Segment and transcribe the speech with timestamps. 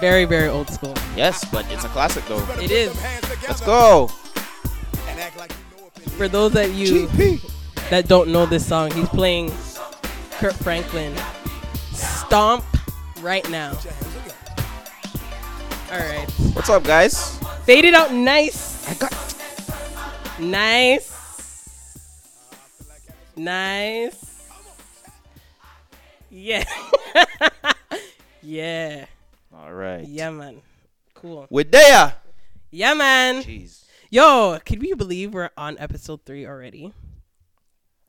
[0.00, 0.94] Very, very old school.
[1.16, 2.44] Yes, but it's a classic though.
[2.60, 2.94] It is.
[3.46, 4.08] Let's go.
[6.16, 7.08] For those that you
[7.90, 9.52] that don't know this song, he's playing
[10.38, 11.14] Kirk Franklin.
[11.92, 12.64] Stomp
[13.20, 13.72] right now.
[15.92, 16.28] All right.
[16.54, 17.38] What's up, guys?
[17.64, 18.88] Fade it out nice.
[18.88, 19.12] I got.
[20.40, 21.14] Nice.
[23.36, 24.48] Nice.
[26.30, 26.64] Yeah.
[28.42, 29.06] yeah.
[29.64, 30.06] All right.
[30.06, 30.60] Yeah, man.
[31.14, 31.46] Cool.
[31.48, 32.16] We're there.
[32.70, 33.42] Yeah, man.
[33.42, 33.84] Jeez.
[34.10, 36.92] Yo, could we believe we're on episode three already?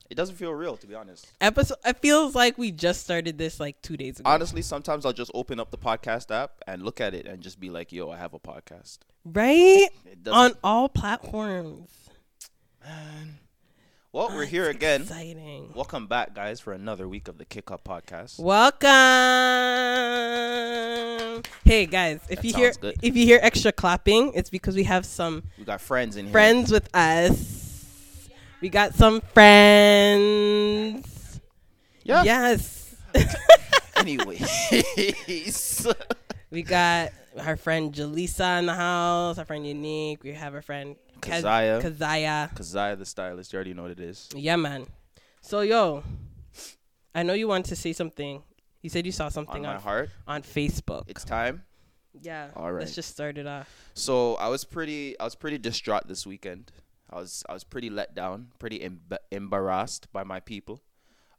[0.10, 1.32] It doesn't feel real, to be honest.
[1.40, 1.78] Episode.
[1.86, 4.30] It feels like we just started this like two days ago.
[4.30, 7.58] Honestly, sometimes I'll just open up the podcast app and look at it and just
[7.58, 9.88] be like, "Yo, I have a podcast." right?
[10.30, 11.90] On all platforms.
[12.84, 13.40] Man.
[14.16, 15.02] Well, we're ah, here again.
[15.02, 15.74] Exciting.
[15.76, 18.40] Welcome back, guys, for another week of the Kick Up Podcast.
[18.40, 18.88] Welcome.
[21.66, 22.96] Hey guys, if That you hear sounds good.
[23.02, 26.32] if you hear extra clapping, it's because we have some We got friends in here.
[26.32, 28.30] friends with us.
[28.62, 31.42] We got some friends.
[32.06, 32.24] Yeah.
[32.24, 32.96] Yes.
[33.98, 35.86] Anyways.
[36.52, 40.24] we got our friend Jaleesa in the house, our friend Unique.
[40.24, 41.82] We have our friend Kazaya.
[41.82, 42.54] Kazaya.
[42.56, 43.52] Kazaya the stylist.
[43.54, 44.30] You already know what it is.
[44.36, 44.86] Yeah, man.
[45.42, 46.04] So yo,
[47.14, 48.42] I know you wanted to say something.
[48.82, 50.10] You said you saw something On my on heart.
[50.28, 51.04] on Facebook.
[51.08, 51.64] It's time.
[52.22, 52.50] yeah.
[52.56, 52.82] All right.
[52.82, 53.68] Let's just start it off.
[53.94, 56.72] So I was pretty, I was pretty distraught this weekend.
[57.10, 60.82] I was, I was pretty let down, pretty emb- embarrassed by my people.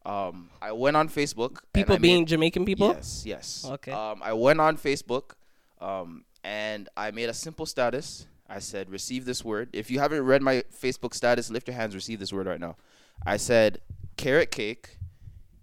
[0.05, 1.59] Um, I went on Facebook.
[1.73, 2.89] People being made, Jamaican people.
[2.89, 3.65] Yes, yes.
[3.69, 3.91] Okay.
[3.91, 5.33] Um, I went on Facebook,
[5.81, 8.27] um, and I made a simple status.
[8.49, 11.95] I said, "Receive this word." If you haven't read my Facebook status, lift your hands.
[11.95, 12.77] Receive this word right now.
[13.25, 13.81] I said,
[14.17, 14.99] "Carrot cake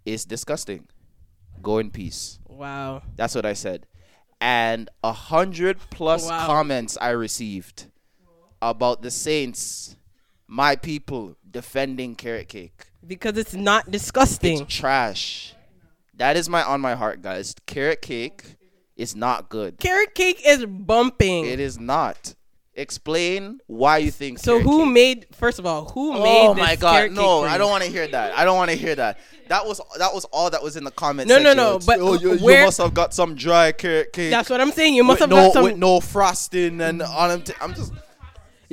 [0.06, 0.88] is disgusting.
[1.62, 3.04] Go in peace." Wow.
[3.16, 3.86] That's what I said.
[4.42, 6.46] And a hundred plus Wow.
[6.46, 7.86] comments I received
[8.62, 9.96] about the Saints,
[10.48, 12.88] my people, defending carrot cake.
[13.06, 14.62] Because it's not disgusting.
[14.62, 15.54] It's trash.
[16.16, 17.56] That is my on my heart, guys.
[17.66, 18.58] Carrot cake
[18.96, 19.80] is not good.
[19.80, 21.46] Carrot cake is bumping.
[21.46, 22.36] It is not.
[22.76, 24.40] Explain why you think.
[24.40, 25.28] so who cake- made?
[25.36, 26.48] First of all, who oh made?
[26.48, 27.12] Oh this my god!
[27.12, 28.36] No, I don't want to hear that.
[28.36, 29.20] I don't want to hear that.
[29.50, 31.30] That was that was all that was in the comments.
[31.30, 31.58] No, no, section.
[31.58, 34.32] no, It's, but oh, you, you must have got some dry carrot cake.
[34.32, 34.96] That's what I'm saying.
[34.96, 35.64] You must have no got some.
[35.66, 37.42] with no frosting and them.
[37.44, 37.94] T- I'm just.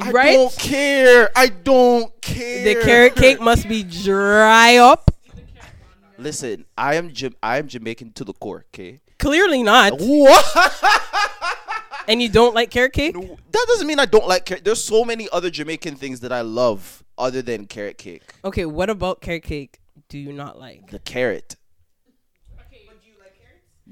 [0.01, 0.33] I right?
[0.33, 1.29] don't care.
[1.37, 2.65] I don't care.
[2.65, 5.11] the carrot cake must be dry up.
[6.17, 8.65] Listen, I am Jam- I am Jamaican to the core.
[8.75, 9.01] Okay.
[9.19, 9.93] Clearly not.
[10.01, 10.45] What?
[12.11, 13.15] And you don't like carrot cake?
[13.15, 14.65] that doesn't mean I don't like carrot.
[14.65, 18.23] There's so many other Jamaican things that I love other than carrot cake.
[18.45, 19.79] Okay, what about carrot cake?
[20.09, 20.91] Do you not like?
[20.91, 21.57] The carrot.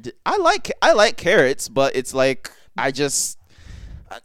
[0.01, 0.79] D- I like carrots?
[0.83, 3.39] I like I like carrots, but it's like I just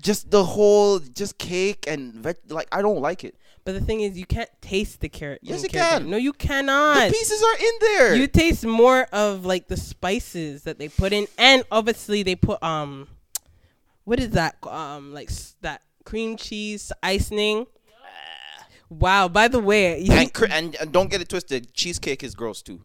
[0.00, 3.36] just the whole just cake and veg like I don't like it.
[3.64, 5.40] But the thing is, you can't taste the carrot.
[5.42, 6.00] Yes, you carrot can.
[6.02, 6.10] cake.
[6.10, 6.94] No, you cannot.
[6.94, 7.12] The cannot.
[7.12, 8.14] pieces are in there.
[8.14, 12.62] You taste more of like the spices that they put in, and obviously they put
[12.62, 13.08] um,
[14.06, 14.56] what is that?
[14.66, 15.28] Um, like
[15.60, 17.66] that cream cheese icing.
[18.88, 19.28] Wow.
[19.28, 21.74] By the way, you, and, cr- and and don't get it twisted.
[21.74, 22.82] Cheesecake is gross too.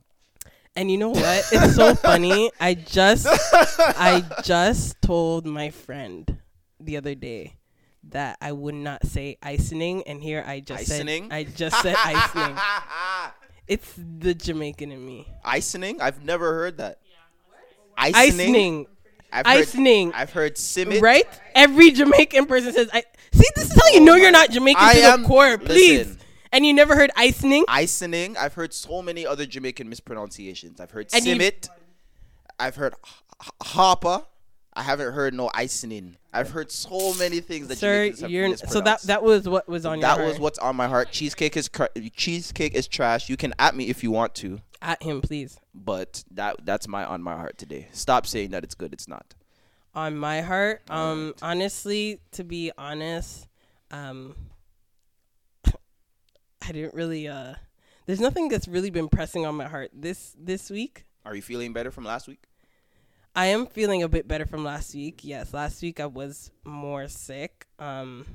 [0.76, 1.46] and you know what?
[1.52, 2.52] It's so funny.
[2.60, 6.40] I just I just told my friend
[6.80, 7.58] the other day
[8.10, 11.30] that I would not say icing, and here I just Icing?
[11.30, 12.58] said I just said icing.
[13.68, 15.28] It's the Jamaican in me.
[15.46, 16.02] Icing?
[16.02, 17.00] I've never heard that.
[17.96, 18.88] Icing.
[19.32, 20.14] I've heard, Icing.
[20.14, 21.02] I've heard simit.
[21.02, 21.26] right?
[21.56, 24.94] Every Jamaican person says, "I see." This is how you know you're not Jamaican I
[24.96, 25.58] to am- the core.
[25.58, 26.18] Please, listen.
[26.52, 27.64] and you never heard icing.
[27.68, 28.36] Icing.
[28.38, 30.80] I've heard so many other Jamaican mispronunciations.
[30.82, 31.70] I've heard And simit.
[32.60, 33.12] I've heard h-
[33.44, 34.24] h- hopper.
[34.74, 36.16] I haven't heard no icing.
[36.34, 39.68] I've heard so many things that Sir, Jamaicans have you're so that that was what
[39.68, 40.42] was on that your That was heart.
[40.42, 41.12] what's on my heart.
[41.12, 43.28] Cheesecake is cr- cheesecake is trash.
[43.28, 45.60] You can at me if you want to, at him, please.
[45.74, 47.88] but that that's my on my heart today.
[47.92, 48.94] Stop saying that it's good.
[48.94, 49.34] It's not.
[49.94, 53.48] On my heart, um, honestly, to be honest,
[53.92, 54.36] um,
[55.66, 57.28] I didn't really.
[57.28, 57.56] Uh,
[58.06, 61.06] there's nothing that's really been pressing on my heart this this week.
[61.26, 62.44] Are you feeling better from last week?
[63.36, 65.22] I am feeling a bit better from last week.
[65.24, 67.66] Yes, last week I was more sick.
[67.80, 68.26] Um,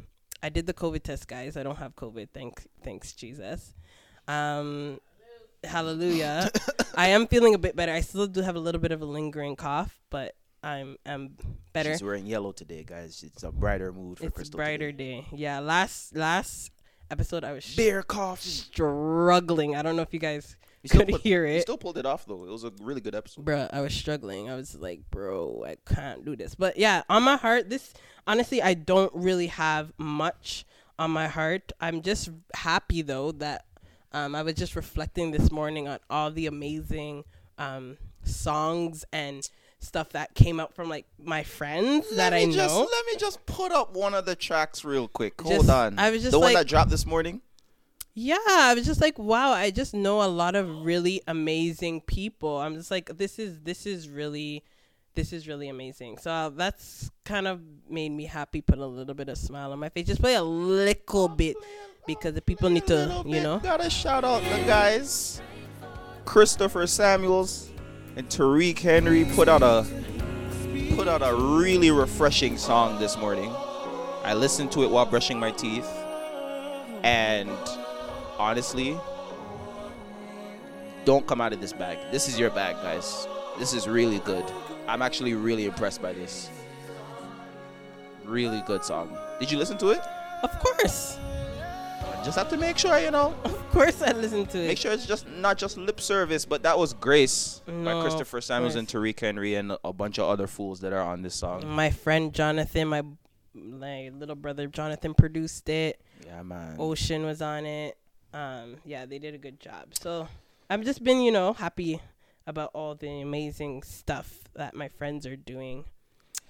[0.42, 1.56] I did the COVID test, guys.
[1.56, 2.28] I don't have COVID.
[2.32, 3.74] Thank, thanks Jesus.
[4.26, 5.00] Um,
[5.66, 6.50] hallelujah.
[6.96, 7.92] I am feeling a bit better.
[7.92, 11.36] I still do have a little bit of a lingering cough, but I'm I'm
[11.72, 11.92] better.
[11.92, 13.22] She's wearing yellow today, guys.
[13.26, 14.56] It's a brighter mood for It's a Crystal.
[14.58, 15.20] brighter today.
[15.22, 15.26] day.
[15.32, 15.58] Yeah.
[15.60, 16.70] Last last
[17.10, 18.48] episode I was sh- Beer coffee.
[18.48, 19.76] struggling.
[19.76, 21.62] I don't know if you guys You could hear You it.
[21.62, 22.44] still pulled it off though.
[22.44, 23.44] It was a really good episode.
[23.44, 24.48] Bruh, I was struggling.
[24.50, 26.54] I was like, bro, I can't do this.
[26.54, 27.92] But yeah, on my heart, this
[28.26, 30.64] honestly, I don't really have much
[30.98, 31.72] on my heart.
[31.80, 33.66] I'm just happy though that
[34.12, 37.24] um, I was just reflecting this morning on all the amazing
[37.58, 39.48] um, songs and
[39.78, 42.80] stuff that came out from like my friends that let I me just, know.
[42.80, 45.40] Let me just put up one of the tracks real quick.
[45.40, 45.98] Hold Just- on.
[45.98, 47.42] I was just the one like- that dropped this morning.
[48.18, 52.56] Yeah, I was just like, wow, I just know a lot of really amazing people.
[52.56, 54.64] I'm just like, this is this is really
[55.16, 56.18] this is really amazing.
[56.18, 57.60] So uh, that's kind of
[57.90, 60.06] made me happy, put a little bit of smile on my face.
[60.06, 61.56] Just play a little bit
[62.06, 63.58] because the people need to, you know.
[63.58, 65.40] Gotta shout out the guys.
[66.24, 67.70] Christopher Samuels
[68.16, 69.86] and Tarik Henry put out a
[70.94, 73.50] put out a really refreshing song this morning.
[74.22, 75.88] I listened to it while brushing my teeth,
[77.02, 77.50] and
[78.38, 78.98] honestly,
[81.04, 81.98] don't come out of this bag.
[82.10, 83.26] This is your bag, guys.
[83.58, 84.44] This is really good.
[84.88, 86.50] I'm actually really impressed by this.
[88.24, 89.16] Really good song.
[89.38, 90.00] Did you listen to it?
[90.42, 91.18] Of course.
[92.24, 93.34] Just have to make sure, you know.
[93.44, 94.66] Of course I listened to it.
[94.66, 98.74] Make sure it's just not just lip service, but that was Grace by Christopher Samuels
[98.74, 101.66] and Tarik Henry and a bunch of other fools that are on this song.
[101.68, 103.02] my friend Jonathan, my
[103.54, 106.00] my little brother Jonathan produced it.
[106.26, 106.76] Yeah, man.
[106.78, 107.96] Ocean was on it.
[108.34, 109.94] Um, yeah, they did a good job.
[110.00, 110.28] So
[110.68, 112.00] I've just been, you know, happy
[112.46, 115.84] about all the amazing stuff that my friends are doing.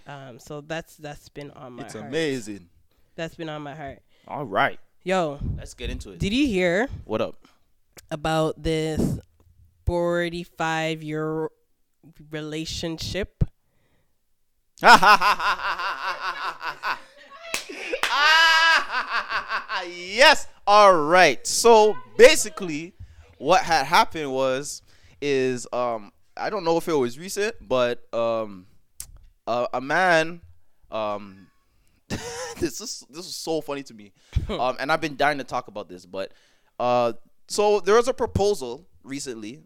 [0.07, 2.07] Um, so that's that's been on my it's heart.
[2.07, 2.69] amazing.
[3.17, 4.03] That's been on my heart.
[4.29, 6.19] All right, Yo, let's get into it.
[6.19, 7.47] did you hear what up?
[8.11, 9.19] about this
[9.85, 11.49] forty-five year
[12.31, 13.43] relationship?
[19.89, 20.47] yes.
[20.67, 21.45] All right.
[21.47, 22.95] So basically,
[23.39, 24.83] what had happened was,
[25.21, 28.67] is um, I don't know if it was recent, but um,
[29.47, 30.41] a, a man,
[30.91, 31.47] um,
[32.09, 34.13] this is this is so funny to me,
[34.49, 36.33] um, and I've been dying to talk about this, but
[36.79, 37.15] uh,
[37.49, 39.63] so there was a proposal recently,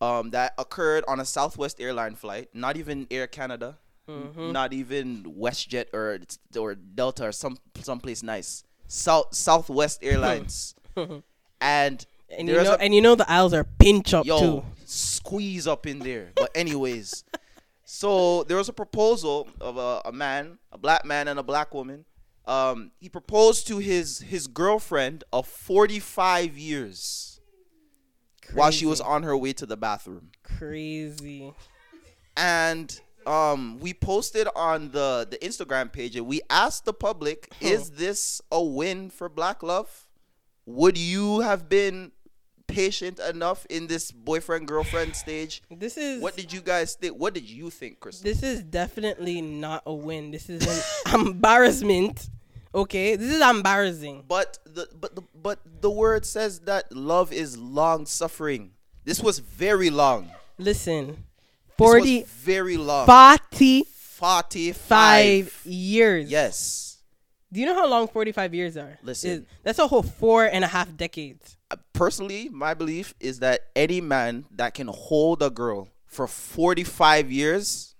[0.00, 3.78] um, that occurred on a Southwest airline flight, not even Air Canada,
[4.08, 4.52] Mm-hmm.
[4.52, 6.20] not even WestJet or
[6.56, 8.62] or Delta or some someplace nice.
[8.86, 10.76] South Southwest Airlines,
[11.60, 14.64] and And you know, a and you know the aisles are pinch up yo too.
[14.84, 16.32] squeeze up in there.
[16.34, 17.24] But anyways,
[17.84, 21.72] so there was a proposal of a, a man, a black man and a black
[21.72, 22.04] woman.
[22.46, 27.40] Um, he proposed to his his girlfriend of 45 years
[28.54, 30.30] while she was on her way to the bathroom.
[30.42, 31.52] crazy.
[32.36, 37.90] and um, we posted on the the Instagram page and we asked the public, is
[37.90, 40.06] this a win for Black Love?
[40.64, 42.12] Would you have been
[42.76, 45.62] patient enough in this boyfriend girlfriend stage?
[45.70, 47.16] This is What did you guys think?
[47.16, 48.20] What did you think, Chris?
[48.20, 50.30] This is definitely not a win.
[50.30, 52.28] This is an embarrassment.
[52.74, 54.24] Okay, this is embarrassing.
[54.28, 58.72] But the but the but the word says that love is long suffering.
[59.04, 60.30] This was very long.
[60.58, 61.24] Listen,
[61.78, 63.06] 40, very long.
[63.06, 63.86] 45
[64.16, 65.60] Forty-five.
[65.64, 66.30] years.
[66.30, 66.98] Yes.
[67.52, 68.98] Do you know how long 45 years are?
[69.02, 69.30] Listen.
[69.30, 71.56] Is- that's a whole four and a half decades.
[71.70, 77.32] Uh, Personally, my belief is that any man that can hold a girl for 45
[77.32, 77.94] years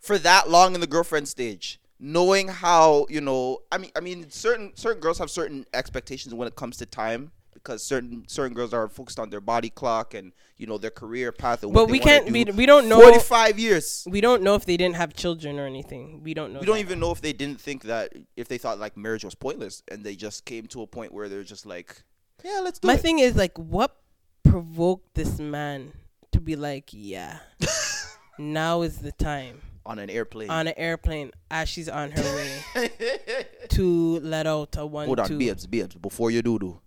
[0.00, 4.30] for that long in the girlfriend stage, knowing how, you know, I mean I mean
[4.30, 8.72] certain certain girls have certain expectations when it comes to time because certain certain girls
[8.74, 11.98] are focused on their body clock and, you know, their career path and But we
[11.98, 12.52] can't- we- do.
[12.52, 14.04] we don't know- 45 years.
[14.08, 16.22] We don't know if they didn't have children or anything.
[16.22, 16.60] We don't know.
[16.60, 16.80] We don't that.
[16.80, 20.04] even know if they didn't think that if they thought like marriage was pointless and
[20.04, 22.02] they just came to a point where they're just like,
[22.44, 23.00] yeah, let's do My it.
[23.00, 23.96] thing is like, what
[24.42, 25.92] provoked this man
[26.32, 27.38] to be like, yeah,
[28.38, 30.50] now is the time on an airplane.
[30.50, 32.90] on an airplane as she's on her way
[33.68, 35.38] to let out a one Hold on, two.
[35.38, 36.80] Bibbs, Bibbs, before you do do.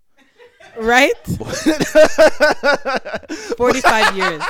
[0.78, 1.12] Right?
[3.56, 4.42] 45 years.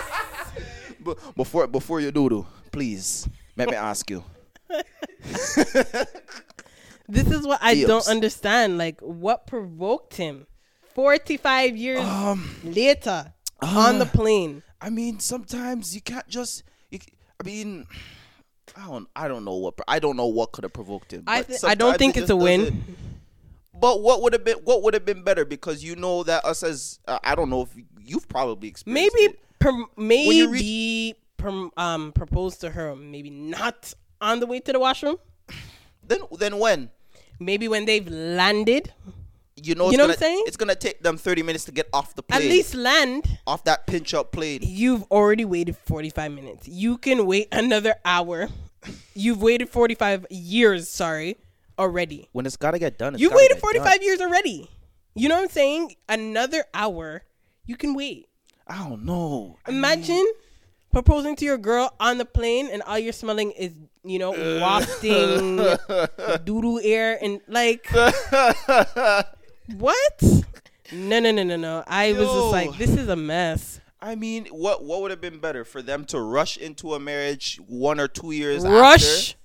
[1.37, 4.25] Before before you do do, please let me ask you.
[7.09, 8.79] This is what I don't understand.
[8.79, 10.47] Like, what provoked him?
[10.95, 13.33] 45 years Um, later
[13.63, 14.63] on the plane.
[14.81, 16.65] I mean, sometimes you can't just.
[16.91, 16.99] You,
[17.41, 17.87] I mean,
[18.77, 19.09] I don't.
[19.15, 19.75] I don't know what.
[19.87, 21.23] I don't know what could have provoked him.
[21.29, 22.83] I th- I don't think it it's a win.
[23.81, 26.63] But what would have been what would have been better because you know that us
[26.63, 27.69] as uh, I don't know if
[28.01, 29.41] you've probably experienced Maybe, it.
[29.59, 32.95] per, maybe per, um, propose to her.
[32.97, 35.17] Maybe not on the way to the washroom.
[36.07, 36.91] then then when
[37.39, 38.93] Maybe when they've landed.
[39.57, 40.45] you know, You know gonna, what I'm saying?
[40.47, 42.43] It's gonna take them thirty minutes to get off the plane.
[42.43, 43.39] At least land.
[43.47, 44.61] off that pinch up plane.
[44.63, 46.67] You've already waited 45 minutes.
[46.69, 48.49] You can wait another hour.
[49.15, 51.37] You've waited 45 years, sorry,
[51.79, 52.29] already.
[52.33, 54.03] When it's gotta get done, it's You waited 45 done.
[54.03, 54.71] years already.
[55.15, 55.95] You know what I'm saying?
[56.09, 57.23] Another hour,
[57.65, 58.29] you can wait.
[58.67, 59.57] I don't know.
[59.65, 60.27] I mean, Imagine
[60.93, 63.73] proposing to your girl on the plane and all you're smelling is,
[64.05, 64.31] you know,
[64.61, 65.59] wafting
[66.45, 67.87] doodoo air and like
[69.77, 70.23] what?
[70.93, 71.85] No, no, no, no, no.
[71.87, 73.81] I was just like, this is a mess.
[74.01, 77.59] I mean, what what would have been better for them to rush into a marriage
[77.67, 79.31] one or two years Rush.
[79.31, 79.39] after?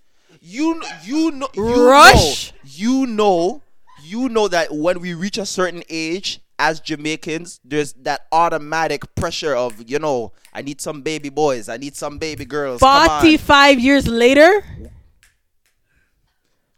[0.44, 2.52] You you know you Rush.
[2.52, 3.62] know you know
[4.04, 9.56] you know that when we reach a certain age as Jamaicans, there's that automatic pressure
[9.56, 12.80] of you know I need some baby boys, I need some baby girls.
[12.80, 14.64] 45 years later?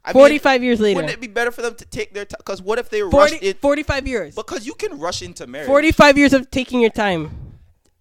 [0.06, 0.98] I mean, 45 years later.
[0.98, 2.36] Wouldn't it be better for them to take their time?
[2.40, 3.62] Because what if they 40, rushed it?
[3.62, 4.36] 45 years.
[4.36, 5.68] Because you can rush into marriage.
[5.68, 7.32] 45 years of taking your time.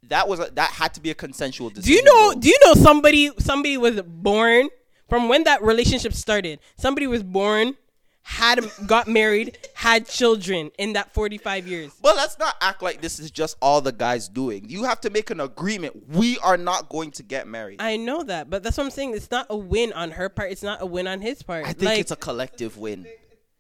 [0.08, 1.88] That was a, that had to be a consensual decision.
[1.88, 2.40] Do you know though.
[2.40, 4.68] do you know somebody somebody was born
[5.12, 6.58] from when that relationship started?
[6.78, 7.76] Somebody was born,
[8.22, 11.92] had got married, had children in that 45 years.
[12.00, 14.70] But let's not act like this is just all the guys doing.
[14.70, 16.08] You have to make an agreement.
[16.08, 17.82] We are not going to get married.
[17.82, 19.14] I, I know that, but that's what I'm saying.
[19.14, 20.50] It's not a win on her part.
[20.50, 21.66] It's not a win on his part.
[21.66, 23.06] I think like, it's a collective win.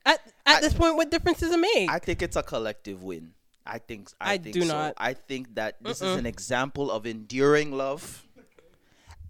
[0.06, 1.90] at at this point, what difference does it make?
[1.90, 3.34] I think it's a collective win.
[3.66, 4.68] I think I, I think do so.
[4.68, 4.94] not.
[4.96, 8.26] I think that this is an example of enduring love,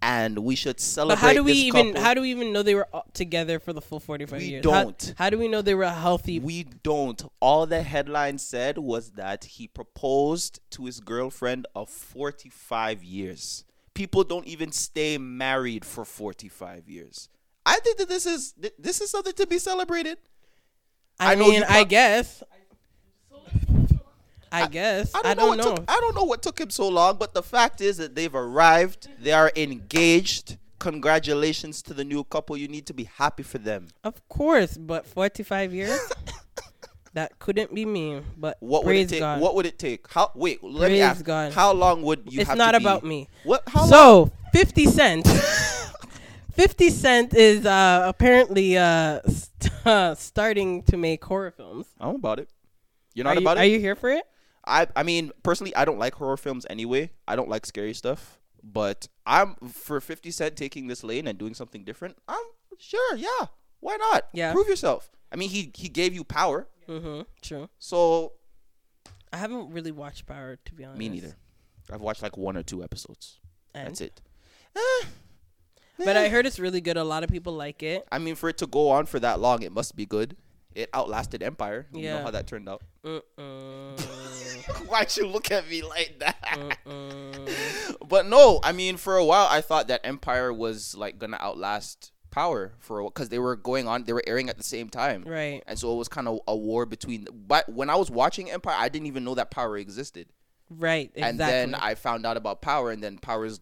[0.03, 1.15] and we should celebrate.
[1.15, 2.01] but how do we even couple.
[2.01, 4.63] how do we even know they were together for the full 45 We years?
[4.63, 5.13] don't.
[5.17, 6.39] How, how do we know they were healthy?
[6.39, 7.23] We don't.
[7.39, 13.63] All the headline said was that he proposed to his girlfriend of 45 years.
[13.93, 17.29] People don't even stay married for 45 years.
[17.65, 20.17] I think that this is this is something to be celebrated.
[21.17, 22.43] I, I mean, you I guess.
[24.53, 25.11] I guess.
[25.15, 25.75] I don't, what know.
[25.75, 28.33] Took, I don't know what took him so long, but the fact is that they've
[28.33, 29.09] arrived.
[29.19, 30.57] They are engaged.
[30.79, 32.55] Congratulations to the new couple.
[32.57, 33.87] You need to be happy for them.
[34.03, 35.99] Of course, but 45 years?
[37.13, 38.21] that couldn't be me.
[38.37, 39.19] But What would it take?
[39.19, 39.41] God.
[39.41, 40.07] What would it take?
[40.11, 40.31] How?
[40.35, 41.23] Wait, let me ask.
[41.23, 41.53] God.
[41.53, 42.41] How long would you?
[42.41, 43.29] it's have not to be- about me.
[43.43, 43.63] What?
[43.67, 43.89] How long?
[43.89, 45.27] So, 50 Cent.
[46.53, 51.87] 50 Cent is uh, apparently uh, st- uh, starting to make horror films.
[51.99, 52.49] I'm about it.
[53.15, 54.23] You're Are not you, about are you here for it?
[54.65, 57.11] I I mean, personally, I don't like horror films anyway.
[57.27, 58.39] I don't like scary stuff.
[58.65, 62.15] But I'm for 50 Cent taking this lane and doing something different.
[62.29, 62.45] I'm
[62.77, 63.17] sure.
[63.17, 63.47] Yeah.
[63.81, 64.29] Why not?
[64.33, 64.53] Yeah.
[64.53, 65.11] Prove yourself.
[65.31, 66.67] I mean, he he gave you power.
[66.87, 67.21] Mm-hmm.
[67.41, 67.69] True.
[67.79, 68.33] So
[69.33, 70.99] I haven't really watched Power, to be honest.
[70.99, 71.35] me neither.
[71.91, 73.39] I've watched like one or two episodes.
[73.75, 74.21] And- That's it.
[74.75, 75.05] Eh,
[75.97, 76.23] But eh.
[76.23, 76.97] I heard it's really good.
[76.97, 78.07] A lot of people like it.
[78.11, 80.37] I mean, for it to go on for that long, it must be good.
[80.75, 81.87] It outlasted Empire.
[81.93, 82.23] You know Yeah.
[82.23, 82.81] how that turned out.
[83.03, 83.97] Mm-mm.
[84.87, 86.77] Why'd you look at me like that?
[88.07, 92.11] But no, I mean, for a while, I thought that Empire was like gonna outlast
[92.31, 95.63] Power for because they were going on, they were airing at the same time, Right.
[95.67, 97.27] and so it was kind of a war between.
[97.31, 100.27] But when I was watching Empire, I didn't even know that Power existed,
[100.69, 101.11] Right.
[101.13, 101.21] Exactly.
[101.29, 103.59] and then I found out about Power, and then Power's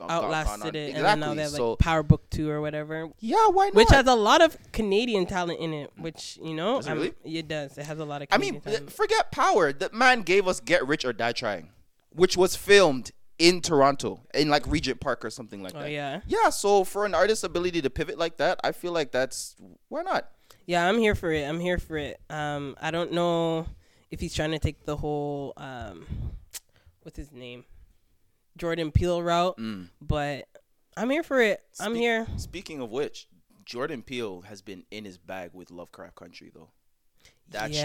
[0.00, 1.10] outlasted it, Exactly.
[1.10, 3.74] and now they have like so Power Book Two or whatever, yeah, why not?
[3.74, 5.90] which has a lot of Canadian talent in it.
[5.96, 7.14] Which you know, it really?
[7.24, 7.76] it does.
[7.78, 8.28] It has a lot of.
[8.30, 8.92] I mean, talent.
[8.92, 9.72] forget Power.
[9.72, 11.70] The man gave us Get Rich or Die Trying,
[12.10, 15.90] which was filmed in Toronto, in like Regent Park or something like oh that.
[15.90, 19.56] yeah, Yeah, so for an artist's ability to pivot like that, I feel like that's
[19.88, 20.28] why not?
[20.66, 20.88] yeah.
[20.88, 21.44] I'm here for it.
[21.46, 22.18] I'm here for it.
[22.30, 23.66] Um, I don't know
[24.10, 26.06] if he's trying to take the whole um,
[27.02, 27.64] what's his name,
[28.56, 29.88] Jordan Peele route, Mm.
[30.00, 30.48] but
[30.96, 31.62] I'm here for it.
[31.80, 32.26] I'm here.
[32.36, 33.28] Speaking of which,
[33.64, 36.70] Jordan Peele has been in his bag with Lovecraft Country though.
[37.50, 37.78] That show.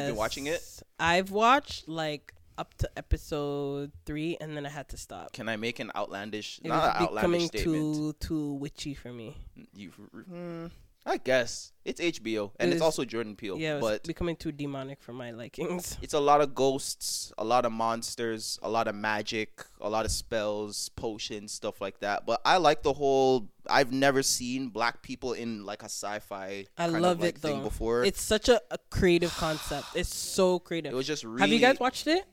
[0.00, 0.62] You've been watching it?
[0.98, 5.32] I've watched like up to episode three, and then I had to stop.
[5.32, 7.94] Can I make an outlandish, It not an outlandish becoming statement?
[8.20, 9.36] too too witchy for me.
[9.74, 9.92] You,
[10.28, 10.70] mm,
[11.08, 13.56] I guess it's HBO and It it's also Jordan Peele.
[13.56, 15.96] Yeah, but becoming too demonic for my likings.
[16.02, 20.04] it's a lot of ghosts, a lot of monsters, a lot of magic, a lot
[20.04, 22.26] of spells, potions, stuff like that.
[22.26, 23.48] But I like the whole.
[23.70, 26.66] I've never seen black people in like a sci-fi.
[26.76, 27.64] I love like, it thing though.
[27.64, 29.86] Before It's such a, a creative concept.
[29.94, 30.92] It's so creative.
[30.92, 31.40] it was just really.
[31.40, 32.26] Have you guys watched it?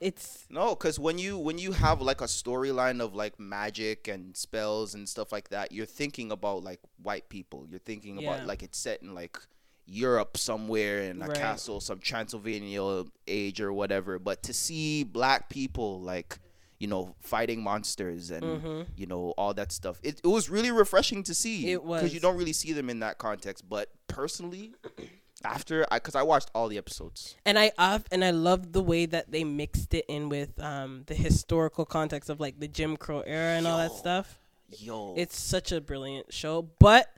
[0.00, 4.36] It's No, because when you when you have like a storyline of like magic and
[4.36, 7.66] spells and stuff like that, you're thinking about like white people.
[7.68, 8.34] You're thinking Yeah.
[8.34, 9.38] about like it's set in like
[9.86, 11.36] Europe somewhere in a Right.
[11.36, 14.18] castle, some Transylvania age or whatever.
[14.18, 16.38] But to see black people like
[16.78, 18.86] you know fighting monsters and Mhm.
[18.96, 21.70] you know all that stuff, it, it was really refreshing to see.
[21.72, 23.68] It was because you don't really see them in that context.
[23.68, 24.74] But personally.
[25.44, 27.36] After I, cause I watched all the episodes.
[27.46, 31.04] And I uh, and I love the way that they mixed it in with um
[31.06, 34.38] the historical context of like the Jim Crow era and all that stuff.
[34.78, 37.08] Yo, It's such a brilliant show, but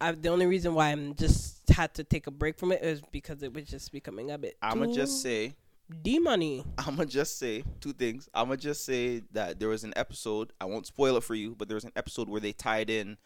[0.00, 3.00] I, the only reason why I'm just had to take a break from it is
[3.12, 4.56] because it was just becoming a bit.
[4.60, 5.54] I'ma just say,
[6.02, 6.64] D money.
[6.76, 8.28] I'ma just say two things.
[8.34, 10.52] I'ma just say that there was an episode.
[10.60, 13.16] I won't spoil it for you, but there was an episode where they tied in.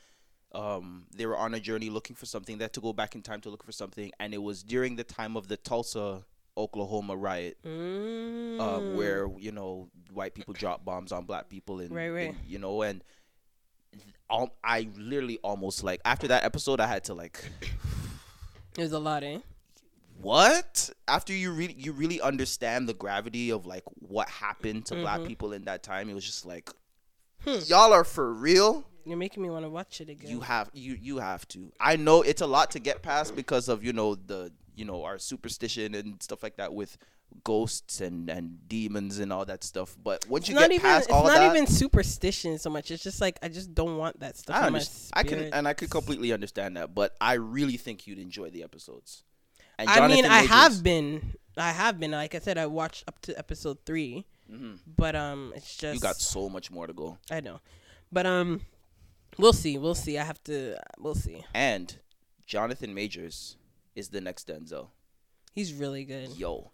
[0.54, 2.58] Um, they were on a journey looking for something.
[2.58, 4.96] They had to go back in time to look for something, and it was during
[4.96, 6.24] the time of the Tulsa,
[6.58, 7.56] Oklahoma riot.
[7.64, 8.60] Mm.
[8.60, 12.28] um, where you know white people drop bombs on black people and, Right, right.
[12.30, 13.02] and, you know and
[14.28, 17.42] um, I literally almost like after that episode I had to like
[18.74, 19.38] There's a lot, eh?
[20.20, 25.20] what after you really you really understand the gravity of like what happened to black
[25.20, 25.26] Mhm.
[25.26, 26.70] people in that time it was just like
[27.44, 27.58] Hmm.
[27.66, 30.30] y'all are for real You're making me want to watch it again.
[30.30, 33.68] you have you you have to i know it's a lot to get past because
[33.68, 36.96] of you know the you know our superstition and stuff like that with
[37.44, 40.80] ghosts and and demons and all that stuff but once it's you not get even.
[40.82, 42.90] past It's not even superstition so much.
[42.90, 44.54] It's just like I just don't want that stuff.
[44.56, 45.10] I in my understand.
[45.14, 48.62] I can and I could completely understand that, but I really think you'd enjoy the
[48.62, 49.24] episodes.
[49.78, 51.32] And I mean, I Majors- have been.
[51.56, 52.10] I have been.
[52.10, 54.78] Like I said, I watched up to episode three, Mhm.
[54.86, 57.16] but um, it's just You got so much more to go.
[57.30, 57.60] I know,
[58.12, 58.60] but um,
[59.38, 59.78] we'll see.
[59.78, 60.18] We'll see.
[60.18, 60.76] I have to.
[60.98, 61.44] We'll see.
[61.54, 61.96] And
[62.46, 63.56] Jonathan Majors
[63.94, 64.88] is the next Denzel.
[65.54, 66.30] He's really good.
[66.36, 66.70] Yo,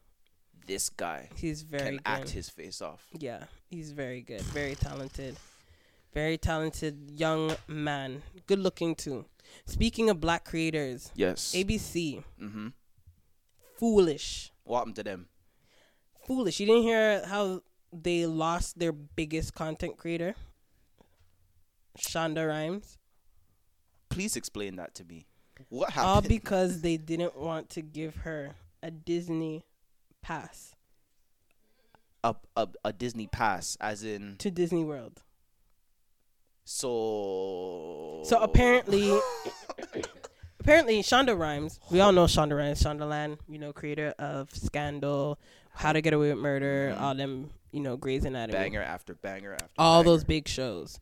[0.66, 2.02] this guy He's very can good.
[2.06, 3.06] act his face off.
[3.12, 4.42] Yeah, he's very good.
[4.42, 5.36] Very talented.
[6.14, 8.22] Very talented young man.
[8.46, 9.26] Good looking too.
[9.66, 11.54] Speaking of black creators, Yes.
[11.54, 12.68] ABC, mm-hmm.
[13.76, 15.28] foolish, What happened to them?
[16.26, 16.60] foolish.
[16.60, 17.62] You didn't hear how
[17.92, 20.34] they lost their biggest content creator,
[21.98, 22.96] Shonda Rhimes,
[24.10, 25.26] Please explain that to me.
[25.68, 26.08] What happened?
[26.10, 29.64] all because they didn't want to give her a Disney
[30.22, 30.74] pass
[32.24, 35.22] a, a a Disney pass, as in to Disney World.
[36.64, 38.22] so.
[38.24, 39.16] So apparently,
[40.60, 41.78] apparently Shonda Rhimes.
[41.90, 45.38] We all know Shonda Rhimes, Shonda Shondaland, you know, creator of Scandal,
[45.70, 47.00] How to Get Away with Murder, Mhm.
[47.00, 50.10] all them, you know, Grey's Anatomy, banger after banger after all banger.
[50.10, 50.98] those big shows.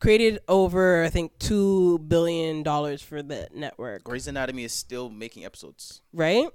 [0.00, 5.44] Created over, I think, two billion dollars for the network, Grey's Anatomy is still making
[5.44, 6.02] episodes.
[6.12, 6.48] right?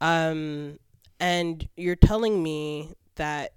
[0.00, 0.78] Um,
[1.18, 3.52] and you're telling me that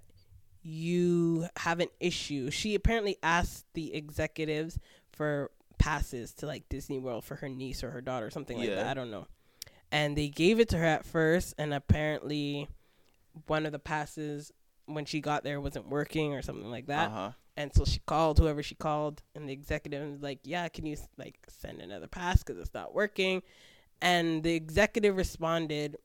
[0.62, 2.50] you have an issue.
[2.50, 4.78] She apparently asked the executives
[5.12, 8.68] for passes to like Disney World for her niece or her daughter, or something like
[8.68, 8.76] Yeah.
[8.76, 8.86] that.
[8.86, 9.26] I don't know.
[9.90, 12.66] And they gave it to her at first, and apparently,
[13.46, 14.52] one of the passes
[14.86, 17.08] when she got there wasn't working or something like that.
[17.10, 17.30] Uh huh.
[17.56, 20.96] And so she called whoever she called, and the executive was like, "Yeah, can you
[21.18, 23.42] like send another pass because it's not working?"
[24.00, 25.96] And the executive responded,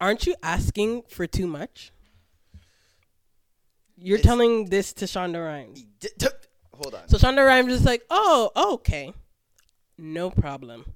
[0.00, 1.92] "Aren't you asking for too much?"
[3.96, 5.84] You're It's- telling this to Shonda Rhimes.
[6.74, 7.08] Hold on.
[7.08, 9.12] So Shonda Rhimes is like, "Oh, okay,
[9.98, 10.94] no problem."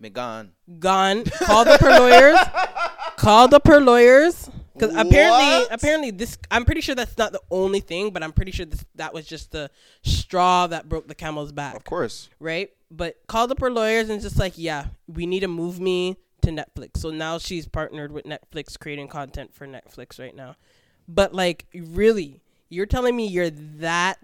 [0.00, 0.52] Megan.
[0.78, 1.24] Gone.
[1.24, 2.38] Called up her lawyers.
[3.16, 4.48] Called up her lawyers.
[4.78, 6.38] Because apparently, apparently this.
[6.50, 9.26] I'm pretty sure that's not the only thing, but I'm pretty sure this that was
[9.26, 9.70] just the
[10.02, 11.74] straw that broke the camel's back.
[11.74, 12.28] Of course.
[12.40, 12.70] right?
[12.90, 16.50] But called up her lawyers and just like, yeah, we need to move me to
[16.50, 16.98] Netflix.
[16.98, 20.56] So now she's partnered with Netflix, creating content for Netflix right now.
[21.06, 24.18] But like, really, you're telling me you're that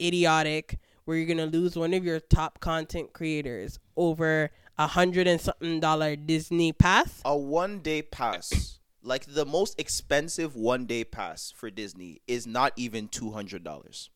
[0.00, 5.40] idiotic where you're gonna lose one of your top content creators over a hundred and
[5.40, 7.20] something dollar Disney pass?
[7.24, 12.72] A one day pass, like the most expensive one day pass for Disney, is not
[12.76, 14.10] even two hundred dollars.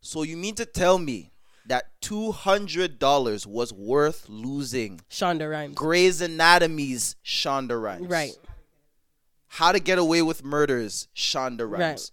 [0.00, 1.32] So you mean to tell me
[1.66, 8.06] that two hundred dollars was worth losing Shonda Rhimes, Grey's Anatomy's Shonda Rhimes?
[8.08, 8.36] right?
[9.48, 12.10] How to Get Away with Murders, Shonda Rhimes.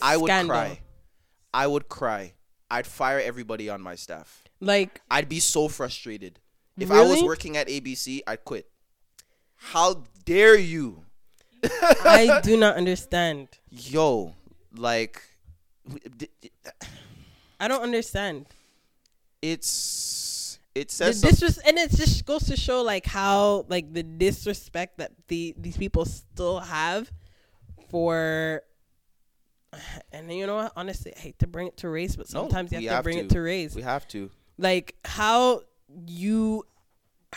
[0.00, 0.54] I would Scandal.
[0.54, 0.80] cry.
[1.52, 2.34] I would cry.
[2.70, 4.44] I'd fire everybody on my staff.
[4.60, 6.38] Like, I'd be so frustrated.
[6.78, 8.68] If I was working at ABC, I'd quit.
[9.56, 11.05] How dare you?
[12.04, 13.48] I do not understand.
[13.70, 14.34] Yo,
[14.74, 15.22] like
[17.60, 18.46] I don't understand.
[19.42, 24.02] it's it says some- disres- and it just goes to show like how like the
[24.02, 27.10] disrespect that the these people still have
[27.88, 28.62] for
[30.12, 32.72] and you know what honestly i hate to bring it to race but No, sometimes
[32.72, 33.24] you we have to have bring to.
[33.24, 34.30] it to race we have to.
[34.58, 35.62] like how
[36.06, 36.64] you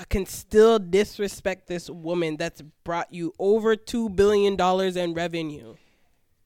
[0.05, 5.75] can still disrespect this woman that's brought you over two billion dollars in revenue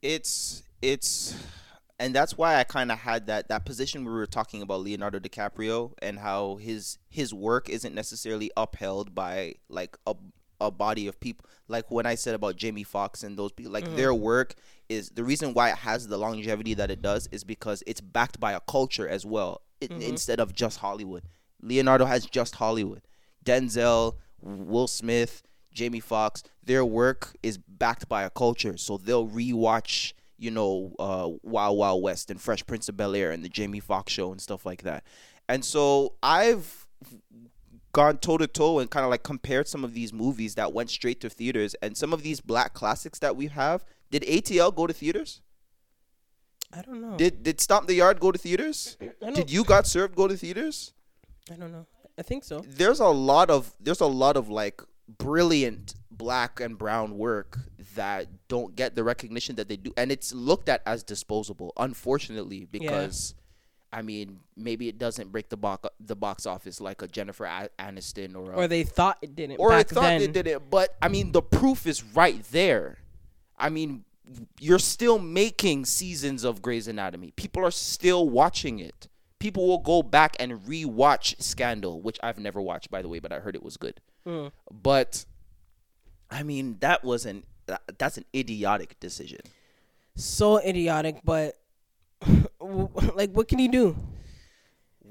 [0.01, 1.35] It's it's
[1.99, 4.81] and that's why I kind of had that that position where we were talking about
[4.81, 10.15] Leonardo DiCaprio and how his his work isn't necessarily upheld by like a
[10.61, 11.45] a body of people.
[11.67, 13.95] Like when I said about Jamie Foxx and those people, like Mm-hmm.
[13.97, 14.55] their work
[14.89, 18.39] is the reason why it has the longevity that it does is because it's backed
[18.39, 20.01] by a culture as well, it, Mm-hmm.
[20.01, 21.23] instead of just Hollywood.
[21.61, 23.01] Leonardo has just Hollywood.
[23.43, 30.13] Denzel, Will Smith, Jamie Foxx, their work is backed by a culture, so they'll rewatch,
[30.37, 33.79] you know, uh, Wild Wild West and Fresh Prince of Bel Air and the Jamie
[33.79, 35.03] Foxx show and stuff like that.
[35.49, 36.87] And so I've
[37.91, 40.89] gone toe to toe and kind of like compared some of these movies that went
[40.89, 43.83] straight to theaters and some of these black classics that we have.
[44.09, 45.41] Did ATL go to theaters?
[46.71, 47.17] I don't know.
[47.17, 48.97] Did did Stomp the Yard go to theaters?
[49.33, 50.93] Did You Got Served go to theaters?
[51.51, 51.85] I don't know.
[52.17, 52.63] I think so.
[52.67, 54.81] there's a lot of there's a lot of like
[55.17, 57.57] brilliant black and brown work
[57.95, 62.65] that don't get the recognition that they do and it's looked at as disposable unfortunately
[62.71, 63.33] because
[63.91, 67.45] I mean maybe it doesn't break the box the box office like a Jennifer
[67.79, 69.57] Aniston or a, Or they thought it didn't.
[69.57, 70.19] or back thought then.
[70.21, 72.99] they did it but I mean the proof is right there
[73.57, 74.05] I mean
[74.59, 79.07] you're still making seasons of Grey's Anatomy people are still watching it
[79.43, 83.31] people will go back and rewatch Scandal which I've never watched by the way but
[83.31, 84.51] I heard it was good Mm.
[84.71, 85.25] but
[86.31, 87.43] I mean, that was an
[87.99, 89.41] that's an idiotic decision.
[90.15, 91.55] So idiotic, but
[93.19, 93.95] like, what can you do?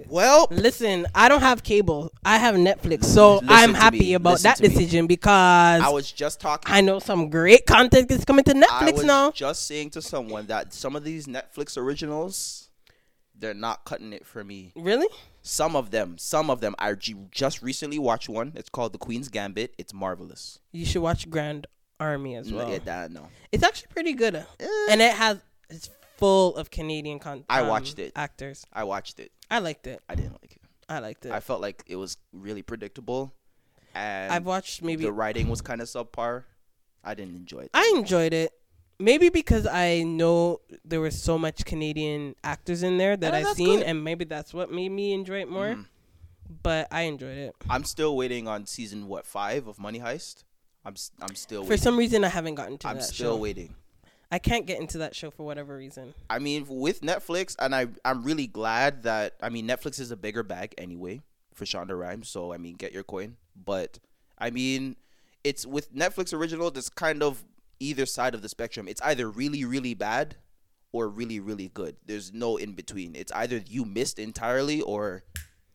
[0.08, 2.10] Well, Listen, I don't have cable.
[2.24, 4.14] I have Netflix, so I'm happy me.
[4.14, 4.68] about Listen that to me.
[4.70, 6.72] decision because I was just talking.
[6.74, 9.30] I know some great content is coming to I Netflix was now.
[9.30, 12.61] just saying to someone that some of these Netflix originals,
[13.42, 14.72] they're not cutting it for me.
[14.74, 15.08] Really?
[15.42, 16.74] Some of them, some of them.
[16.78, 18.52] I just recently watched one.
[18.54, 19.74] It's called The Queen's Gambit.
[19.76, 20.60] It's marvelous.
[20.70, 21.66] You should watch Grand
[22.00, 22.70] Army as well.
[22.70, 23.26] yeah, that, no.
[23.50, 24.44] It's actually pretty good, Eh.
[24.90, 27.46] and it has it's full of Canadian content.
[27.50, 28.12] I watched it.
[28.16, 28.64] Actors.
[28.72, 29.32] I watched it.
[29.50, 30.00] I liked it.
[30.08, 30.62] I didn't like it.
[30.88, 31.32] I liked it.
[31.32, 33.32] I felt like it was really predictable,
[33.94, 36.44] and I've watched maybe the writing was kind of subpar.
[37.04, 37.70] I didn't enjoy it.
[37.74, 38.52] I enjoyed it.
[39.02, 43.56] Maybe because I know there was so much Canadian actors in there that Oh, I've
[43.56, 43.86] seen, good.
[43.86, 45.74] and maybe that's what made me enjoy it more.
[45.74, 45.86] Mhm.
[46.62, 47.54] But I enjoyed it.
[47.68, 50.44] I'm still waiting on season what five of Money Heist.
[50.84, 51.82] I'm I'm still For waiting.
[51.82, 52.90] some reason, I haven't gotten to that.
[52.90, 53.40] I'm that still show.
[53.40, 53.74] waiting.
[54.30, 56.14] I can't get into that show for whatever reason.
[56.30, 60.16] I mean, with Netflix, and I I'm really glad that I mean Netflix is a
[60.16, 61.22] bigger bag anyway
[61.54, 62.28] for Shonda Rhimes.
[62.28, 63.36] So I mean, get your coin.
[63.56, 63.98] But
[64.38, 64.96] I mean,
[65.42, 66.70] it's with Netflix original.
[66.70, 67.44] That's kind of
[67.82, 68.88] either side of the spectrum.
[68.88, 70.36] It's either really really bad
[70.92, 71.96] or really really good.
[72.06, 73.16] There's no in between.
[73.16, 75.24] It's either you missed entirely or.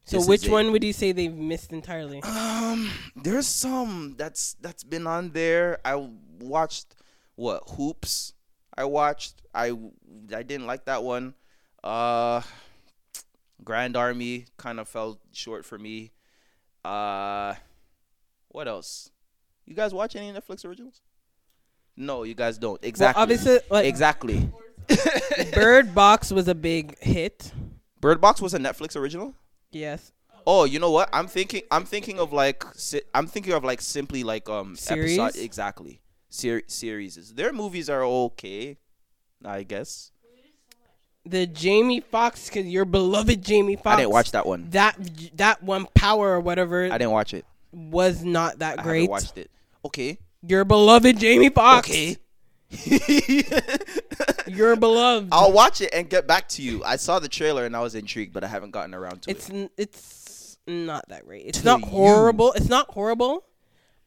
[0.05, 2.23] So, which one would you say they've missed entirely?
[2.23, 5.79] Um, there's some that's that's been on there.
[5.83, 6.95] I watched
[7.35, 8.31] what Hoops.
[8.77, 9.41] I watched.
[9.53, 9.73] I
[10.33, 11.33] I didn't like that one.
[11.83, 12.41] Uh,
[13.63, 16.11] Grand Army kind of fell short for me.
[16.85, 17.55] Uh,
[18.47, 19.11] what else?
[19.65, 21.01] You guys watch any Netflix originals?
[21.97, 22.79] No, you guys don't.
[22.83, 23.17] Exactly.
[23.19, 24.49] Well, obviously, like exactly.
[25.53, 27.51] Bird Box was a big hit.
[27.99, 29.33] Bird Box was a Netflix original.
[29.71, 30.11] Yes.
[30.45, 31.09] Oh, you know what?
[31.11, 31.63] I'm thinking.
[31.71, 32.63] I'm thinking of like.
[32.75, 35.17] si- I'm thinking of like simply like um Series?
[35.19, 36.01] episode exactly.
[36.29, 37.33] Ser- series.
[37.33, 38.77] Their movies are okay,
[39.43, 40.11] I guess.
[41.25, 43.87] The Jamie Foxx, cause your beloved Jamie Foxx.
[43.87, 44.69] I didn't watch that one.
[44.69, 44.95] that.
[45.35, 47.45] That one, Power or whatever, I didn't watch it.
[47.73, 48.99] was not that I great.
[49.01, 49.51] haven't watched it.
[49.83, 50.19] Okay.
[50.41, 51.89] Your beloved Jamie Foxx.
[51.89, 52.17] Okay.
[54.47, 55.29] Your beloved.
[55.31, 56.83] I'll watch it and get back to you.
[56.83, 59.49] I saw the trailer and I was intrigued, but I haven't gotten around to it's
[59.49, 59.53] it.
[59.53, 61.45] n- it's not that great.
[61.45, 61.85] It's To not you.
[61.87, 62.51] horrible.
[62.53, 63.45] It's not horrible,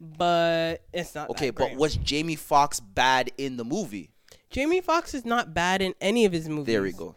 [0.00, 1.76] but it's not Okay, that but great.
[1.78, 4.10] was Jamie Foxx bad in the movie?
[4.50, 6.66] Jamie Foxx is not bad in any of his movies.
[6.74, 7.14] There we go.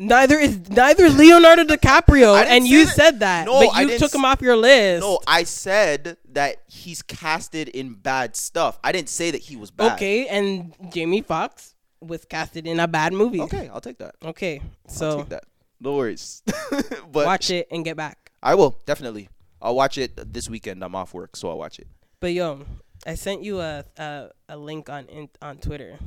[0.00, 2.94] Neither is neither is Leonardo DiCaprio, and you that.
[2.94, 5.00] said that, No, but you took him off your list.
[5.00, 8.78] No, I said that he's casted in bad stuff.
[8.84, 9.94] I didn't say that he was bad.
[9.94, 13.40] okay, and Jamie Foxx was casted in a bad movie.
[13.40, 14.14] Okay, I'll take that.
[14.24, 15.44] Okay, I'll so take that.
[15.80, 16.44] No worries.
[17.10, 18.30] but watch it and get back.
[18.40, 19.28] I will definitely.
[19.60, 20.84] I'll watch it this weekend.
[20.84, 21.88] I'm off work, so I'll watch it.
[22.20, 22.60] But yo,
[23.04, 25.98] I sent you a a, a link on in, on Twitter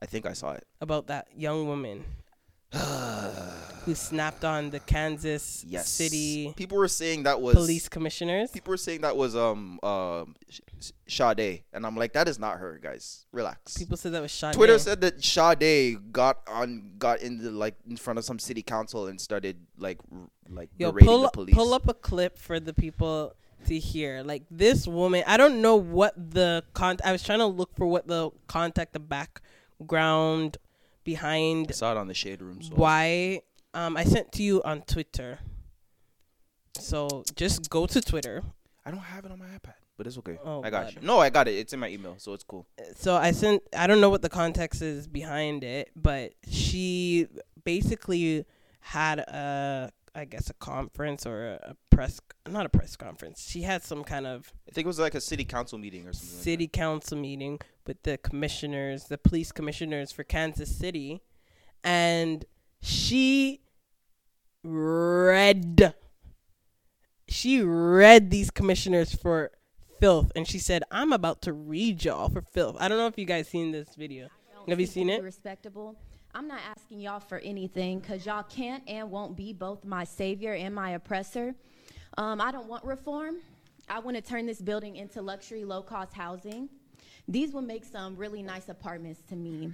[0.00, 0.66] I think I saw it.
[0.80, 2.04] about that young woman
[3.84, 5.88] who snapped on the Kansas Yes.
[5.88, 8.50] City People were saying that was police commissioners.
[8.50, 10.34] People were saying that was um um
[11.06, 13.26] Sade, and I'm like, that is not her, guys.
[13.32, 13.76] Relax.
[13.76, 14.54] People said that was shot.
[14.54, 19.08] Twitter said that Sade got on got into like in front of some city council
[19.08, 19.98] and started like
[20.48, 21.54] like Yo, pull the police.
[21.54, 23.34] pull up a clip for the people
[23.66, 24.22] to hear.
[24.22, 26.96] Like this woman, I don't know what the con.
[27.04, 30.56] I was trying to look for what the contact, the background
[31.04, 32.62] behind I saw it on the shade room.
[32.62, 33.42] So why
[33.74, 35.38] um I sent to you on Twitter.
[36.78, 38.42] So just go to Twitter.
[38.84, 40.38] I don't have it on my iPad, but it's okay.
[40.44, 40.94] Oh, I got God.
[40.94, 41.06] you.
[41.06, 41.52] No, I got it.
[41.52, 42.66] It's in my email, so it's cool.
[42.96, 47.26] So I sent I don't know what the context is behind it, but she
[47.64, 48.44] basically
[48.80, 53.46] had a I guess a conference or a, a press not a press conference.
[53.46, 56.14] She had some kind of I think it was like a city council meeting or
[56.14, 56.36] something.
[56.38, 61.20] like city council meeting with the commissioners, the police commissioners for Kansas City,
[61.84, 62.46] and
[62.80, 63.60] she
[64.62, 65.94] read
[67.28, 69.50] she read these commissioners for
[69.98, 73.16] filth and she said i'm about to read y'all for filth i don't know if
[73.16, 74.28] you guys seen this video
[74.68, 75.96] have you seen it Respectable.
[76.34, 80.54] I'm not asking y'all for anything because y'all can't and won't be both my savior
[80.54, 81.54] and my oppressor.
[82.18, 83.36] Um, I don't want reform.
[83.88, 86.68] I want to turn this building into luxury, low cost housing.
[87.28, 89.72] These will make some really nice apartments to me.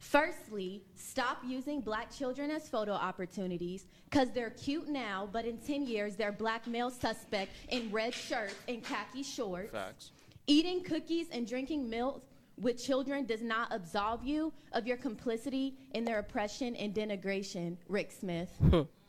[0.00, 5.86] Firstly, stop using black children as photo opportunities because they're cute now, but in 10
[5.86, 9.70] years, they're black male suspect in red shirts and khaki shorts.
[9.72, 10.12] Facts.
[10.46, 12.24] Eating cookies and drinking milk
[12.58, 18.10] with children does not absolve you of your complicity in their oppression and denigration, Rick
[18.10, 18.50] Smith.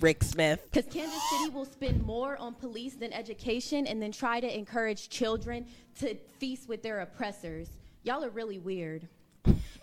[0.00, 4.40] rick smith Because Kansas City will spend more on police than education and then try
[4.40, 5.66] to encourage children
[6.00, 7.70] to feast with their oppressors.
[8.02, 9.08] Y'all are really weird.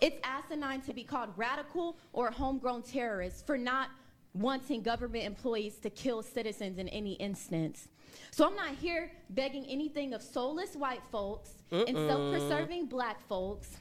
[0.00, 3.90] It's asinine to be called radical or homegrown terrorists for not
[4.34, 7.88] wanting government employees to kill citizens in any instance.
[8.30, 13.76] So I'm not here begging anything of soulless white folks and self-preserving black folks.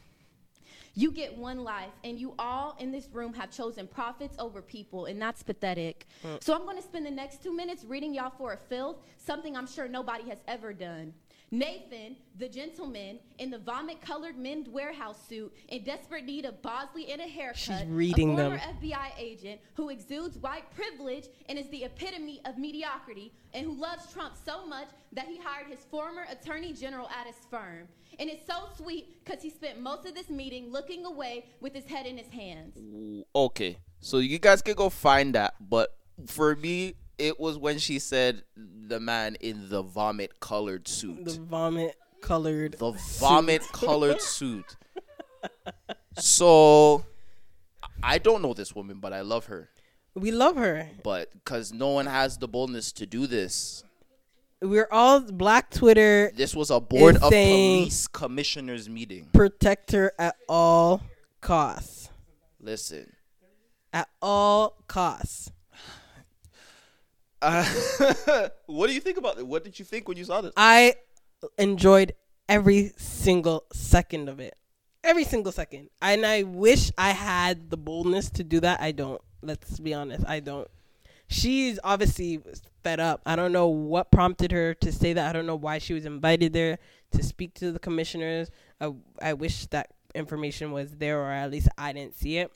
[0.96, 5.06] You get one life, and you all in this room have chosen profits over people,
[5.06, 6.06] and that's pathetic.
[6.22, 6.36] Hmm.
[6.40, 9.58] So I'm going to spend the next two minutes reading y'all for a filth, something
[9.58, 11.14] I'm sure nobody has ever done.
[11.50, 17.22] Nathan, the gentleman in the vomit-colored Men's Wearhouse suit, in desperate need of Bosley and
[17.22, 18.76] a haircut, She's reading a former them.
[18.82, 24.12] FBI agent who exudes white privilege and is the epitome of mediocrity, and who loves
[24.12, 27.88] Trump so much that he hired his former attorney general at his firm.
[28.20, 31.86] And it's so sweet because he spent most of this meeting looking away with his
[31.86, 32.78] head in his hands.
[33.36, 35.96] Okay, so you guys can go find that, but
[36.28, 41.26] for me, it was when she said the man in the vomit colored suit.
[41.26, 44.76] the vomit colored the vomit colored suit.
[46.18, 47.06] So
[48.02, 49.70] I don't know this woman, but I love her.
[50.16, 53.84] we love her But because no one has the boldness to do this,
[54.64, 59.28] we're all black twitter this was a board of police commissioners meeting.
[59.34, 61.02] protect her at all
[61.42, 62.10] costs
[62.60, 63.12] Listen,
[63.92, 65.52] at all costs
[67.44, 67.66] uh,
[68.68, 69.46] what do you think about it?
[69.46, 70.54] What did you think when you saw this?
[70.56, 70.96] I
[71.58, 72.14] enjoyed
[72.48, 74.56] every single second of it.
[75.04, 75.90] Every single second.
[76.02, 78.80] And I wish I had the boldness to do that.
[78.80, 79.22] I don't.
[79.42, 80.26] Let's be honest.
[80.26, 80.70] I don't.
[81.34, 82.40] She's obviously
[82.84, 83.22] fed up.
[83.26, 85.30] I don't know what prompted her to say that.
[85.30, 86.78] I don't know why she was invited there
[87.12, 88.52] to speak to the commissioners.
[88.80, 92.52] I, I wish that information was there or at least I didn't see it.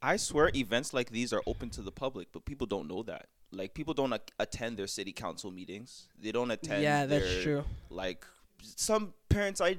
[0.00, 3.26] I swear events like these are open to the public, but people don't know that.
[3.52, 6.08] Like people don't a- attend their city council meetings.
[6.20, 6.82] They don't attend.
[6.82, 7.64] Yeah, that's their, true.
[7.90, 8.24] Like
[8.62, 9.76] some parents I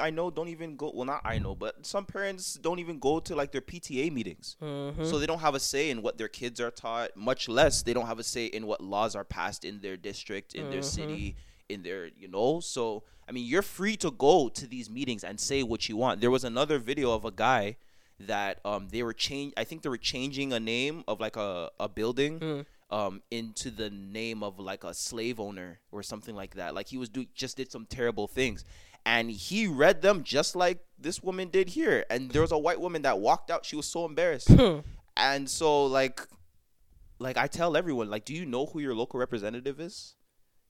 [0.00, 0.92] I know don't even go.
[0.94, 4.56] Well, not I know, but some parents don't even go to like their PTA meetings.
[4.62, 5.04] Mm-hmm.
[5.04, 7.16] So they don't have a say in what their kids are taught.
[7.16, 10.54] Much less they don't have a say in what laws are passed in their district,
[10.54, 11.36] in their city,
[11.68, 12.60] in their you know.
[12.60, 16.20] So I mean, you're free to go to these meetings and say what you want.
[16.20, 17.76] There was another video of a guy
[18.18, 19.52] that um they were change.
[19.56, 22.64] I think they were changing a name of like a a building.
[22.88, 26.72] Um, into the name of like a slave owner or something like that.
[26.72, 28.64] Like he was do just did some terrible things,
[29.04, 32.04] and he read them just like this woman did here.
[32.10, 33.64] And there was a white woman that walked out.
[33.66, 34.50] She was so embarrassed
[35.16, 36.20] and so like
[37.18, 40.14] like i tell everyone like do you know who your local representative is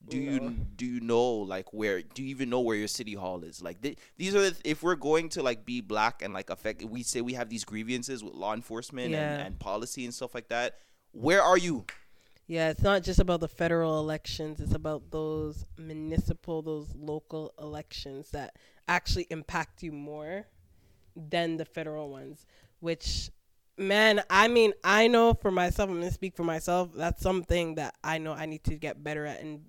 [0.08, 3.42] do you do you know like where do you even know where your city hall
[3.42, 6.48] is like th- these are the, if we're going to like be black and like
[6.48, 9.32] affect we say we have these grievances with law enforcement Yeah.
[9.38, 10.76] and, and policy and stuff like that
[11.10, 11.84] where are you
[12.46, 14.60] Yeah, it's not just about the federal elections.
[14.60, 18.54] It's about those municipal, those local elections that
[18.86, 20.46] actually impact you more
[21.16, 22.46] than the federal ones.
[22.78, 23.30] Which,
[23.76, 26.90] man, I mean, I know for myself, I'm going to speak for myself.
[26.94, 29.62] That's something that I know I need to get better at and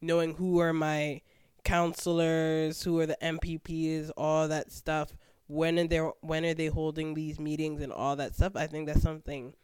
[0.00, 1.20] knowing who are my
[1.62, 5.16] councilors, who are the MPPs, all that stuff.
[5.46, 8.52] When are they when are they holding these meetings and all that stuff?
[8.56, 9.54] I think that's something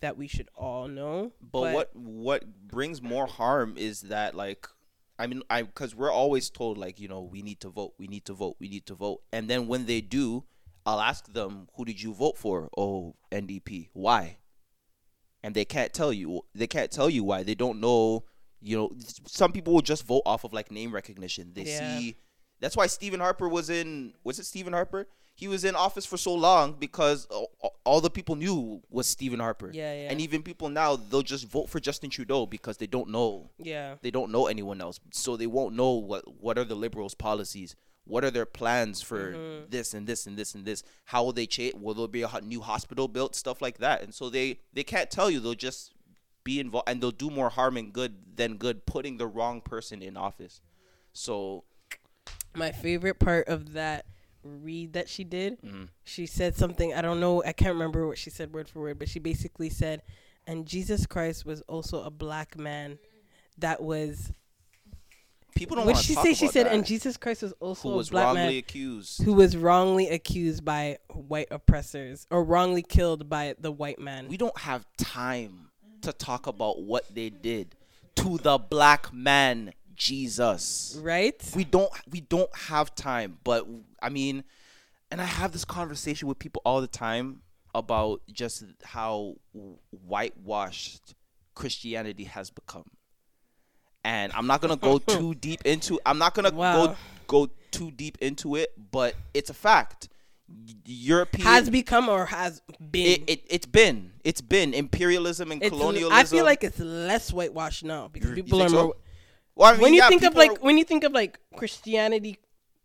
[0.00, 1.32] that we should all know.
[1.40, 4.66] but, what what brings more harm is that like
[5.18, 8.06] I mean I cuz we're always told like you know we need to vote we
[8.06, 10.44] need to vote we need to vote and then when they do
[10.88, 13.88] I'll ask them, "Who did you vote for?" Oh, NDP.
[13.92, 14.38] Why?
[15.42, 16.42] And they can't tell you.
[16.54, 17.42] They can't tell you why.
[17.42, 18.24] They don't know.
[18.60, 18.92] You know,
[19.26, 21.54] some people will just vote off of like name recognition.
[21.54, 21.98] They Yeah.
[21.98, 22.16] see.
[22.60, 24.14] That's why Stephen Harper was in.
[24.22, 25.08] Was it Stephen Harper?
[25.36, 27.26] He was in office for so long because
[27.84, 29.70] all, the people knew was Stephen Harper.
[29.72, 30.10] Yeah, yeah.
[30.10, 33.96] And even people now, they'll just vote for Justin Trudeau because they don't know Yeah.
[34.00, 37.76] they don't know anyone else so they won't know what what are the liberals policies
[38.04, 39.64] what are their plans for Mm-hmm.
[39.70, 42.40] this and this and this and this how will they change will there be a
[42.40, 45.92] new hospital built stuff like that and so they they can't tell you they'll just
[46.44, 50.00] be involved and they'll do more harm and good than good putting the wrong person
[50.02, 50.60] in office
[51.12, 51.64] so
[52.54, 54.06] My favorite part of that
[54.46, 55.84] read that she did, Mm-hmm.
[56.04, 56.94] she said something.
[56.94, 57.42] I don't know.
[57.44, 60.02] I can't remember what she said word for word, but she basically said,
[60.46, 62.98] "And Jesus Christ was also a black man
[63.58, 64.32] that was."
[65.54, 66.34] people don't What want did to she say?
[66.34, 66.66] She said.
[66.66, 70.08] "And Jesus Christ was also who a was black wrongly man accused who was wrongly
[70.08, 75.70] accused by white oppressors or wrongly killed by the white man." we don't have time
[76.02, 77.74] to talk about what they did
[78.16, 81.42] to the black man jesus right?
[81.56, 83.66] we don't we don't have time but
[84.02, 84.44] i mean
[85.10, 87.40] and i have this conversation with people all the time
[87.74, 89.34] about just how
[90.06, 91.14] whitewashed
[91.54, 92.84] christianity has become
[94.04, 96.86] and i'm not gonna go too deep into i'm not gonna Wow.
[96.86, 96.96] go
[97.46, 100.08] go too deep into it but it's a fact
[100.84, 103.06] european has become or has been.
[103.06, 107.32] it, it, it's been it's been imperialism and It's- colonialism I feel like it's less
[107.32, 108.82] whitewashed now because people are so?
[108.84, 108.94] more.
[109.56, 112.38] Well, I mean, when you think of like when you think of like Christianity,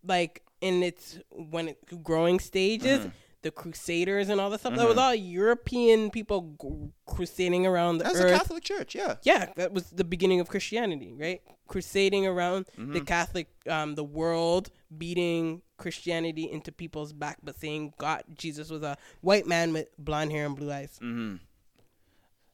[0.04, 3.10] like in its when it growing stages, Mm-hmm.
[3.44, 4.76] the Crusaders and all that stuff.
[4.76, 8.38] That was all European people g- crusading around the that's the earth.
[8.40, 11.42] catholic church yeah yeah, that was the beginning of Christianity, right?
[11.68, 12.94] Crusading around Mm-hmm.
[12.94, 18.84] the Catholic, um, the world, beating Christianity into people's back, but saying God, Jesus was
[18.84, 21.00] a white man with blonde hair and blue eyes.
[21.02, 21.38] Mm-hmm.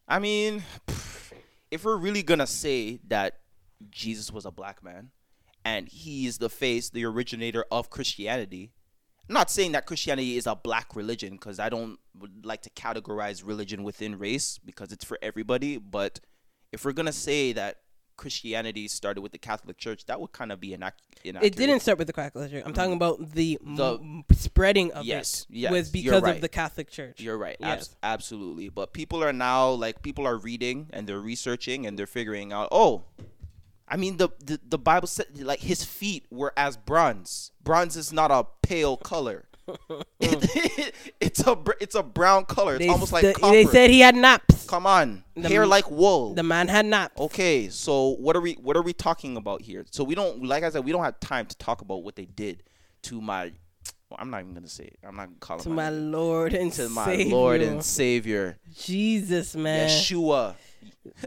[0.08, 0.64] I mean,
[1.72, 3.40] if we're really gonna say that
[3.90, 5.12] Jesus was a black man
[5.66, 8.72] and he is the face, the originator of Christianity,
[9.30, 12.00] I'm not saying that Christianity is a black religion because I don't
[12.44, 15.78] like to categorize religion within race because it's for everybody.
[15.78, 16.22] But
[16.72, 17.80] if we're gonna say that
[18.16, 20.94] Christianity started with the Catholic Church, that would kind of be inac-
[21.26, 21.54] inaccurate.
[21.54, 22.64] It didn't start with the Catholic Church.
[22.66, 22.96] I'm talking mm.
[22.96, 26.36] about the, The- m- spreading of Yes, it yes, was because right.
[26.36, 27.20] of the Catholic Church.
[27.20, 27.58] You're right.
[27.60, 27.70] Yes.
[27.70, 28.70] Abs- absolutely.
[28.70, 32.70] But people are now like people are reading and they're researching and they're figuring out.
[32.72, 33.04] Oh,
[33.88, 37.52] I mean the the, the Bible said like his feet were as bronze.
[37.64, 39.46] Bronze is not a pale color.
[40.20, 42.76] It- it's a it's a brown color.
[42.76, 43.52] It's They, almost like st- copper.
[43.54, 44.66] they said he had naps.
[44.68, 46.34] Come on, The hair m- like wool.
[46.34, 47.20] The man had naps.
[47.20, 49.86] Okay, so what are we what are we talking about here?
[49.92, 52.26] So we don't like I said we don't have time to talk about what they
[52.26, 52.64] did
[53.04, 53.52] to my.
[54.10, 55.00] Well, I'm not even gonna say it.
[55.06, 59.90] I'm not gonna call To my Lord and to my Lord and Savior Jesus, man.
[59.90, 60.56] Yeshua.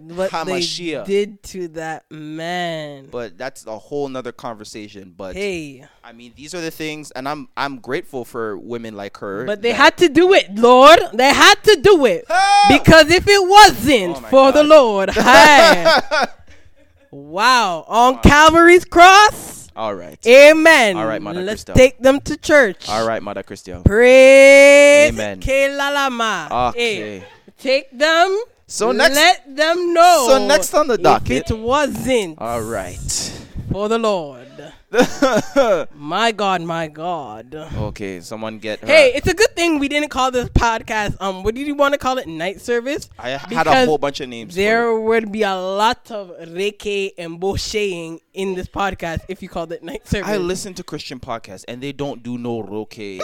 [0.03, 1.05] What Hamashiach.
[1.07, 3.07] they did to that man.
[3.11, 5.15] But that's a whole nother conversation.
[5.17, 9.17] But hey, I mean, these are the things, and I'm I'm grateful for women like
[9.19, 9.45] her.
[9.45, 11.01] but they had to do it, Lord.
[11.15, 12.25] They had to do it
[12.69, 15.97] because if it wasn't Oh for the Lord, hey,
[17.11, 19.69] wow, on Calvary's cross.
[19.77, 20.19] All right.
[20.27, 20.97] Amen.
[20.97, 21.75] All right, Mother Let's Crystal.
[21.75, 22.89] take them to church.
[22.89, 23.83] All right, Mother Christian.
[23.83, 25.41] Praise Amen.
[25.41, 26.71] Ke lalama.
[26.71, 27.19] Okay.
[27.21, 27.25] Eh,
[27.57, 28.37] take them.
[28.73, 30.27] So next- let them know.
[30.29, 33.43] So next on the if docket- it wasn't All right.
[33.73, 34.47] for the Lord.
[35.95, 37.55] My God, my God.
[37.55, 38.87] okay, someone get her.
[38.87, 41.17] Hey, it's a good thing we didn't call this podcast.
[41.21, 42.27] Um, what did you want to call it?
[42.29, 43.09] Night service.
[43.19, 44.55] I had a whole bunch of names.
[44.55, 49.73] There would be a lot of reke and bosheing in this podcast if you called
[49.73, 50.29] it night service.
[50.29, 53.21] I listen to Christian podcasts, and they don't do no roke and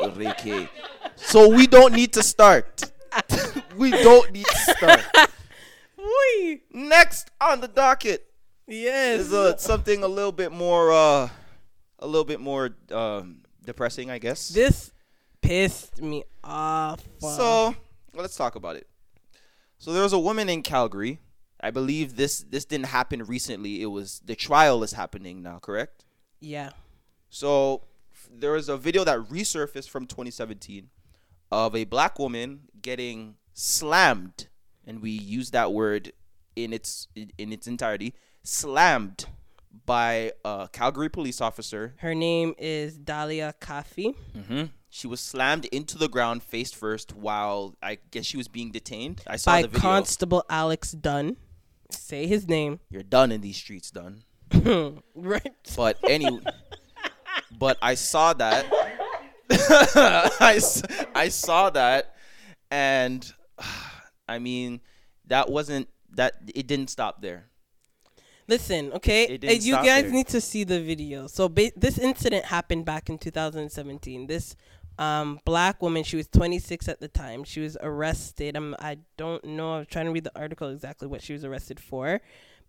[0.00, 0.68] reke.
[1.16, 2.92] So we don't need to start.
[3.76, 5.00] we don't need to start.
[5.98, 6.62] Whee!
[6.72, 8.26] Next on the docket
[8.68, 9.20] Yes.
[9.20, 11.28] is uh, something a little bit more, uh,
[11.98, 14.48] a little bit more um, depressing, I guess.
[14.48, 14.92] this
[15.40, 17.00] pissed me off.
[17.20, 17.74] So
[18.14, 18.88] let's talk about it.
[19.78, 21.20] So there was a woman in Calgary.
[21.60, 23.80] I believe this this didn't happen recently.
[23.82, 26.04] It was the trial is happening now, correct?
[26.40, 26.70] yeah.
[27.30, 27.82] So
[28.30, 30.88] there was a video that resurfaced from 2017
[31.50, 34.48] of a black woman getting slammed,
[34.86, 36.12] and we use that word
[36.54, 39.26] in its in its entirety, slammed
[39.84, 41.94] by a Calgary police officer.
[41.98, 44.14] Her name is Dalia Kafi.
[44.36, 44.64] Mm-hmm.
[44.88, 49.20] She was slammed into the ground face first while I guess she was being detained.
[49.26, 49.80] I saw by the video.
[49.80, 51.36] Constable Alex Dunn.
[51.90, 52.80] Say his name.
[52.90, 54.22] You're done in these streets, done.
[55.14, 55.52] right.
[55.76, 56.40] But anyway,
[57.58, 58.66] but I saw that,
[59.50, 60.60] I,
[61.14, 62.14] I saw that,
[62.70, 63.32] and
[64.28, 64.80] I mean,
[65.26, 66.34] that wasn't that.
[66.54, 67.46] It didn't stop there.
[68.48, 70.12] Listen, okay, you guys there.
[70.12, 71.26] need to see the video.
[71.26, 74.28] So ba- this incident happened back in 2017.
[74.28, 74.54] This
[74.98, 77.42] um, black woman, she was 26 at the time.
[77.42, 78.56] She was arrested.
[78.56, 79.74] I'm, I don't know.
[79.74, 82.20] I was trying to read the article exactly what she was arrested for,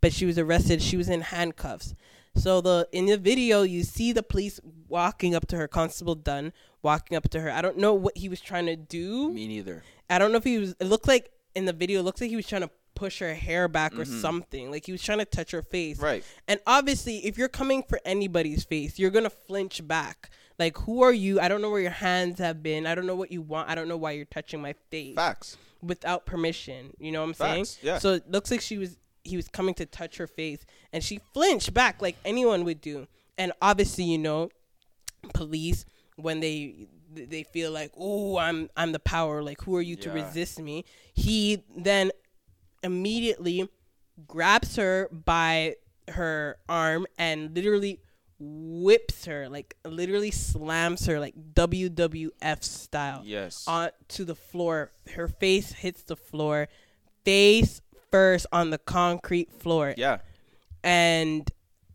[0.01, 0.81] but she was arrested.
[0.81, 1.93] She was in handcuffs.
[2.37, 6.53] So the in the video, you see the police walking up to her, Constable Dunn
[6.81, 7.51] walking up to her.
[7.51, 9.31] I don't know what he was trying to do.
[9.33, 9.83] Me neither.
[10.09, 10.75] I don't know if he was.
[10.79, 13.33] It looked like in the video, it looks like he was trying to push her
[13.33, 14.21] hair back or mm-hmm.
[14.21, 14.71] something.
[14.71, 15.99] Like he was trying to touch her face.
[15.99, 16.23] Right.
[16.47, 20.29] And obviously, if you're coming for anybody's face, you're gonna flinch back.
[20.59, 21.39] Like, who are you?
[21.39, 22.87] I don't know where your hands have been.
[22.87, 23.69] I don't know what you want.
[23.69, 25.57] I don't know why you're touching my face Facts.
[25.83, 26.93] without permission.
[26.97, 27.65] You know what I'm saying?
[27.65, 27.99] Facts, yeah.
[27.99, 28.97] So it looks like she was
[29.27, 33.07] he was coming to touch her face and she flinched back like anyone would do.
[33.37, 34.49] And obviously, you know,
[35.33, 39.41] police when they they feel like, "Oh, I'm I'm the power.
[39.43, 42.11] Like who are you to resist me?" He then
[42.83, 43.69] immediately
[44.27, 45.75] grabs her by
[46.09, 47.99] her arm and literally
[48.39, 53.63] whips her like literally slams her like WWF style Yes.
[53.67, 54.91] onto the floor.
[55.15, 56.67] Her face hits the floor,
[57.25, 57.81] face
[58.11, 59.93] first on the concrete floor.
[59.97, 60.19] Yeah.
[60.83, 61.49] And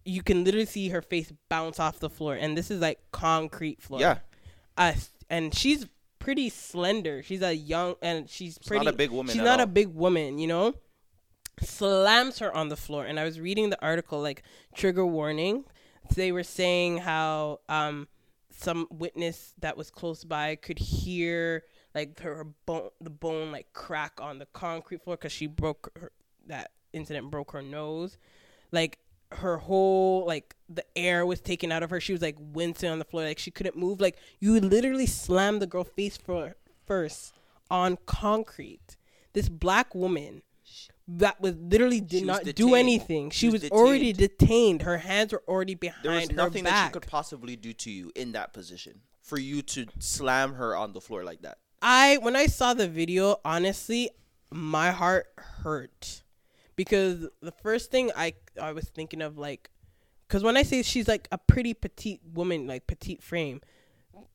[0.05, 2.35] you can literally see her face bounce off the floor.
[2.35, 4.01] And this is like concrete floor.
[4.01, 4.19] Yeah.
[4.77, 4.95] Uh,
[5.31, 5.87] and she's
[6.19, 7.23] pretty slender.
[7.23, 8.85] She's a young, and she's pretty.
[8.85, 10.75] not a big woman She's not a big woman, you know?
[11.61, 13.05] Slams her on the floor.
[13.05, 14.43] And I was reading the article, like,
[14.75, 15.65] trigger warning.
[16.15, 18.09] They were saying how um,
[18.51, 21.63] some witness that was close by could hear
[21.95, 25.93] like her, her bone, the bone like crack on the concrete floor because she broke
[25.99, 26.13] her.
[26.47, 28.19] That incident broke her nose.
[28.73, 28.99] Like
[29.33, 32.01] her whole like the air was taken out of her.
[32.01, 34.01] She was like wincing on the floor, like she couldn't move.
[34.01, 37.35] Like you literally slammed the girl face for first
[37.71, 38.97] on concrete.
[39.33, 40.43] This black woman
[41.09, 43.31] that was literally did was not do anything.
[43.31, 44.83] She, She was, was already detained.
[44.83, 47.91] Her hands were already behind There was her nothing that she could possibly do to
[47.91, 51.59] you in that position for you to slam her on the floor like that.
[51.83, 54.11] I when I saw the video, honestly,
[54.51, 56.23] my heart hurt
[56.77, 59.71] because the first thing I I was thinking of like,
[60.27, 63.61] because when I say she's like a pretty petite woman, like petite frame,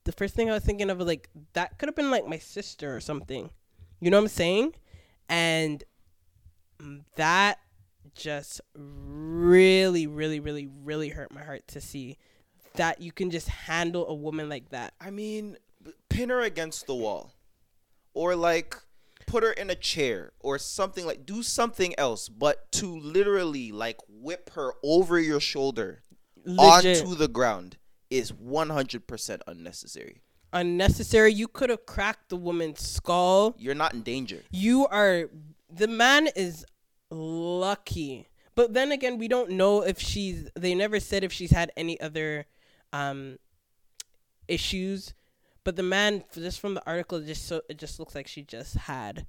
[0.03, 2.37] the first thing I was thinking of was like that could have been like my
[2.37, 3.49] sister or something.
[3.99, 4.75] You know what I'm saying?
[5.29, 5.83] And
[7.15, 7.59] that
[8.13, 12.17] just really, really, really, really hurt my heart to see
[12.75, 14.93] that you can just handle a woman like that.
[15.01, 15.57] I mean,
[16.09, 17.33] pin her against the wall,
[18.17, 18.75] or like
[19.27, 22.29] put her in a chair, or something like do something else.
[22.29, 26.01] But to literally like whip her over your shoulder
[26.43, 27.01] Legit.
[27.01, 27.77] onto the ground
[28.09, 30.21] is one hundred percent unnecessary.
[30.53, 31.31] unnecessary.
[31.33, 33.53] You could have cracked the woman's skull.
[33.59, 34.41] You're not in danger.
[34.49, 35.29] You are
[35.69, 36.65] the man is
[37.11, 38.29] lucky.
[38.55, 41.99] But then again, we don't know if she's they never said if she's had any
[42.01, 42.47] other
[42.93, 43.37] um
[44.47, 45.13] issues.
[45.67, 48.75] But the man just from the article just so it just looks like she just
[48.77, 49.25] had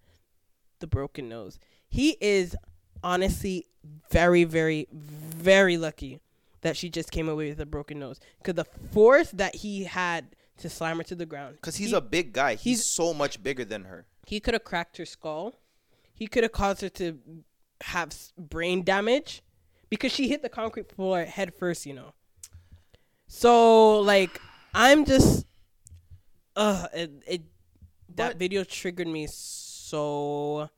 [0.78, 1.58] the broken nose.
[1.88, 2.54] He is
[3.02, 3.66] honestly
[4.08, 6.20] very very very lucky
[6.60, 10.36] that she just came away with a broken nose cuz the force that he had
[10.58, 12.52] to slam her to the ground Cause he's he- a big guy.
[12.54, 14.06] He's, he's- so much bigger than her.
[14.24, 15.56] he could have cracked her skull.
[16.14, 17.18] He could have caused her to
[17.80, 19.42] have brain damage
[19.90, 22.14] because she hit the concrete floor head first, you know.
[23.26, 24.40] So like
[24.72, 25.46] I'm just
[26.58, 27.42] uh it, it
[28.16, 30.68] that But- video triggered me so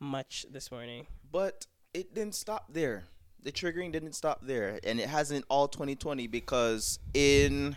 [0.00, 1.06] much this morning.
[1.30, 3.04] But it didn't stop there.
[3.42, 7.76] The triggering didn't stop there, and it hasn't all 2020 because in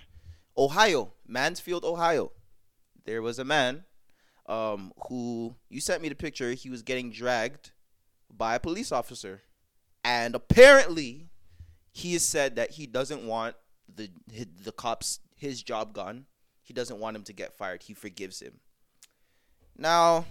[0.57, 2.31] Ohio, Mansfield, Ohio,
[3.05, 3.83] there was a man
[4.47, 6.51] um, who you sent me the picture.
[6.53, 7.71] He was getting dragged
[8.29, 9.41] by a police officer,
[10.03, 11.29] and apparently,
[11.91, 13.55] he has said that he doesn't want
[13.93, 14.09] the
[14.63, 16.25] the cops his job gone.
[16.71, 17.83] He doesn't want him to get fired.
[17.83, 18.61] He forgives him.
[19.77, 20.23] Now,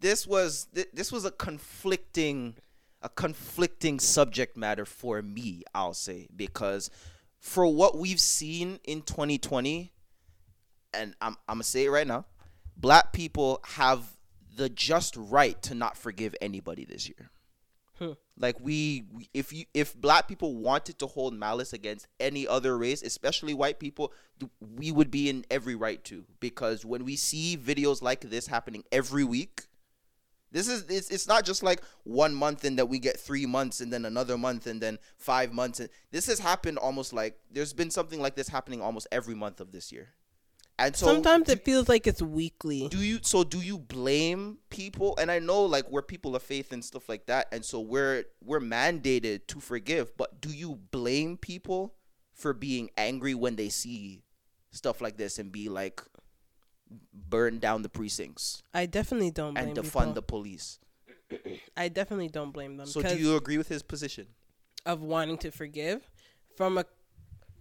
[0.00, 2.56] this was th- this was a conflicting
[3.00, 6.90] a conflicting subject matter for me i'll say because
[7.38, 9.92] for what we've seen in 2020
[10.92, 12.26] and i'm, I'm gonna say it right now
[12.76, 14.14] black people have
[14.56, 17.30] the just right to not forgive anybody this year.
[18.38, 23.02] Like we if you if black people wanted to hold malice against any other race
[23.02, 24.12] especially white people
[24.60, 26.24] we would be in every right to.
[26.40, 29.62] Because when we see videos like this happening every week
[30.50, 33.80] this is it's, it's not just like one month and that we get three months
[33.80, 35.80] and then another month and then five months.
[35.80, 39.60] And this has happened almost like there's been something like this happening almost every month
[39.60, 40.14] of this year
[40.78, 42.88] And so Sometimes do, it feels like it's weekly.
[42.88, 45.16] do you so do you blame people?
[45.18, 48.24] And I know like we're people of faith and stuff like that, and so we're
[48.42, 50.16] we're mandated to forgive.
[50.16, 51.94] But do you blame people
[52.32, 54.22] for being angry when they see
[54.72, 56.02] stuff like this and be like
[57.12, 60.12] burn down the precincts I definitely don't blame and defund people.
[60.14, 60.80] the police?
[61.76, 62.86] I definitely don't blame them.
[62.86, 64.26] So do you agree with his position?
[64.86, 66.10] of wanting to forgive,
[66.56, 66.84] from a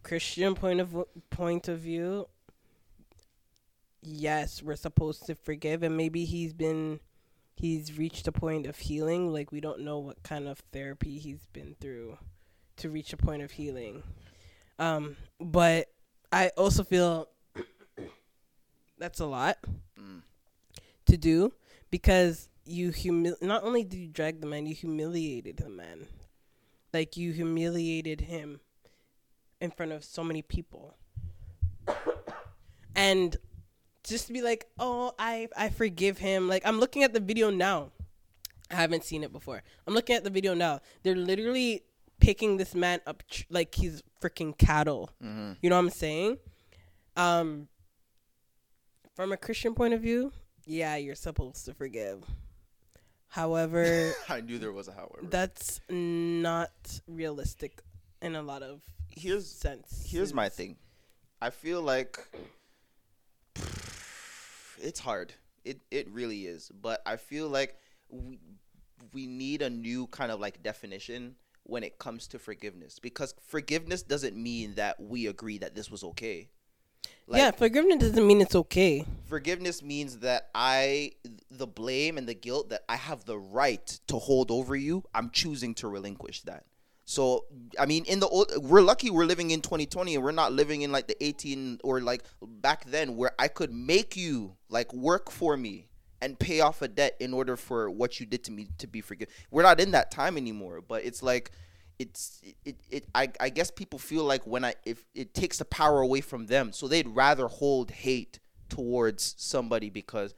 [0.03, 2.27] Christian point of point of view,
[4.03, 6.99] yes, we're supposed to forgive, and maybe he's been
[7.55, 9.31] he's reached a point of healing.
[9.31, 12.17] Like we don't know what kind of therapy he's been through
[12.77, 14.03] to reach a point of healing.
[14.79, 15.87] Um, but
[16.31, 17.29] I also feel
[18.97, 19.57] that's a lot
[19.99, 20.23] Mm.
[21.05, 21.53] to do
[21.91, 26.07] because you humil not only did you drag the man, you humiliated the man.
[26.91, 28.59] Like you humiliated him
[29.61, 30.95] in front of so many people.
[32.95, 33.37] and
[34.13, 37.49] just to be like, "Oh, I I forgive him." Like I'm looking at the video
[37.49, 37.91] now.
[38.71, 39.61] I haven't seen it before.
[39.85, 40.79] I'm looking at the video now.
[41.03, 41.83] They're literally
[42.19, 45.09] picking this man up tr- like he's freaking cattle.
[45.21, 45.53] Mm-hmm.
[45.61, 46.37] You know what I'm saying?
[47.17, 47.67] Um
[49.15, 50.31] from a Christian point of view,
[50.65, 52.23] yeah, you're supposed to forgive.
[53.27, 55.19] However, I knew there was a however.
[55.29, 56.71] that's not
[57.07, 57.81] realistic
[58.21, 60.05] in a lot of here's sense.
[60.07, 60.77] here's my thing.
[61.41, 62.17] I feel like
[64.83, 65.33] it's hard.
[65.65, 66.71] It it really is.
[66.81, 67.77] But I feel like
[68.09, 68.39] we
[69.13, 74.03] we need a new kind of like definition when it comes to forgiveness because forgiveness
[74.03, 76.49] doesn't mean that we agree that this was okay.
[77.25, 79.05] Like, yeah, forgiveness doesn't mean it's okay.
[79.25, 81.13] forgiveness means that I
[81.49, 85.29] the blame and the guilt that I have the right to hold over you, I'm
[85.29, 86.65] choosing to relinquish that.
[87.05, 87.45] So
[87.79, 90.83] I mean in the old we're lucky we're living in 2020 and we're not living
[90.83, 95.29] in like the 18 or like back then where I could make you like work
[95.29, 95.89] for me
[96.23, 99.01] and pay off a debt in order for what you did to me to be
[99.01, 99.33] forgiven.
[99.51, 101.51] We're not in that time anymore, but it's like
[101.99, 105.65] it's it, it I, I guess people feel like when I if it takes the
[105.65, 108.39] power away from them, so they'd rather hold hate
[108.69, 110.33] towards somebody because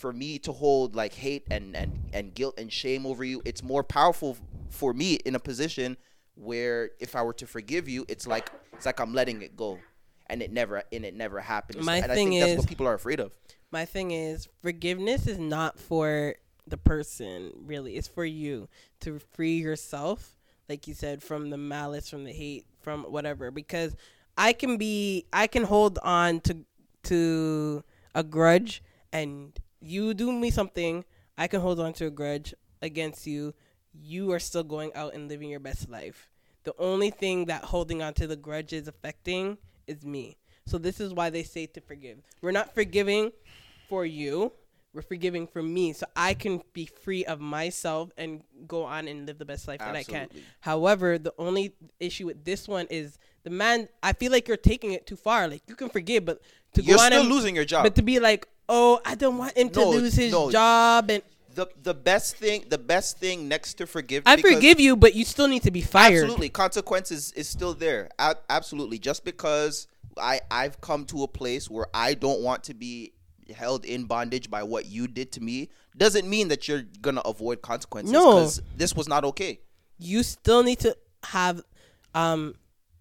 [0.00, 3.62] for me to hold like hate and and and guilt and shame over you, it's
[3.62, 4.36] more powerful
[4.70, 5.96] for me in a position
[6.36, 9.78] where if I were to forgive you, it's like it's like I'm letting it go,
[10.28, 11.84] and it never and it never happens.
[11.84, 13.32] My and I thing think that's is- what people are afraid of.
[13.70, 16.34] My thing is forgiveness is not for
[16.66, 17.96] the person, really.
[17.96, 18.68] It's for you
[19.00, 20.38] to free yourself,
[20.68, 23.50] like you said, from the malice, from the hate, from whatever.
[23.50, 23.94] Because
[24.36, 26.64] I can be, I can hold on to
[27.04, 27.84] to
[28.14, 28.82] a grudge,
[29.12, 31.04] and you do me something,
[31.36, 33.54] I can hold on to a grudge against you.
[33.92, 36.30] You are still going out and living your best life.
[36.64, 40.36] The only thing that holding on to the grudge is affecting is me.
[40.66, 42.18] So this is why they say to forgive.
[42.42, 43.32] We're not forgiving
[43.88, 44.52] for you.
[44.92, 49.24] We're forgiving for me, so I can be free of myself and go on and
[49.24, 50.28] live the best life that I can.
[50.58, 53.88] However, the only issue with this one is the man.
[54.02, 55.46] I feel like you're taking it too far.
[55.46, 56.42] Like you can forgive, but
[56.74, 57.84] to You're go on still and, losing your job.
[57.84, 60.50] But to be like, oh, I don't want him to No, lose his no.
[60.50, 61.22] job, and
[61.54, 64.22] the the best thing the best thing next to forgive.
[64.24, 66.22] I forgive you, but you still need to be fired.
[66.22, 68.08] Absolutely, consequences is still there.
[68.18, 72.74] A- absolutely, just because I I've come to a place where I don't want to
[72.74, 73.12] be
[73.54, 77.60] held in bondage by what you did to me doesn't mean that you're gonna avoid
[77.62, 78.12] consequences.
[78.12, 78.48] No.
[78.76, 79.60] this was not okay.
[79.98, 81.60] you still need to have
[82.14, 82.54] um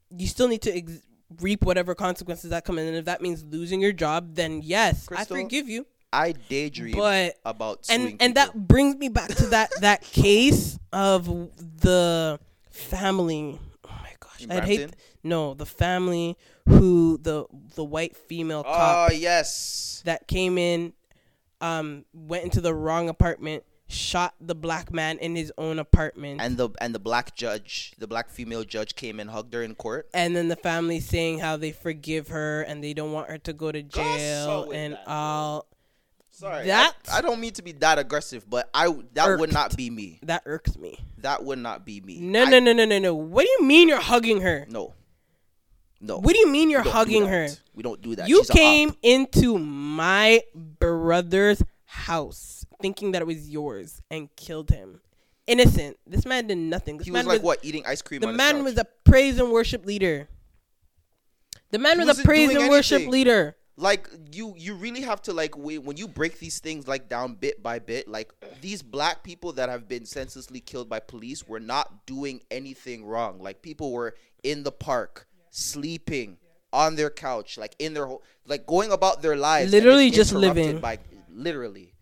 [0.09, 1.01] you still need to ex-
[1.41, 5.05] reap whatever consequences that come in and if that means losing your job then yes
[5.07, 8.33] Crystal, i forgive you I daydream But- about and and people.
[8.33, 11.25] that brings me back to that that case of
[11.81, 12.39] the
[12.71, 14.99] family oh my gosh i'd hate Brampton?
[15.23, 16.35] no the family
[16.67, 20.93] who the the white female cop Oh yes, that came in
[21.61, 26.57] um went into the wrong apartment shot the black man in his own apartment and
[26.57, 30.07] the and the black judge, the black female judge came and hugged her in court.
[30.13, 33.51] and then the family saying how they forgive her and they don't want her to
[33.51, 35.65] go to jail and that, all
[36.31, 39.75] Sorry, That- I, I don't mean to be that aggressive, but I that would not
[39.75, 40.19] be me.
[40.23, 40.97] that irks me.
[41.17, 42.21] That would not be me.
[42.21, 43.13] No, I- no, no, no, no, no.
[43.13, 44.65] What do you mean you're hugging her?
[44.69, 44.93] no,
[45.99, 46.19] no.
[46.19, 47.49] What do you mean you're hugging her?
[47.73, 48.29] We don't do that.
[48.29, 55.01] You She's came into my brother's house thinking that it was yours and killed him.
[55.47, 55.97] Innocent.
[56.05, 56.97] This man did nothing.
[56.97, 58.21] This He was like what eating ice cream.
[58.21, 60.27] The man was a praise and worship leader.
[61.71, 63.11] The man He was a praise and worship anything.
[63.11, 63.55] leader.
[63.77, 64.53] like you.
[64.57, 67.79] You really have to like when when you break these things like down bit by
[67.79, 68.07] bit.
[68.07, 73.05] Like these black people that have been senselessly killed by police were not doing anything
[73.05, 73.39] wrong.
[73.39, 76.37] Like people were in the park sleeping,
[76.71, 80.79] on their couch, like in their ho- like going about their lives, Literally just living.
[80.79, 80.99] by
[81.31, 81.93] literally.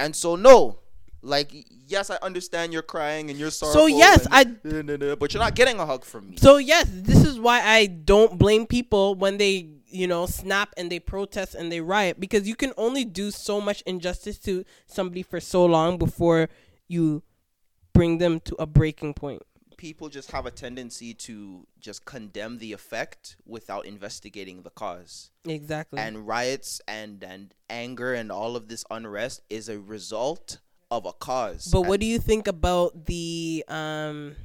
[0.00, 0.78] And so no,
[1.22, 1.52] like
[1.86, 3.72] yes, I understand you're crying and you're sorry.
[3.74, 4.44] So yes, I-
[5.18, 6.36] but you're not getting a hug from me.
[6.38, 10.90] So yes, this is why I don't blame people when they, you know, snap and
[10.90, 15.22] they protest and they riot because you can only do so much injustice to somebody
[15.22, 16.48] for so long before
[16.88, 17.22] you
[17.92, 19.42] bring them to a breaking point.
[19.80, 25.30] People just have a tendency to just condemn the effect without investigating the cause.
[25.46, 25.98] Exactly.
[25.98, 30.58] and riots and and anger and all of this unrest is a result
[30.90, 31.68] of a cause.
[31.72, 34.36] but what do you think about the um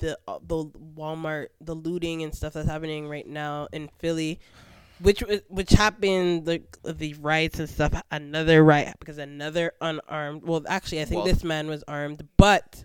[0.00, 4.38] the uh, the Walmart the looting and stuff that's happening right now in Philly?
[5.00, 8.02] Which which happened the the riots and stuff.
[8.10, 10.42] Another riot because another unarmed.
[10.44, 12.84] Well, actually, I think Well- this man was armed, but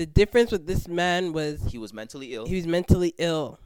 [0.00, 2.46] the difference with this man was he was mentally ill.
[2.46, 3.58] he was mentally ill,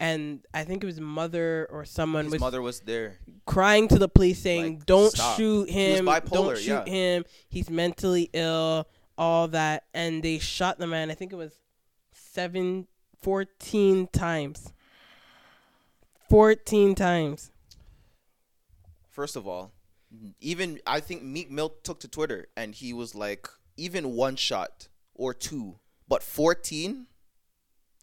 [0.00, 3.18] and I think it was mother or someone His was mother was there.
[3.44, 6.06] crying to the police saying, Like, "Don't stop." shoot He was him!
[6.06, 6.92] bipolar, Don't shoot yeah.
[6.96, 7.24] him!
[7.50, 11.10] He's mentally ill." All that, and they shot the man.
[11.10, 11.52] I think it was
[12.12, 12.86] seven,
[13.22, 14.72] 14 times.
[16.28, 17.50] 14 times.
[19.10, 19.72] First of all,
[20.40, 23.48] even I think Meek Mill took to Twitter and he was like,
[23.78, 27.06] even one shot or two, but fourteen.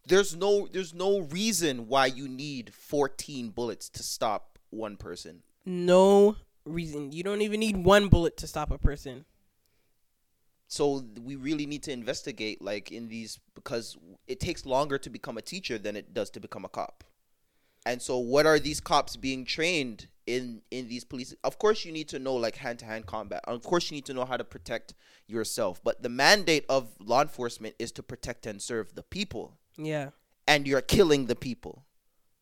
[0.05, 5.43] There's no there's no reason why you need 14 bullets to stop one person.
[5.65, 6.35] No
[6.65, 7.13] reason.
[7.13, 9.23] You don't even need one bullet to stop a person.
[10.67, 13.95] so we really need to investigate like in these because
[14.27, 17.03] it takes longer to become a teacher than it does to become a cop
[17.85, 21.91] and so what are these cops being trained in in these police of course you
[21.91, 24.93] need to know like hand-to-hand combat of course you need to know how to protect
[25.27, 30.11] yourself but the mandate of law enforcement is to protect and serve the people Yeah.
[30.47, 31.83] and you're killing the people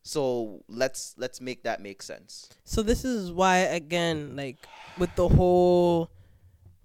[0.04, 4.58] so let's let's make that make sense So this is why again, like
[4.98, 6.12] with the whole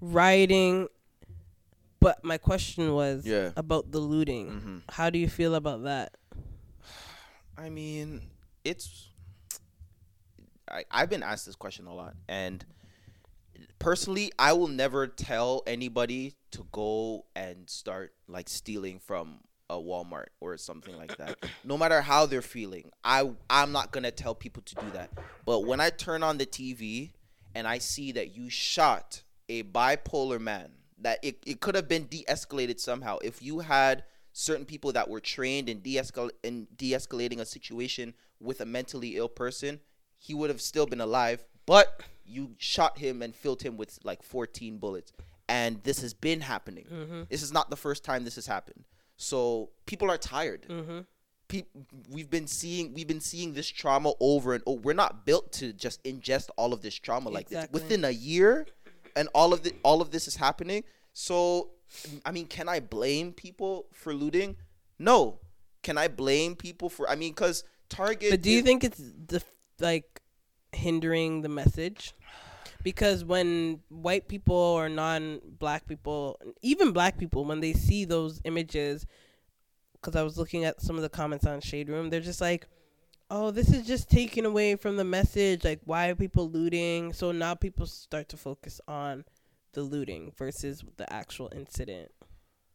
[0.01, 0.89] rioting
[2.01, 3.53] but my question was Yeah.
[3.57, 4.47] about the looting.
[4.51, 4.83] Mhm.
[4.95, 6.15] How do you feel about that?
[7.57, 8.21] I mean,
[8.65, 9.09] it's.
[10.71, 12.65] I I've been asked this question a lot, and
[13.79, 20.27] personally, I will never tell anybody to go and start like stealing from a Walmart
[20.41, 21.39] or something like that.
[21.65, 25.11] no matter how they're feeling, I I'm not gonna tell people to do that.
[25.45, 27.13] But when I turn on the TV
[27.55, 32.05] and I see that you shot a bipolar man, that it, it could have been
[32.05, 33.19] de-escalated somehow.
[33.23, 38.61] If you had certain people that were trained in de-escal in de-escalating a situation with
[38.61, 39.81] a mentally ill person,
[40.19, 41.45] he would have still been alive.
[41.67, 45.13] But you shot him and filled him with like 14 bullets,
[45.49, 46.87] and this has been happening.
[46.93, 47.23] Mm-hmm.
[47.29, 48.85] This is not the first time this has happened.
[49.17, 50.67] So people are tired.
[50.69, 51.01] Mm-hmm.
[51.49, 51.69] Peop
[52.11, 54.81] we've been seeing we've been seeing this trauma over and over.
[54.81, 57.69] We're not built to just ingest all of this trauma like this.
[57.71, 58.67] Within a year,
[59.15, 60.83] and all of the all of this is happening.
[61.13, 61.71] So,
[62.25, 64.57] I mean, can I blame people for looting?
[64.99, 65.39] No.
[65.83, 67.09] Can I blame people for?
[67.09, 68.31] I mean, because Target.
[68.31, 69.43] But do you is- think it's the
[69.81, 70.21] like
[70.73, 72.15] hindering the message?
[72.83, 79.07] Because when white people or non-black people, even black people, when they see those images,
[79.95, 82.69] because I was looking at some of the comments on Shade Room, they're just like,
[83.29, 85.65] "Oh, this is just taken away from the message.
[85.65, 89.25] Like, why are people looting?" So now people start to focus on
[89.73, 92.13] the looting versus the actual incident.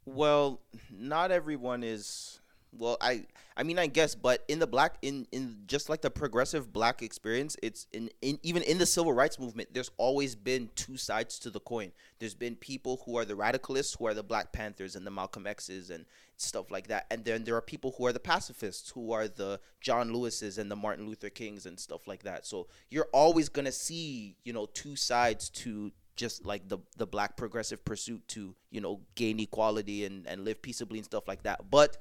[0.04, 2.41] Well, not everyone is.
[2.74, 3.26] Well, I
[3.58, 7.02] I mean I guess, but in the black in in just like the progressive black
[7.02, 11.38] experience, it's in, in even in the civil rights movement, there's always been two sides
[11.40, 11.92] to the coin.
[12.20, 15.46] There's been people who are the radicalists, who are the Black Panthers and the Malcolm
[15.46, 16.06] X's and
[16.38, 19.60] stuff like that, and then there are people who are the pacifists, who are the
[19.82, 22.46] John Lewis's and the Martin Luther Kings and stuff like that.
[22.46, 27.36] So you're always gonna see you know two sides to just like the the black
[27.36, 31.72] progressive pursuit to you know gain equality and and live peaceably and stuff like that
[31.72, 31.98] but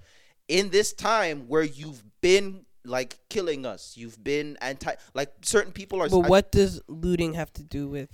[0.51, 6.03] in this time where you've been like killing us you've been anti like certain people
[6.03, 8.11] are But what does looting have to do with?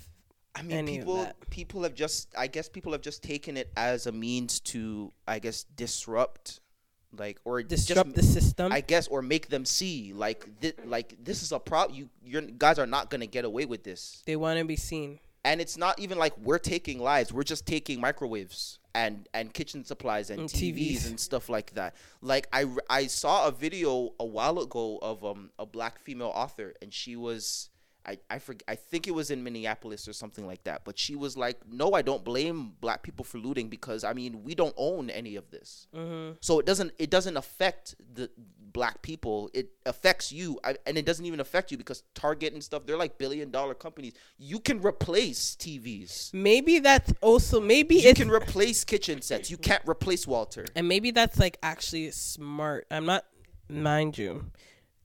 [0.55, 3.71] I mean, any of people people have just I guess people have just taken it
[3.77, 6.61] as a means to I guess disrupt
[7.17, 8.73] like or Disrupt just, the system.
[8.73, 12.41] I guess or make them see like thi- like this is a problem you you
[12.43, 15.21] guys are not going to get away with this they want to be seen.
[15.47, 19.85] And it's not even like we're taking lives we're just taking microwaves and and kitchen
[19.85, 21.07] supplies and And TVs, TVs.
[21.09, 25.51] and stuff like that like i i saw a video a while ago of um
[25.59, 27.71] a black female author and she was
[28.07, 31.17] I I forg I think it was in Minneapolis or something like that but she
[31.17, 34.75] was like no I don't blame black people for looting because I mean we don't
[34.77, 36.35] own any of this Mm-hmm.
[36.41, 38.31] so it doesn't it doesn't affect the
[38.77, 42.63] black people, it affects you, I, and it doesn't even affect you because Target and
[42.63, 44.13] stuff, they're like billion dollar companies.
[44.37, 46.35] You can replace TVs.
[46.35, 49.51] Maybe that's also maybe You can replace kitchen sets.
[49.51, 50.67] You can't replace Walter.
[50.77, 52.87] and maybe that's like actually smart.
[52.91, 53.25] I'm not,
[53.71, 54.45] mind you.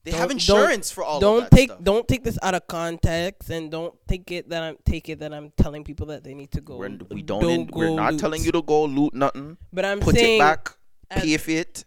[0.04, 1.84] They Don't- have insurance for all don't of that take stuff.
[1.84, 5.32] don't take this out of context and don't take it that I'm take it that
[5.32, 6.78] I'm telling people that they need to go.
[6.78, 7.44] We're, we don't.
[7.44, 8.20] in- we're not loot.
[8.20, 9.58] telling you to go loot nothing.
[9.72, 10.76] But I'm Put saying it back.
[11.10, 11.84] Pay for it.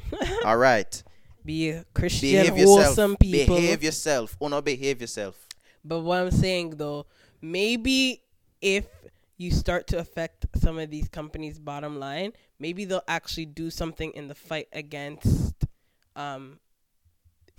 [0.46, 1.02] all right.
[1.44, 2.84] be a Christian, Behave yourself.
[2.86, 3.56] wholesome people.
[3.56, 4.36] Behave yourself.
[4.40, 5.46] Oh no, behave yourself.
[5.84, 7.04] But what I'm saying though,
[7.42, 8.22] maybe
[8.62, 8.86] if
[9.36, 14.10] you start to affect some of these companies' bottom line, maybe they'll actually do something
[14.12, 15.64] in the fight against
[16.16, 16.58] um,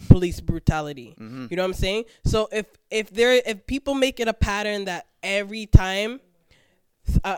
[0.08, 1.16] police brutality.
[1.20, 1.48] Mm-hmm.
[1.50, 2.06] You know what I'm saying?
[2.26, 6.22] So if if there if people make it a pattern that every time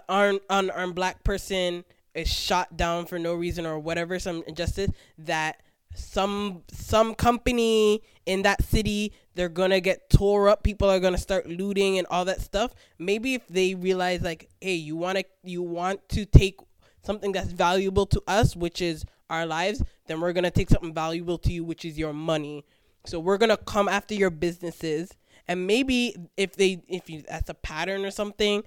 [0.07, 1.83] an unarmed black person
[2.13, 5.61] is shot down for no reason or whatever some injustice that
[5.95, 11.47] some some company in that city they're gonna get tore up people are gonna start
[11.47, 15.61] looting and all that stuff maybe if they realize like hey you want to you
[15.61, 16.59] want to take
[17.03, 21.37] something that's valuable to us which is our lives then we're gonna take something valuable
[21.37, 22.65] to you which is your money
[23.05, 25.11] so we're gonna come after your businesses
[25.47, 28.63] and maybe if they if you that's a pattern or something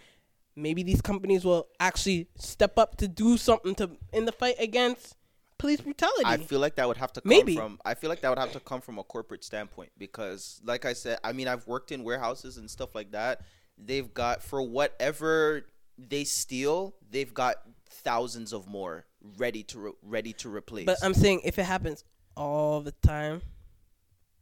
[0.57, 5.17] maybe these companies will actually step up to do something to in the fight against
[5.59, 6.25] police brutality.
[6.25, 7.57] I feel like that would have to come Maybe.
[7.57, 10.85] from I feel like that would have to come from a corporate standpoint because like
[10.85, 13.43] I said, I mean I've worked in warehouses and stuff like that.
[13.79, 15.67] They've got for whatever
[15.97, 17.57] they steal, they've got
[17.95, 19.07] thousands of more
[19.39, 20.87] ready to re- ready to replace.
[20.87, 22.05] but I'm saying if it happens
[22.37, 23.43] all the time,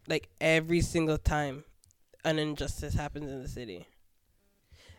[0.08, 1.64] like every single time
[2.24, 3.86] an injustice happens in the city,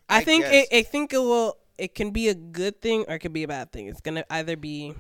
[0.09, 0.67] I, I think guess.
[0.71, 1.57] it, I think it will.
[1.77, 3.87] It can be a good thing or it can be a bad thing.
[3.87, 4.93] It's gonna either be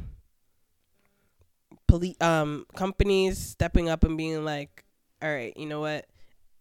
[1.87, 4.83] police um companies stepping up and being like,
[5.21, 6.07] all right, you know what?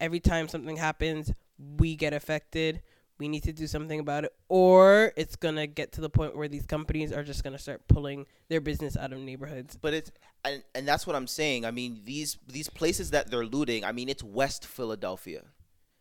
[0.01, 1.33] Every time something happens,
[1.79, 2.83] we get affected.
[3.23, 6.49] We need to do something about it, or it's gonna get to the point where
[6.49, 9.79] these companies are just gonna start pulling their business out of neighborhoods.
[9.81, 10.11] But it's
[10.45, 11.65] and, and that's what I'm saying.
[11.65, 13.85] I mean these these places that they're looting.
[13.85, 15.45] I mean it's West Philadelphia.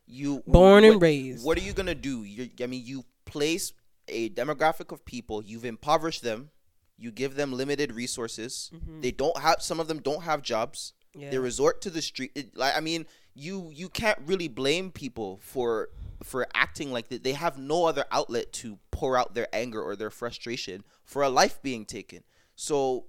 [0.08, 1.46] You Born and raised.
[1.46, 2.24] What are you gonna do?
[2.24, 3.72] you I mean you place
[4.08, 5.44] a demographic of people.
[5.44, 6.50] You've impoverished them.
[6.98, 8.72] You give them limited resources.
[8.74, 9.02] Mm-hmm.
[9.02, 9.62] They don't have.
[9.62, 10.94] Some of them don't have jobs.
[11.14, 11.30] Yeah.
[11.30, 12.32] They resort to the street.
[12.34, 15.90] It, like I mean, you you can't really blame people for
[16.24, 17.24] for acting like that.
[17.24, 21.30] They have no other outlet to pour out their anger or their frustration for a
[21.30, 22.24] life being taken.
[22.56, 23.06] So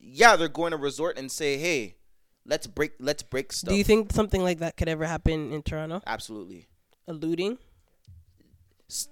[0.00, 1.96] yeah, they're going to resort and say, "Hey,
[2.44, 5.62] let's break let's break stuff." Do you think something like that could ever happen in
[5.62, 6.02] Toronto?
[6.06, 6.66] Absolutely.
[7.06, 7.58] A looting?
[8.88, 9.08] S-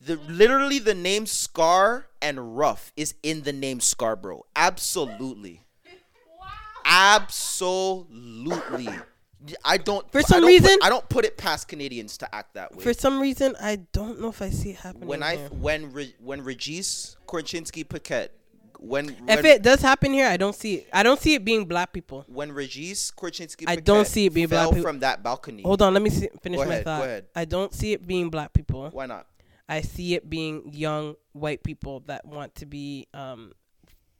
[0.00, 4.44] The literally the name Scar and Rough is in the name Scarborough.
[4.54, 5.63] Absolutely.
[6.84, 8.88] Absolutely.
[9.64, 12.34] I don't For I some don't reason- put, I don't put it past Canadians to
[12.34, 12.82] act that way.
[12.82, 15.06] For some reason, I don't know if I see it happening.
[15.06, 15.48] when I here.
[15.50, 18.28] when Re, when Regis Korchinski Paquet
[18.78, 20.88] when if when, it does happen here, I don't see it.
[20.92, 22.24] I don't see it being black people.
[22.28, 24.82] when Regis Korchinski I don't see it being black people.
[24.82, 25.62] from that balcony.
[25.62, 27.24] Hold on, let me see, finish Go my ahead, thought.
[27.34, 28.90] I don't see it being black people.
[28.90, 29.26] Why not?
[29.68, 33.52] I see it being young white people that want to be um,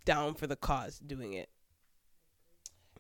[0.06, 1.50] down for the cause doing it.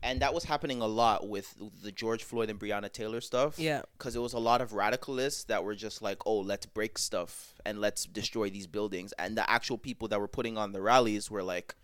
[0.04, 3.58] And that was happening a lot with the George Floyd and Breonna Taylor stuff.
[3.58, 3.82] Yeah.
[3.98, 7.54] because it was a lot of radicalists that were just like, "Oh, let's break stuff
[7.64, 11.30] and let's destroy these buildings." And the actual people that were putting on the rallies
[11.30, 11.74] were like,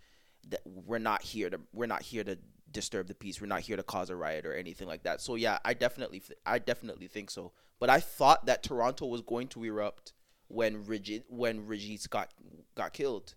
[0.47, 2.37] "That we're not here to we're not here to
[2.71, 3.41] disturb the peace.
[3.41, 6.21] We're not here to cause a riot or anything like that." So yeah, I definitely
[6.45, 7.51] I definitely think so.
[7.79, 10.13] But I thought that Toronto was going to erupt
[10.47, 12.31] when Rigid when Regis got
[12.75, 13.33] got killed.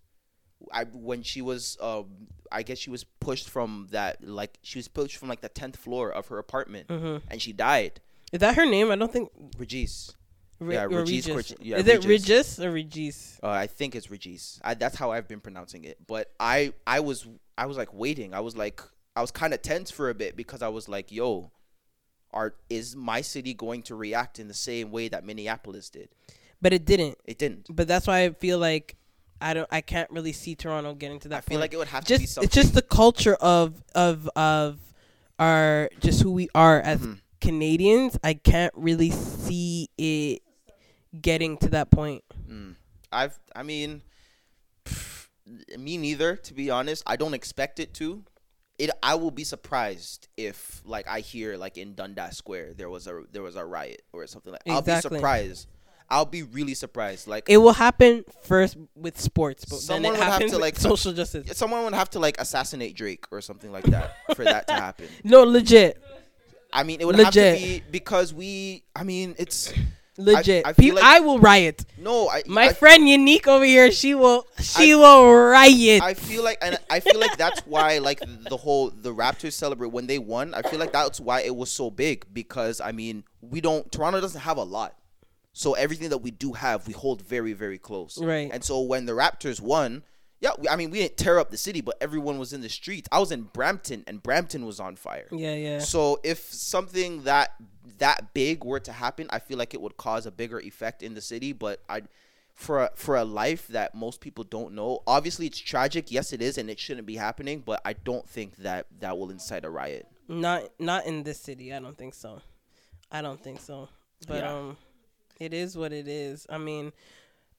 [0.71, 4.87] I when she was um I guess she was pushed from that like she was
[4.87, 6.89] pushed from like the tenth floor of her apartment
[7.29, 8.01] and she died.
[8.31, 8.91] Is that her name?
[8.91, 9.29] I don't think.
[9.57, 10.13] Regis.
[10.59, 11.55] Re- Yeah, Regis Regis.
[11.61, 12.09] Yeah, Is it Regis.
[12.09, 13.39] Regis or Regis?
[13.43, 14.59] Uh, I think it's Regis.
[14.63, 15.97] I, that's how I've been pronouncing it.
[16.07, 17.27] But I I was
[17.57, 18.33] I was like waiting.
[18.33, 18.81] I was like
[19.15, 21.51] I was kind of tense for a bit because I was like, yo,
[22.33, 26.09] are is my city going to react in the same way that Minneapolis did?
[26.61, 27.17] But it didn't.
[27.25, 27.67] It didn't.
[27.69, 28.97] But that's why I feel like
[29.41, 29.67] I don't.
[29.71, 31.37] I can't really see Toronto getting to that.
[31.37, 31.61] I feel point.
[31.61, 32.45] like it would have to just be something.
[32.47, 34.79] it's just the culture of of of
[35.39, 37.13] our just who we are as Mm-hmm.
[37.41, 38.17] Canadians.
[38.23, 40.41] I can't really see it
[41.21, 42.23] getting to that point.
[43.11, 44.01] I've I mean
[44.85, 45.27] pff,
[45.77, 47.03] me neither to be honest.
[47.05, 48.23] I don't expect it to.
[48.77, 53.05] It I will be surprised if like I hear like in Dundas Square there was
[53.07, 55.67] a there was a riot or something like I'll be surprised.
[56.09, 57.27] I'll be really surprised.
[57.27, 60.77] Like It will happen first with sports, but Someone then would it have to, like,
[60.79, 61.57] social justice.
[61.57, 65.07] someone would have to like assassinate Drake or something like that for that to happen.
[65.23, 66.01] No, legit,
[66.71, 67.57] I mean, it would have Legit.
[67.59, 68.83] to be because we.
[68.95, 69.73] I mean, it's
[70.17, 70.65] legit.
[70.65, 71.85] I I, feel like- I will riot.
[71.97, 72.29] no.
[72.29, 76.01] I My friend Unique over here, she will, she will riot.
[76.03, 79.91] I feel like, and I feel like that's why, like the whole the Raptors celebrate
[79.91, 80.53] when they won.
[80.53, 83.89] I feel like that's why it was so big because I mean, we don't.
[83.91, 84.95] Toronto doesn't have a lot,
[85.57, 88.21] so everything that we do have, we hold very, very close.
[88.21, 88.49] Right.
[88.51, 90.03] And so when the Raptors won,
[90.41, 92.67] yeah, we, I mean, we didn't tear up the city, but everyone was in the
[92.67, 93.07] streets.
[93.09, 95.27] I was in Brampton, and Brampton was on fire.
[95.31, 95.79] yeah, yeah.
[95.79, 97.53] So if something that
[97.99, 101.13] that big were to happen, I feel like it would cause a bigger effect in
[101.13, 101.53] the city.
[101.53, 102.01] But I,
[102.53, 106.11] for a, for a life that most people don't know, obviously it's tragic.
[106.11, 107.63] Yes, it is, and it shouldn't be happening.
[107.65, 110.05] But I don't think that that will incite a riot.
[110.27, 111.73] Not not in this city.
[111.73, 112.41] I don't think so.
[113.09, 113.87] I don't think so.
[114.27, 114.53] But Yeah.
[114.53, 114.77] um,
[115.39, 116.45] it is what it is.
[116.49, 116.91] I mean,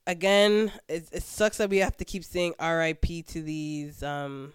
[0.07, 3.23] again, it it sucks that we have to keep saying R.I.P.
[3.23, 4.53] to these um,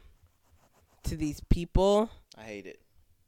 [1.03, 2.09] to these people.
[2.37, 2.79] I hate it.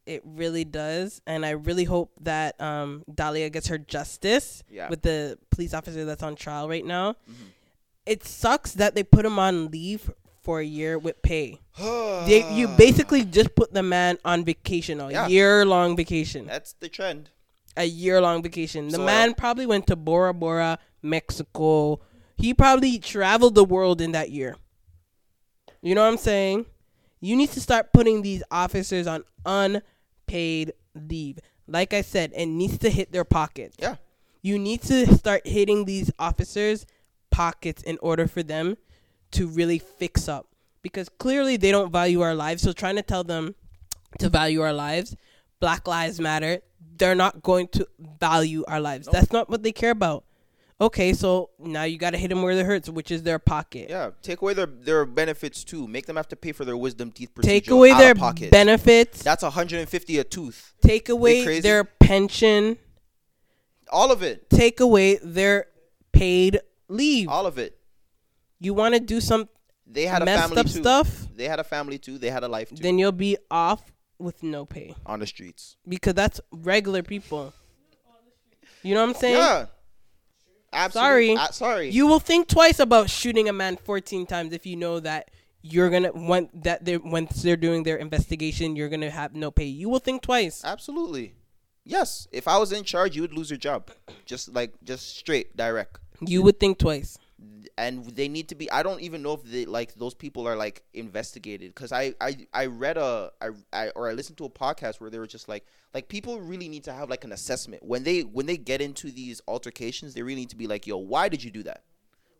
[0.06, 4.90] It really does, and I really hope that um, Dalia gets her justice Yeah.
[4.90, 7.16] with the police officer that's on trial right now.
[8.04, 10.10] It sucks that they put him on leave
[10.42, 11.60] for a year with pay.
[12.26, 15.26] They, you basically just put the man on vacation, a Yeah.
[15.28, 17.30] year long vacation, That's the trend.
[17.76, 18.88] A year long vacation.
[18.88, 22.00] The So, man uh, probably went to Bora Bora, Mexico.
[22.36, 24.56] He probably traveled the world in that year.
[25.82, 26.66] You know what I'm saying?
[27.20, 31.38] You need to start putting these officers on unpaid leave.
[31.66, 33.76] Like I said, it needs to hit their pockets.
[33.78, 33.96] Yeah.
[34.42, 36.84] You need to start hitting these officers'
[37.30, 38.76] pockets in order for them
[39.32, 40.46] to really fix up.
[40.82, 42.62] Because clearly they don't value our lives.
[42.62, 43.54] So trying to tell them
[44.18, 45.16] to value our lives,
[45.60, 46.60] Black Lives Matter,
[46.96, 47.86] they're not going to
[48.20, 49.08] value our lives.
[49.10, 50.24] That's not what they care about.
[50.80, 53.88] Okay, so now you got to hit them where it hurts, which is their pocket.
[53.88, 54.10] Yeah.
[54.22, 55.86] Take away their their benefits too.
[55.86, 57.60] Make them have to pay for their wisdom teeth procedure.
[57.60, 58.50] Take away out their of pocket.
[58.50, 59.22] benefits.
[59.22, 60.74] That's 150 a tooth.
[60.82, 62.76] take away their pension.
[63.90, 64.50] All of it.
[64.50, 65.66] Take away their
[66.12, 67.28] paid leave.
[67.28, 67.78] All of it.
[68.58, 69.48] You want to do some
[69.86, 70.72] They had a messed family up too.
[70.80, 72.18] stuff, They had a family too.
[72.18, 72.76] They had a life too.
[72.82, 75.76] then you'll be off with no pay on the streets.
[75.88, 77.52] because that's regular people.
[78.82, 79.36] You know what I'm saying?
[79.36, 79.66] Yeah.
[80.72, 81.36] Absolutely.
[81.36, 81.36] Sorry.
[81.36, 81.90] Uh, sorry.
[81.90, 85.30] You will think twice about shooting a man 14 times if you know that
[85.62, 89.64] you're gonna when that they once they're doing their investigation, you're gonna have no pay.
[89.64, 90.62] You will think twice.
[90.64, 91.34] Absolutely.
[91.84, 92.26] Yes.
[92.32, 93.90] If I was in charge, you would lose your job.
[94.26, 95.98] Just like just straight, direct.
[96.20, 97.18] You would think twice.
[97.76, 98.70] And they need to be.
[98.70, 102.46] I don't even know if they like those people are like investigated because I, I
[102.52, 105.48] I read a I, I or I listened to a podcast where they were just
[105.48, 108.80] like like people really need to have like an assessment when they when they get
[108.80, 110.14] into these altercations.
[110.14, 111.82] They really need to be like, yo, why did you do that?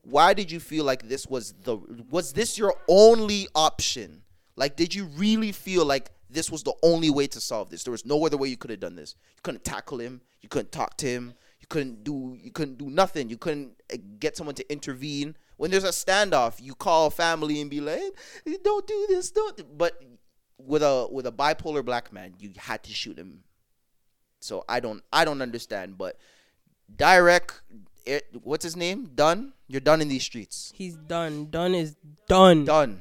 [0.04, 1.76] why did you feel like this was the
[2.10, 4.22] was this your only option
[4.56, 7.92] like did you really feel like this was the only way to solve this there
[7.92, 10.72] was no other way you could have done this you couldn't tackle him you couldn't
[10.72, 11.34] talk to him
[11.64, 13.30] you couldn't do you couldn't do nothing.
[13.30, 15.34] You couldn't uh, get someone to intervene.
[15.56, 18.02] When there's a standoff you call family and be like
[18.44, 20.02] "Hey, don't do this don't but
[20.58, 23.44] with a with a bipolar black man you had to shoot him.
[24.40, 26.18] So i don't i don't understand but
[26.94, 27.62] direct
[28.04, 29.10] it, what's his name?
[29.14, 30.70] Dunn you're done in these streets.
[30.74, 31.48] He's done.
[31.50, 31.96] Done is
[32.28, 32.66] done.
[32.66, 33.00] done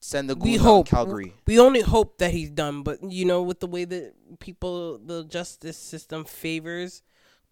[0.00, 0.88] send the we hope.
[0.88, 1.34] calgary.
[1.46, 5.24] We only hope that he's done, but you know, with the way that people, the
[5.24, 7.02] justice system favors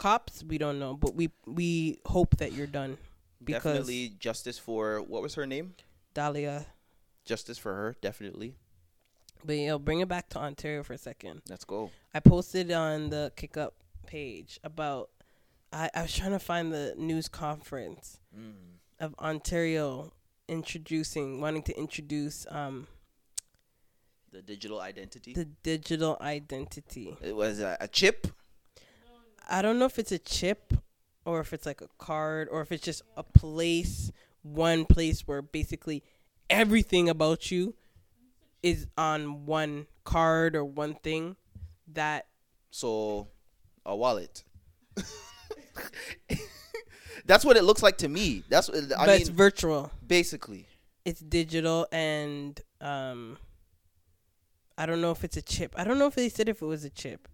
[0.01, 0.95] cops, we don't know.
[0.95, 2.97] But we we hope that you're done
[3.43, 5.75] because definitely justice for what was her name
[6.15, 6.65] Dalia.
[7.25, 8.55] justice for her definitely
[9.45, 11.41] But you know, bring it back to Ontario for a second.
[11.49, 13.73] let's go I posted on the Kick Up
[14.05, 15.09] page about.
[15.73, 18.19] I, I was trying to find the news conference
[18.99, 20.11] of Ontario
[20.49, 22.87] introducing, wanting to introduce um,
[24.33, 27.15] the digital identity the digital identity.
[27.21, 28.27] it was a, a chip
[29.51, 30.73] I don't know if it's a chip
[31.25, 35.41] or if it's like a card or if it's just a place, one place where
[35.41, 36.03] basically
[36.49, 37.75] everything about you
[38.63, 41.35] is on one card or one thing
[41.93, 42.27] that
[42.69, 43.27] so
[43.85, 44.43] a wallet
[47.25, 49.91] that's what it looks like to me that's what i but it's virtual.
[50.05, 50.67] basically
[51.05, 53.37] It's digital and um
[54.77, 55.75] I don't know if it's a chip.
[55.77, 57.27] I don't know if they said if it was a chip.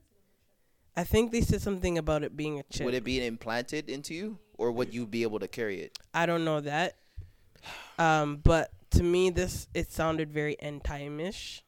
[0.98, 2.86] I think they said something about it being a chip.
[2.86, 6.26] would it be implanted into you or would you be able to carry it I
[6.26, 6.96] don't know that.
[8.00, 11.64] Um, but to me, this it sounded very end time-ish.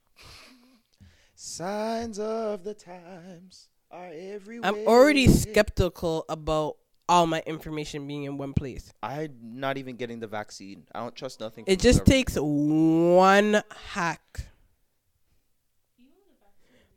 [1.36, 6.78] signs of the times are everywhere I'm already skeptical about
[7.08, 8.94] all my information being in one place.
[9.02, 10.84] I'm not even getting the vaccine.
[10.94, 11.64] I don't trust nothing.
[11.68, 12.28] It just government.
[12.28, 13.64] takes one
[13.94, 14.42] hack.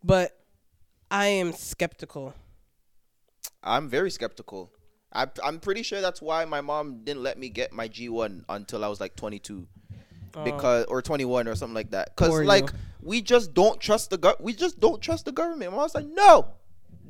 [0.04, 0.41] But
[1.12, 2.32] I am skeptical.
[3.62, 4.72] I'm very skeptical.
[5.12, 8.82] I, I'm pretty sure that's why my mom didn't let me get my G1 until
[8.82, 9.68] I was like 22,
[10.42, 12.16] because or 21 or something like that.
[12.16, 12.78] Cause like you.
[13.02, 14.40] we just don't trust the gov.
[14.40, 15.72] We just don't trust the government.
[15.72, 16.48] My mom's like, no,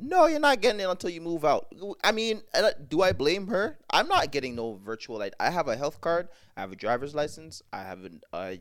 [0.01, 1.73] no, you're not getting it until you move out.
[2.03, 3.79] I mean, uh, do I blame her?
[3.89, 5.17] I'm not getting no virtual.
[5.17, 6.27] Like, I have a health card.
[6.57, 7.61] I have a driver's license.
[7.71, 8.55] I have an uh,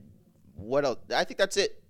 [0.55, 0.99] what else?
[1.12, 1.82] I think that's it,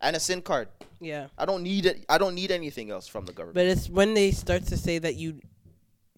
[0.00, 0.68] and a SIM card.
[1.00, 1.28] Yeah.
[1.36, 2.04] I don't need it.
[2.08, 3.54] I don't need anything else from the government.
[3.54, 5.40] But it's when they start to say that you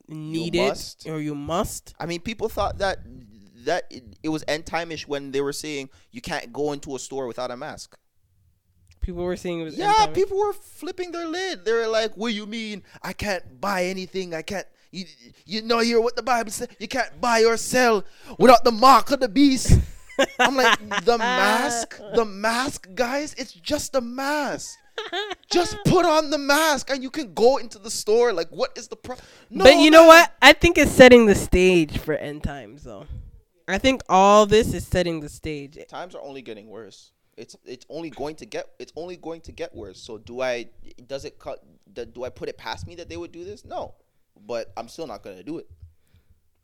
[0.09, 1.07] need must.
[1.07, 1.95] it or you must.
[1.99, 2.99] I mean, people thought that
[3.65, 6.99] that it, it was end time-ish when they were saying you can't go into a
[6.99, 7.97] store without a mask.
[9.03, 10.13] People were saying it was Yeah, end-time.
[10.15, 11.65] people were flipping their lid.
[11.65, 12.83] They were like, "What do you mean?
[13.03, 14.35] I can't buy anything.
[14.35, 15.05] I can't." You,
[15.47, 16.69] you know, hear what the Bible says.
[16.79, 18.05] You can't buy or sell
[18.39, 19.79] without the mark of the beast.
[20.39, 23.35] I'm like, the mask, the mask, guys.
[23.35, 24.77] It's just a mask.
[25.51, 28.33] Just put on the mask and you can go into the store.
[28.33, 29.27] Like, what is the problem?
[29.49, 30.33] No, but you know what?
[30.43, 33.07] I think it's setting the stage for end times, though.
[33.67, 35.79] I think all this is setting the stage.
[35.89, 37.13] times are only getting worse.
[37.37, 39.99] It's it's only going to get it's only going to get worse.
[39.99, 40.69] So do I
[41.07, 41.63] does it cut
[41.93, 43.65] do do I put it past me that they would do this?
[43.65, 43.95] No.
[44.47, 45.67] But I'm still not going to do it.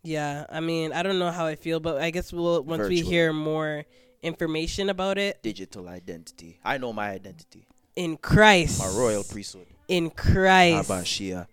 [0.06, 3.00] Yeah, I mean, I don't know how I feel, but I guess we'll once we
[3.02, 3.84] hear more
[4.22, 6.58] information about it Digital identity.
[6.64, 7.66] I know my identity.
[7.96, 9.66] in Christ, My royal priesthood.
[9.88, 10.88] in Christ.
[10.88, 11.46] Abashia.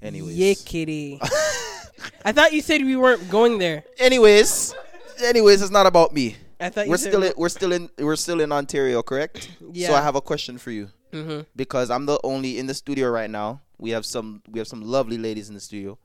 [0.00, 0.34] Anyways.
[0.36, 1.20] Yeah, kitty.
[2.24, 3.84] I thought you said we weren't going there.
[3.98, 4.74] Anyways,
[5.22, 6.36] anyways, it's not about me.
[6.58, 9.50] I thought you We're still in, we're still in we're still in Ontario, correct?
[9.72, 9.88] Yeah.
[9.88, 10.88] So I have a question for you.
[11.12, 11.44] Mhm.
[11.56, 13.60] because I'm the only in the studio right now.
[13.78, 15.98] We have some we have some lovely ladies in the studio,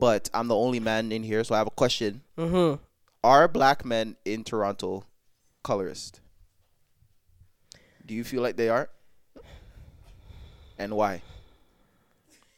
[0.00, 1.42] but I'm the only man in here.
[1.44, 2.78] So I have a question: Mhm.
[3.24, 5.04] Are black men in Toronto
[5.62, 6.20] colorist?
[8.06, 8.88] Do you feel like they are?
[10.78, 11.22] And why?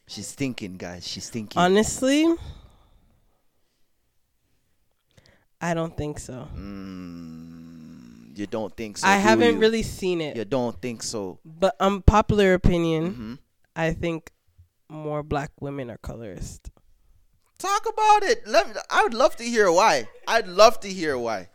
[0.06, 1.06] She's thinking, guys.
[1.06, 1.60] She's thinking.
[1.60, 2.26] Honestly,
[5.60, 6.48] I don't think so.
[6.56, 9.06] Mm, you don't think so?
[9.06, 9.60] I haven't you?
[9.60, 11.38] really seen it, You don't think so?
[11.44, 13.34] but unpopular opinion, hmm
[13.76, 14.32] I think
[14.88, 16.70] more black women are colorist.
[17.60, 18.46] Talk about it.
[18.46, 20.08] Let me, I would love to hear why.
[20.26, 21.48] I'd love to hear why.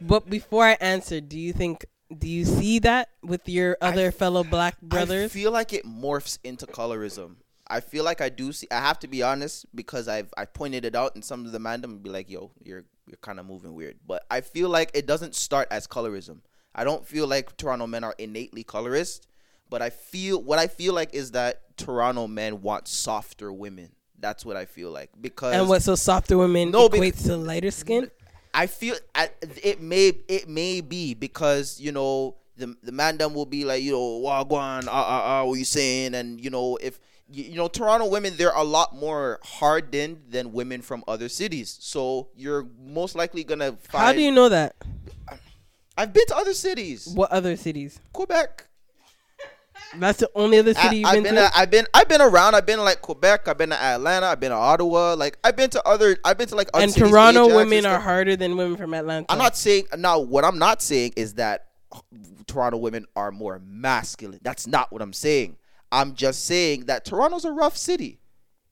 [0.00, 1.84] But before I answer, do you think
[2.16, 5.30] do you see that with your other fellow black brothers?
[5.30, 7.36] I feel like it morphs into colorism.
[7.66, 8.68] I feel like I do see.
[8.70, 11.58] I have to be honest because I've I pointed it out, and some of the
[11.58, 15.06] mandem be like, "Yo, you're you're kind of moving weird." But I feel like it
[15.06, 16.40] doesn't start as colorism.
[16.74, 19.26] I don't feel like Toronto men are innately colorist,
[19.70, 23.92] but I feel what I feel like is that Toronto men want softer women.
[24.22, 27.72] That's what I feel like because and what so softer women No, equates to lighter
[27.72, 28.08] skin?
[28.54, 29.30] I feel I,
[29.62, 33.92] it may it may be because you know the the mandem will be like you
[33.92, 37.66] know wagwan ah ah ah what you saying and you know if you, you know
[37.66, 43.16] Toronto women they're a lot more hardened than women from other cities so you're most
[43.16, 44.76] likely gonna find How do you know that?
[45.98, 47.98] I've been to other cities What other cities?
[48.12, 48.68] Quebec
[49.96, 51.50] That's the only other I, city you've I've been, been to.
[51.54, 54.40] I've been I've been around I've been to, like Quebec I've been to Atlanta I've
[54.40, 57.10] been to Ottawa like I've been to other I've been to like other and cities,
[57.10, 59.26] Toronto Ajax and women are harder than women from Atlanta.
[59.28, 60.18] I'm not saying now.
[60.18, 61.66] What I'm not saying is that
[62.46, 64.40] Toronto women are more masculine.
[64.42, 65.56] That's not what I'm saying.
[65.90, 68.18] I'm just saying that Toronto's a rough city.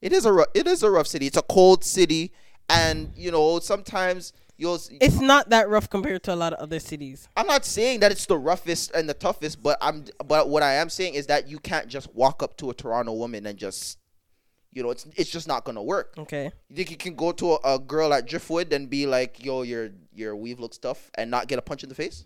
[0.01, 1.27] It is a rough, it is a rough city.
[1.27, 2.31] It's a cold city,
[2.69, 4.79] and you know sometimes you'll.
[5.01, 7.27] It's not that rough compared to a lot of other cities.
[7.35, 10.05] I'm not saying that it's the roughest and the toughest, but I'm.
[10.25, 13.13] But what I am saying is that you can't just walk up to a Toronto
[13.13, 13.97] woman and just,
[14.71, 16.13] you know, it's it's just not gonna work.
[16.17, 16.51] Okay.
[16.69, 19.63] You think you can go to a, a girl at Driftwood and be like, "Yo,
[19.63, 22.25] your your weave looks tough," and not get a punch in the face?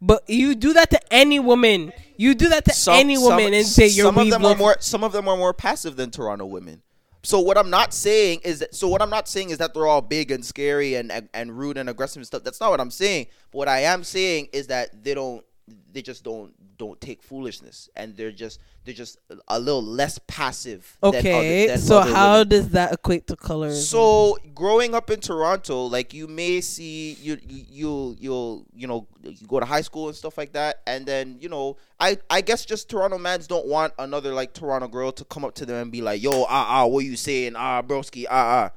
[0.00, 1.92] But you do that to any woman.
[2.16, 4.44] You do that to Some- any some- woman and say your some of weave them
[4.44, 6.82] are more some of them are more passive than Toronto women.
[7.24, 9.86] So what I'm not saying is that so what I'm not saying is that they're
[9.86, 12.44] all big and scary and and, and rude and aggressive and stuff.
[12.44, 13.28] That's not what I'm saying.
[13.50, 15.42] But what I am saying is that they don't
[15.92, 19.16] they just don't don't take foolishness and they're just they're just
[19.48, 20.98] a little less passive.
[21.00, 21.64] than Okay.
[21.66, 22.48] other- than so how women.
[22.48, 23.80] does that equate to colorism?
[23.82, 29.06] So growing up in Toronto, like you may see you you you'll you'll you know
[29.22, 32.42] you go to high school and stuff like that, and then you know I I
[32.42, 35.76] guess just Toronto mans don't want another like Toronto girl to come up to them
[35.80, 38.70] and be like, yo ah ah what you saying ah broski ah ah.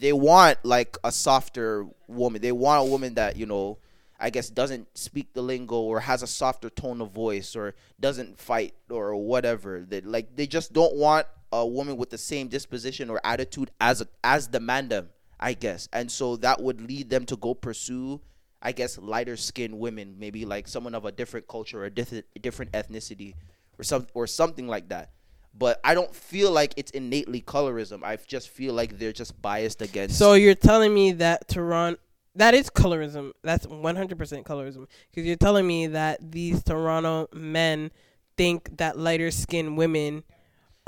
[0.00, 2.42] They want like a softer woman.
[2.42, 3.78] They want a woman that you know.
[4.18, 8.38] I guess doesn't speak the lingo or has a softer tone of voice or doesn't
[8.38, 9.84] fight or whatever.
[9.88, 14.00] That like they just don't want a woman with the same disposition or attitude as
[14.00, 15.06] a, as the mandem,
[15.38, 18.20] I guess, and so that would lead them to go pursue,
[18.60, 22.26] I guess, lighter skinned women, maybe like someone of a different culture or a different
[22.40, 23.34] different ethnicity,
[23.78, 25.10] or some or something like that.
[25.56, 28.04] But I don't feel like it's innately colorism.
[28.04, 30.18] I just feel like they're just biased against.
[30.18, 31.98] So you're telling me that Toronto
[32.38, 33.32] that is colorism.
[33.42, 37.90] That's 100% colorism because you're telling me that these Toronto men
[38.36, 40.22] think that lighter skinned women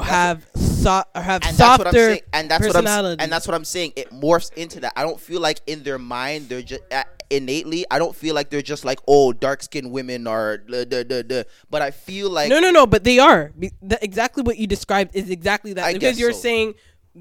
[0.00, 2.20] have so, have and that's softer what I'm saying.
[2.32, 3.92] And that's what I'm and that's what I'm saying.
[3.96, 4.92] It morphs into that.
[4.96, 7.84] I don't feel like in their mind they're just uh, innately.
[7.90, 11.22] I don't feel like they're just like oh dark skinned women are the the the.
[11.22, 11.46] the.
[11.68, 12.86] But I feel like no, no, no.
[12.86, 16.32] But they are Be- the, exactly what you described is exactly that I because you're
[16.32, 16.40] so.
[16.40, 16.74] saying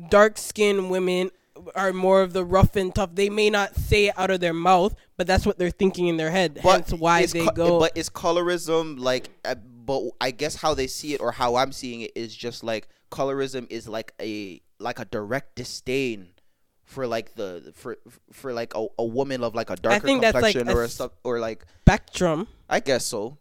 [0.09, 1.31] dark skinned women
[1.75, 3.15] are more of the rough and tough.
[3.15, 6.17] They may not say it out of their mouth, but that's what they're thinking in
[6.17, 6.59] their head.
[6.61, 7.79] Hence why they co- go.
[7.79, 9.29] But is colorism like?
[9.45, 12.63] Uh, but I guess how they see it or how I'm seeing it is just
[12.63, 16.27] like colorism is like a like a direct disdain
[16.83, 17.97] for like the for
[18.31, 20.81] for like a, a woman of like a darker think that's like complexion a or
[20.83, 22.47] a s- stuff or like spectrum.
[22.69, 23.37] I guess so.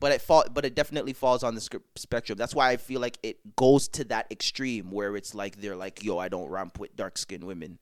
[0.00, 2.38] But it fall, but it definitely falls on the spectrum.
[2.38, 6.04] That's why I feel like it goes to that extreme where it's like they're like,
[6.04, 7.78] "Yo, I don't romp with dark skinned women."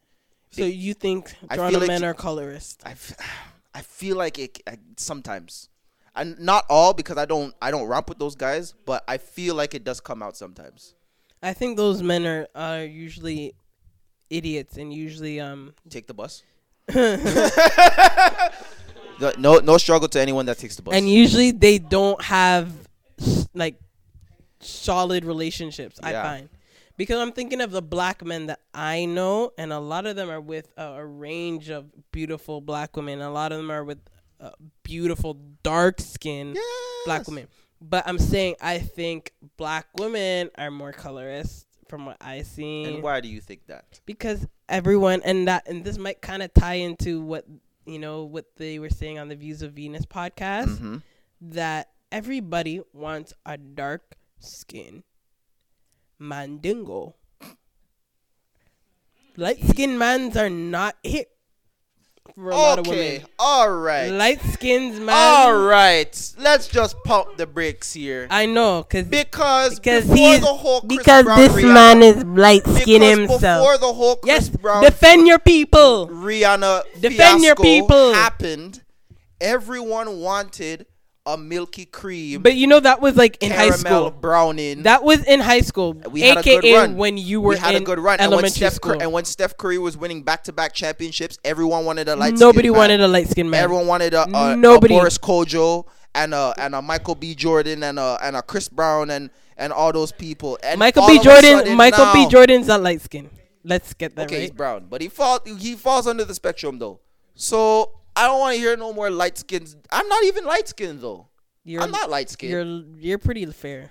[0.51, 2.83] So you think Toronto feel like men are colorist?
[2.87, 2.95] I,
[3.75, 5.69] I feel like it I, sometimes,
[6.15, 9.55] and not all because I don't I don't romp with those guys, but I feel
[9.55, 10.95] like it does come out sometimes.
[11.43, 13.55] I think those men are are usually
[14.31, 16.43] idiots and usually um Take the bus.
[19.39, 20.95] No, no struggle to anyone that takes the bus.
[20.95, 22.73] and usually they don't have
[23.55, 23.79] like
[24.61, 25.99] solid relationships.
[26.03, 26.23] I Yeah.
[26.23, 26.49] find
[26.97, 30.31] because I'm thinking of the black men that I know, and a lot of them
[30.31, 33.21] are with a, a range of beautiful black women.
[33.21, 33.99] A lot of them are with
[34.41, 34.51] uh,
[34.83, 36.57] beautiful dark skin
[37.05, 37.49] black women.
[37.81, 43.03] But I'm saying I think black women are more colorist from what I see and
[43.03, 44.01] why do you think that?
[44.07, 47.45] because everyone and that and this might kind of tie into what
[47.87, 51.03] you know what they were saying on the Views of Venus podcast Mhm.
[51.41, 55.05] that everybody wants a dark skin
[56.19, 57.15] mandingo.
[59.37, 61.36] Light skinned mans are not hit
[62.35, 63.29] for a lot of Okay, women.
[63.39, 64.09] all right.
[64.11, 65.15] Light skins man.
[65.17, 70.41] All right, let's just pump the brakes here I know cuz because because before he's
[70.41, 73.63] the whole Chris because Brown this Rihanna, man is light skin himself.
[73.63, 76.09] Before the whole Chris yes, Brown defend your people.
[76.09, 78.13] Rihanna Defend your people.
[78.15, 78.83] happened,
[79.41, 80.87] everyone wanted
[81.27, 84.11] a milky cream, But you know that was like in high caramel school.
[84.13, 84.85] browning.
[84.85, 86.97] That was in high school, we had aka a good run.
[86.97, 88.93] when you were we had in a good run, and when elementary Steph school.
[88.95, 92.35] Cur- and when Steph Curry was winning back-to-back championships, everyone wanted a light.
[92.35, 93.65] Nobody wanted a light skinned man.
[93.65, 94.95] Everyone wanted a, a, Nobody.
[94.95, 97.35] a Boris Kodjoe and a and a Michael B.
[97.35, 100.59] Jordan and a and a Chris Brown and and all those people.
[100.63, 101.19] And Michael B.
[101.19, 101.59] Jordan.
[101.59, 102.29] sudden Michael B.
[102.29, 103.31] Jordan's not light skinned.
[103.65, 107.01] Let's get that Okay, he's brown, but he fall he falls under the spectrum though.
[107.35, 109.77] So I don't want to hear no more light skins.
[109.93, 111.29] I'm not even light skinned though.
[111.65, 112.51] You're, I'm not light skinned.
[112.51, 112.65] You're
[112.99, 113.91] you're pretty fair.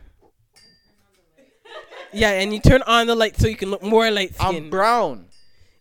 [2.11, 5.25] Yeah, and you turn on the light so you can look more light I'm brown.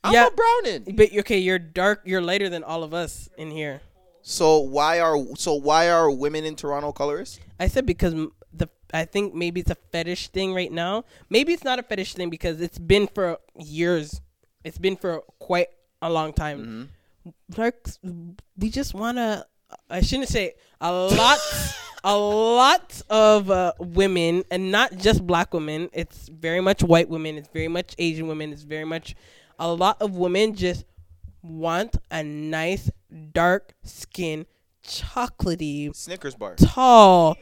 [0.03, 0.26] I'm Yeah.
[0.26, 0.97] a brownin.
[0.97, 2.03] But okay, you're dark.
[2.05, 3.80] You're lighter than all of us in here.
[4.22, 7.40] So why are so why are women in Toronto colorist?
[7.61, 8.14] I said because
[8.53, 11.05] the I think maybe it's a fetish thing right now.
[11.30, 14.20] Maybe it's not a fetish thing because it's been for years.
[14.64, 15.68] It's been for quite
[16.03, 16.59] a long time.
[16.59, 16.84] Mm-hmm.
[18.56, 19.46] We just want to.
[19.90, 21.38] I shouldn't say a lot.
[22.06, 25.88] a lot of uh, women, and not just black women.
[25.94, 27.36] It's very much white women.
[27.38, 28.52] It's very much Asian women.
[28.52, 29.14] It's very much
[29.58, 30.84] a lot of women just
[31.42, 32.90] want a nice
[33.32, 34.46] dark skin,
[34.86, 36.56] chocolatey, Snickers bar.
[36.56, 37.36] tall,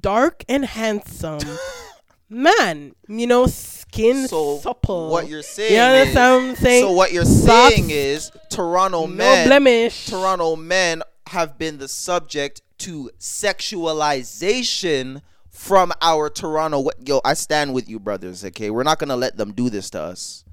[0.00, 1.40] dark and handsome
[2.28, 2.94] man.
[3.08, 3.46] You know,
[3.92, 5.10] skin So supple.
[5.10, 6.82] what you're saying You understand what I'm is, saying?
[6.84, 10.06] So what you're Soft, saying is Toronto no men blemish.
[10.06, 16.88] Toronto men have been the subject to sexualization from our Toronto.
[17.04, 18.44] Yo, I stand with you, brothers.
[18.44, 20.44] Okay, we're not gonna let them do this to us.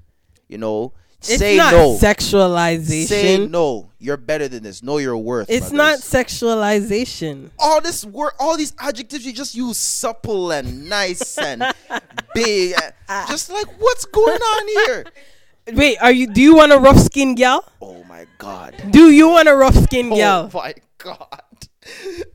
[0.48, 1.96] You know, It's say not no.
[1.98, 3.06] sexualization.
[3.06, 3.90] Say no.
[3.98, 4.82] You're better than this.
[4.82, 5.50] Know your worth.
[5.50, 5.72] It's brothers.
[5.72, 7.50] not sexualization.
[7.58, 11.62] all this word, all these adjectives you just use supple and nice and
[12.34, 12.74] big.
[13.08, 15.04] Uh, just like what's going on here?
[15.74, 16.26] Wait, are you?
[16.26, 17.64] Do you want a rough skin gal?
[17.82, 18.74] Oh my god.
[18.90, 20.50] Do you want a rough skin oh gal?
[20.52, 21.42] Oh my god.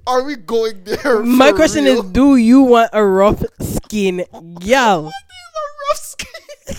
[0.07, 1.24] Are we going there?
[1.24, 2.06] My question real?
[2.06, 4.26] is, do you want a rough skin
[4.60, 5.03] gal?
[5.12, 6.76] What is a rough skin?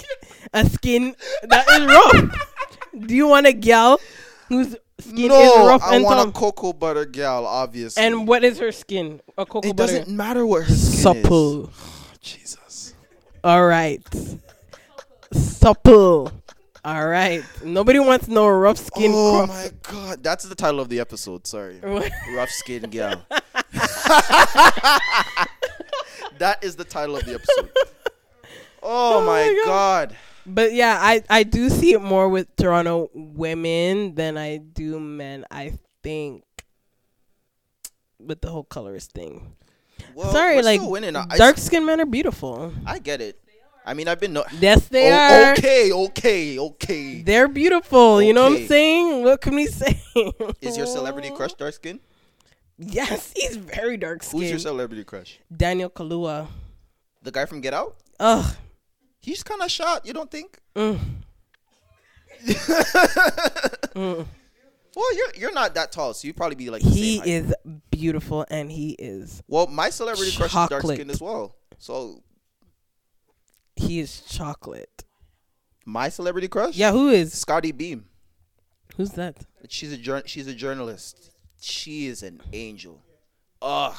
[0.56, 3.06] A skin that is rough.
[3.06, 4.00] do you want a gal
[4.48, 6.28] whose skin no, is rough I and want tough?
[6.28, 8.02] a cocoa butter gal, obviously.
[8.02, 9.20] And what is her skin?
[9.36, 9.96] A cocoa it butter.
[9.96, 11.02] It doesn't matter what her skin is.
[11.02, 11.70] supple.
[12.22, 12.94] Jesus.
[13.44, 14.02] All right.
[15.32, 16.32] Supple.
[16.86, 17.42] All right.
[17.62, 19.12] Nobody wants no rough skin.
[19.14, 21.46] Oh my god, that's the title of the episode.
[21.46, 23.26] Sorry, rough skin gal.
[26.38, 27.70] that is the title of the episode.
[28.82, 30.16] Oh, oh my, my god.
[30.46, 35.44] But yeah, I I do see it more with Toronto women than I do men.
[35.50, 36.44] I think
[38.18, 39.56] with the whole colorist thing.
[40.14, 41.16] Well, Sorry, like still winning.
[41.16, 42.72] I, dark skinned men are beautiful.
[42.86, 43.38] I get it.
[43.84, 44.44] I mean, I've been no.
[44.58, 45.52] Yes, they Oh, are.
[45.52, 47.22] okay, okay, okay.
[47.22, 48.20] They're beautiful.
[48.20, 49.22] You know what I'm saying?
[49.24, 50.00] What can we say?
[50.60, 52.00] Is your celebrity crush dark skin?
[52.78, 54.42] Yes, he's very dark skinned.
[54.42, 55.38] Who's your celebrity crush?
[55.54, 56.48] Daniel Kaluuya.
[57.22, 57.96] The guy from Get Out?
[58.20, 58.56] Ugh.
[59.26, 60.06] He's kind of shot.
[60.06, 60.58] You don't think?
[60.76, 60.98] Mm.
[63.96, 64.26] Mm.
[64.94, 67.54] Well, you're you're not that tall, so you'd probably be like the He is
[67.90, 70.96] beautiful and he is Well, my celebrity crush is dark Chocolate.
[70.98, 71.54] skin as well.
[71.78, 72.22] So
[73.74, 75.04] he is chocolate.
[75.86, 76.76] my celebrity crush?
[76.76, 77.32] Yeah, who is?
[77.32, 78.04] Scottie Beam.
[78.96, 79.44] Who's that?
[79.68, 81.30] She's a she's a journalist.
[81.60, 83.02] She is an angel.
[83.62, 83.96] Ugh.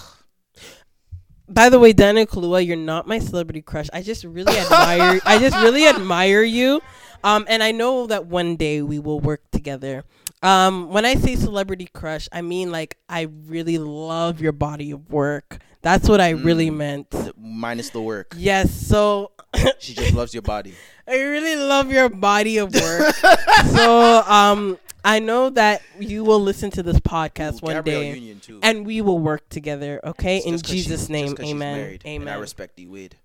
[1.50, 3.88] By the way, Dana Kaluuya, you're not my celebrity crush.
[3.94, 5.22] I just really admire.
[5.26, 6.82] I just really admire you,
[7.24, 10.04] um, and I know that one day we will work together.
[10.44, 15.10] Um, when I say celebrity crush, I mean like I really love your body of
[15.10, 15.60] work.
[15.82, 17.08] That's what I really meant.
[17.38, 18.34] Minus the work.
[18.36, 19.32] Yes, so
[19.80, 20.74] She just loves your body.
[21.08, 23.16] I really love your body of work.
[23.72, 28.60] so um, I know that you will listen to this podcast Ooh, one Gabrielle day,
[28.64, 30.02] and we will work together.
[30.04, 31.78] Okay, in 'cause Jesus' just name, 'cause Amen.
[31.78, 32.40] married, And I Amen.
[32.42, 33.16] respect D Wade.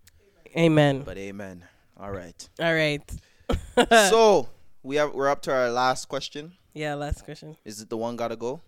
[0.57, 1.03] Amen.
[1.03, 1.65] But amen.
[1.99, 2.49] All right.
[2.61, 3.03] All right.
[4.11, 4.49] so
[4.82, 6.53] we have we're up to our last question.
[6.74, 7.57] yeah, last question.
[7.65, 8.61] Is it the one gotta go?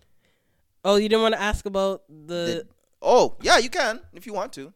[0.83, 2.67] Oh, you didn't want to ask about the The-
[3.01, 4.73] oh yeah, you can if you want to.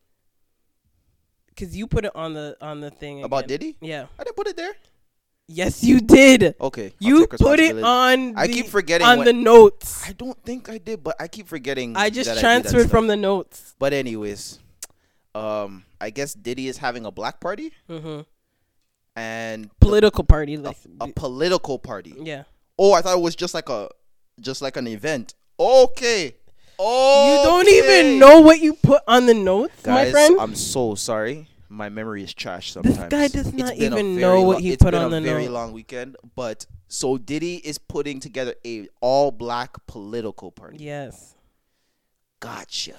[1.47, 3.59] because you put it on the on the thing About again.
[3.59, 3.75] Diddy?
[3.81, 4.05] Yeah.
[4.17, 4.73] I didn't put it there.
[5.51, 6.53] Yes, you did.
[6.61, 6.93] Okay.
[7.01, 8.37] I'll You put it on.
[8.37, 10.07] I keep forgetting on when- the notes.
[10.07, 11.97] I don't think I did, but I keep forgetting.
[11.97, 12.91] I just that do that transferred stuff.
[12.91, 13.73] from the notes.
[13.79, 14.59] But anyways,
[15.33, 18.21] um, I guess Diddy is having a black party hmm
[19.15, 22.13] and Political party, a, like a political party.
[22.21, 22.43] yeah.
[22.77, 23.89] Oh, I thought it was just like a,
[24.39, 25.33] just like an event.
[25.59, 26.35] Okay.
[26.77, 30.07] Oh, You don't even know what you put on the notes, guys.
[30.07, 30.39] my friend.
[30.39, 31.49] I'm so sorry.
[31.71, 32.97] My memory is trash sometimes.
[32.97, 35.01] This guy does It's not been a even very know what he it's put been
[35.03, 35.53] on a the very notes.
[35.53, 40.77] long weekend, but so Diddy is putting together a all black political party.
[40.83, 41.35] yes.
[42.39, 42.95] Gotcha.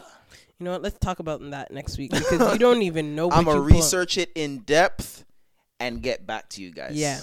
[0.59, 0.83] You know what?
[0.83, 3.27] Let's talk about that next week because you don't even know.
[3.29, 3.73] What I'm gonna put.
[3.73, 5.25] research it in depth
[5.79, 6.93] and get back to you guys.
[6.95, 7.21] Yeah.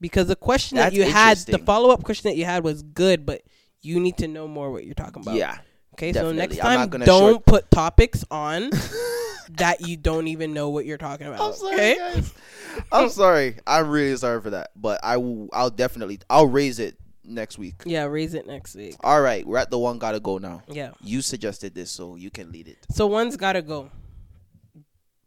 [0.00, 2.82] Because the question That's that you had, the follow up question that you had was
[2.82, 3.42] good, but
[3.82, 5.34] you need to know more what you're talking about.
[5.34, 5.58] Yeah.
[5.94, 6.36] Okay, definitely.
[6.36, 8.70] so next time, don't short- put topics on
[9.50, 11.40] that you don't even know what you're talking about.
[11.40, 11.96] I'm sorry, okay?
[11.96, 12.34] guys.
[12.92, 13.56] I'm sorry.
[13.66, 15.48] I'm really sorry for that, but I will.
[15.52, 16.20] I'll definitely.
[16.28, 17.82] I'll raise it next week.
[17.84, 18.96] Yeah, raise it next week.
[19.02, 20.62] All right, we're at the one gotta go now.
[20.68, 20.90] Yeah.
[21.00, 22.78] You suggested this, so you can lead it.
[22.90, 23.90] So one's got to go.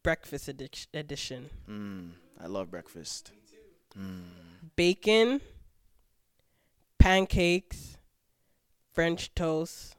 [0.03, 1.49] Breakfast edic- edition.
[1.69, 3.31] Mm, I love breakfast.
[4.75, 5.41] Bacon,
[6.97, 7.97] pancakes,
[8.93, 9.95] French toast,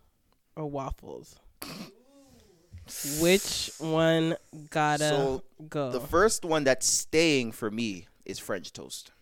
[0.57, 1.37] or waffles.
[3.21, 4.37] Which one
[4.71, 5.91] gotta So, go?
[5.91, 9.13] The first one that's staying for me is French toast.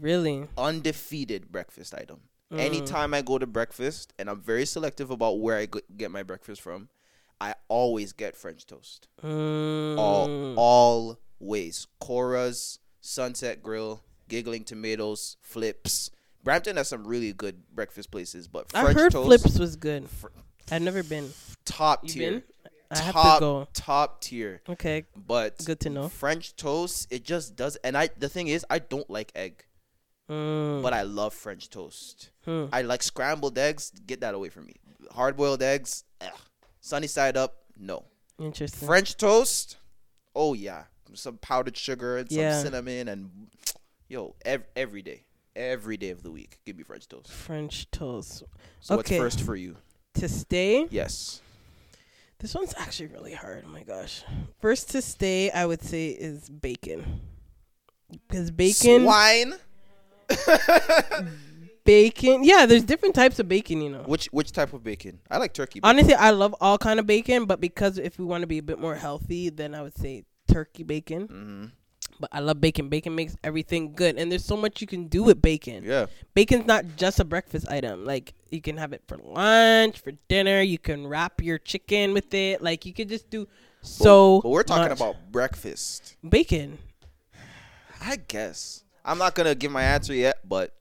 [0.00, 0.48] really?
[0.58, 2.20] Undefeated breakfast item.
[2.52, 2.58] Mm.
[2.60, 5.66] Anytime I go to breakfast, and I'm very selective about where I
[5.96, 6.88] get my breakfast from,
[7.40, 9.08] I always get French toast.
[9.22, 9.96] Mm.
[9.98, 11.86] All always.
[12.00, 16.10] Cora's, Sunset Grill, Giggling Tomatoes, Flips.
[16.42, 20.08] Brampton has some really good breakfast places, but French I heard toast Flips was good.
[20.08, 20.28] fr-
[20.70, 21.30] I've never been.
[21.64, 22.30] top You tier.
[22.32, 22.42] been?
[22.90, 23.68] I top.
[23.72, 24.60] Top tier.
[24.68, 25.04] Okay.
[25.16, 26.08] But Good to know.
[26.08, 27.76] French toast, it just does.
[27.76, 29.64] And I, the thing is, I don't like egg,
[30.30, 30.82] Mm.
[30.82, 32.30] but I love French toast.
[32.46, 32.66] Hmm.
[32.72, 33.90] I like scrambled eggs.
[34.06, 34.76] Get that away from me.
[35.12, 36.28] Hard boiled eggs, ugh.
[36.80, 38.04] sunny side up, no.
[38.38, 38.86] Interesting.
[38.88, 39.76] French toast,
[40.34, 42.62] oh yeah, some powdered sugar and some Yeah.
[42.62, 43.48] cinnamon and
[44.08, 45.24] yo, ev- every day,
[45.54, 47.30] every day of the week, give me French toast.
[47.30, 48.44] French toast.
[48.80, 49.18] So Okay.
[49.20, 49.76] what's first for you?
[50.14, 51.42] To stay, Yes.
[52.44, 53.64] This one's actually really hard.
[53.66, 54.22] Oh my gosh.
[54.60, 57.22] First to stay, I would say is bacon.
[58.28, 59.54] Because bacon, Swine.
[61.84, 62.44] bacon.
[62.44, 63.80] Yeah, there's different types of bacon.
[63.80, 64.02] You know.
[64.02, 65.20] Which which type of bacon?
[65.30, 65.80] I like turkey.
[65.80, 65.88] Bacon.
[65.88, 68.62] Honestly, I love all kind of bacon, but because if we want to be a
[68.62, 71.26] bit more healthy, then I would say turkey bacon.
[71.26, 71.64] hmm
[72.20, 72.90] But I love bacon.
[72.90, 75.82] Bacon makes everything good, and there's so much you can do with bacon.
[75.82, 76.06] Yeah.
[76.34, 78.04] bacon's not just a breakfast item.
[78.04, 80.62] Like you can have it for lunch, for dinner.
[80.62, 82.62] You can wrap your chicken with it.
[82.62, 83.46] Like you could just do
[83.82, 84.98] so but we're talking much.
[84.98, 86.16] about breakfast.
[86.26, 86.78] bacon.
[88.00, 88.84] I guess.
[89.04, 90.74] I'm not gonna give my answer yet, but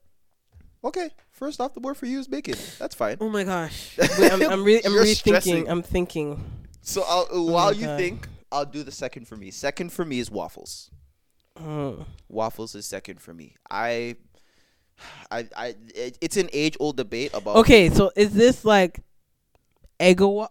[0.84, 1.10] okay.
[1.32, 2.56] First off the board for you is bacon.
[2.80, 3.18] That's fine.
[3.20, 3.98] Oh my gosh.
[4.18, 5.68] Wait, I'm, I'm really, I'm stressing.
[5.68, 6.42] I'm thinking.
[6.82, 8.00] So I'll, uh, while you God.
[8.00, 9.52] think, I'll do the second for me.
[9.52, 10.92] Second for me is waffles.
[11.58, 12.06] Mm.
[12.30, 13.56] Waffles is second for me.
[13.70, 14.16] I,
[15.32, 15.76] I, I.
[15.96, 19.00] It, it's an age-old debate about Okay, so is this like
[20.00, 20.48] Eggo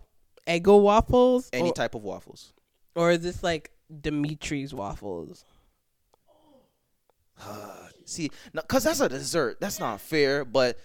[0.46, 2.52] Eggo waffles, any or, type of waffles.
[2.94, 3.70] or is this like
[4.00, 5.44] Demetres waffles?
[8.04, 9.60] See, because that's a dessert.
[9.60, 10.44] That's not fair.
[10.44, 10.78] But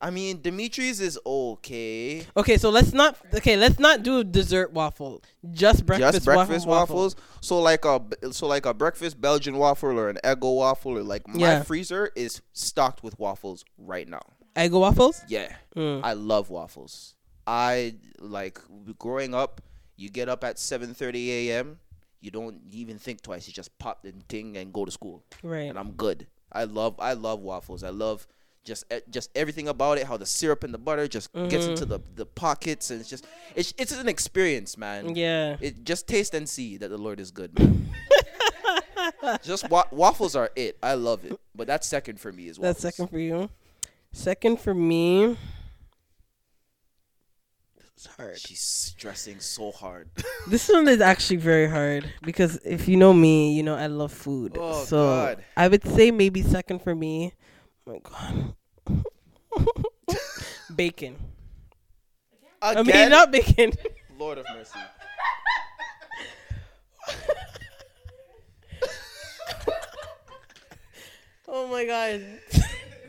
[0.00, 2.24] I mean, Demetres is okay.
[2.36, 3.16] Okay, so let's not.
[3.34, 5.22] Okay, let's not do dessert waffle.
[5.50, 7.16] Just breakfast, Just breakfast waffle, waffles.
[7.40, 8.00] So like a
[8.30, 11.62] so like a breakfast Belgian waffle or an Eggo waffle or like my Yeah.
[11.64, 14.22] freezer is stocked with waffles right now.
[14.54, 15.20] Eggo waffles.
[15.28, 16.00] Yeah, Mm.
[16.04, 17.14] I love waffles.
[17.46, 18.60] I like
[18.98, 19.60] growing up.
[19.96, 21.78] You get up at seven thirty a.m.
[22.20, 23.46] You don't even think twice.
[23.48, 25.68] You just pop the thing and go to school, Right.
[25.70, 26.26] and I'm good.
[26.52, 27.82] I love I love waffles.
[27.82, 28.26] I love
[28.68, 30.04] just just everything about it.
[30.06, 31.70] How the syrup and the butter just gets Mm-hmm.
[31.70, 33.26] into the the pockets, and it's just
[33.56, 35.16] it's it's an experience, man.
[35.16, 35.56] Yeah.
[35.60, 37.88] It just taste and see that the Lord is good, man.
[39.42, 40.76] just wa- waffles are it.
[40.82, 42.68] I love it, but that's second for me as well.
[42.70, 43.50] That's second for you.
[44.12, 45.36] Second for me.
[47.96, 48.38] It's hard.
[48.38, 50.08] She's stressing so hard.
[50.46, 54.12] This one is actually very hard because if you know me, you know I love
[54.12, 54.56] food.
[54.58, 55.44] Oh, so God.
[55.56, 57.34] I would say maybe second for me.
[57.86, 58.54] Oh my god.
[60.76, 61.16] bacon.
[62.60, 63.10] I mean Again?
[63.10, 63.72] not bacon.
[64.18, 64.78] Lord of mercy.
[71.48, 72.22] oh my god.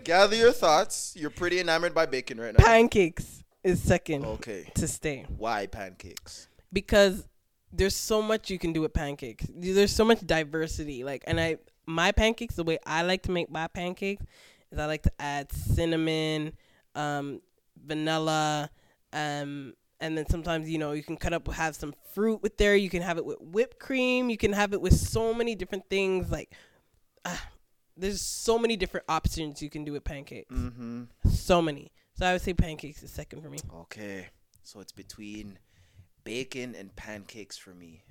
[0.03, 1.13] Gather your thoughts.
[1.15, 2.63] You're pretty enamored by bacon right now.
[2.63, 4.71] Pancakes is second okay.
[4.75, 5.25] to stay.
[5.37, 6.47] Why pancakes?
[6.71, 7.27] because
[7.71, 9.45] there's so much you can do with pancakes.
[9.49, 11.03] There's so much diversity.
[11.03, 14.23] Like, and I my pancakes, the way I like to make my pancakes
[14.71, 16.53] is I like to add cinnamon,
[16.95, 17.41] um,
[17.85, 18.69] vanilla,
[19.13, 22.75] um, and then sometimes you know you can cut up have some fruit with there.
[22.75, 24.29] You can have it with whipped cream.
[24.29, 26.31] You can have it with so many different things.
[26.31, 26.53] Like,
[27.25, 27.49] ah,
[27.97, 30.53] there's so many different options you can do with pancakes.
[30.53, 31.03] Mm-hmm.
[31.29, 31.91] So many.
[32.15, 33.59] So I would say pancakes is second for me.
[33.73, 34.27] Okay.
[34.63, 35.57] So it's between
[36.23, 38.03] bacon and pancakes for me.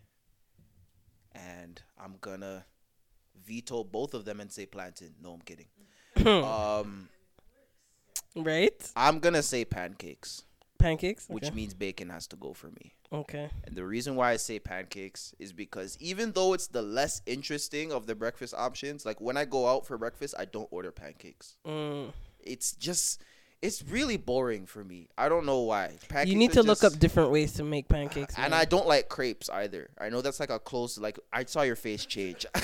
[1.34, 2.64] And I'm gonna
[3.46, 5.14] veto both of them and say plantain.
[5.22, 5.66] No, I'm kidding.
[6.28, 7.08] Um,
[8.36, 8.92] Right?
[8.94, 10.44] I'm gonna say pancakes,
[10.78, 11.26] Pancakes.
[11.28, 12.94] which means bacon has to go for me.
[13.12, 13.50] okay.
[13.64, 17.90] And the reason why I say pancakes is because even though it's the less interesting
[17.92, 21.56] of the breakfast options, like when I go out for breakfast, I don't order pancakes.
[21.66, 22.12] Mm.
[22.40, 23.20] It's just,
[23.60, 25.08] it's really boring for me.
[25.18, 25.94] I don't know why.
[26.08, 28.34] Pancakes You need to look just- up different ways to make pancakes.
[28.38, 28.54] And.
[28.54, 29.90] I don't like crepes either.
[30.00, 32.46] I know that's like a close, like I saw your face change.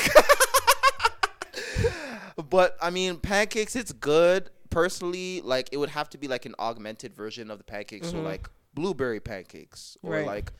[2.37, 4.51] but I mean, pancakes, it's good.
[4.71, 8.09] Personally, like it would have to be like an augmented version of the pancakes.
[8.09, 8.27] So mm-hmm.
[8.27, 10.27] like blueberry pancakes or Right.
[10.27, 10.53] like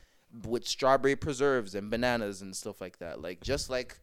[0.45, 3.21] with strawberry preserves and bananas and stuff like that.
[3.21, 3.99] Like just like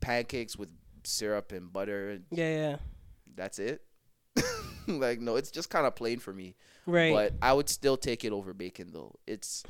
[0.00, 0.70] pancakes with
[1.04, 2.20] syrup and butter.
[2.30, 2.76] yeah, yeah,
[3.34, 3.82] That's it.
[4.86, 6.54] like no, it's just kind of plain for me.
[6.86, 7.12] right.
[7.12, 9.18] But I would still take it over bacon though.
[9.26, 9.64] It's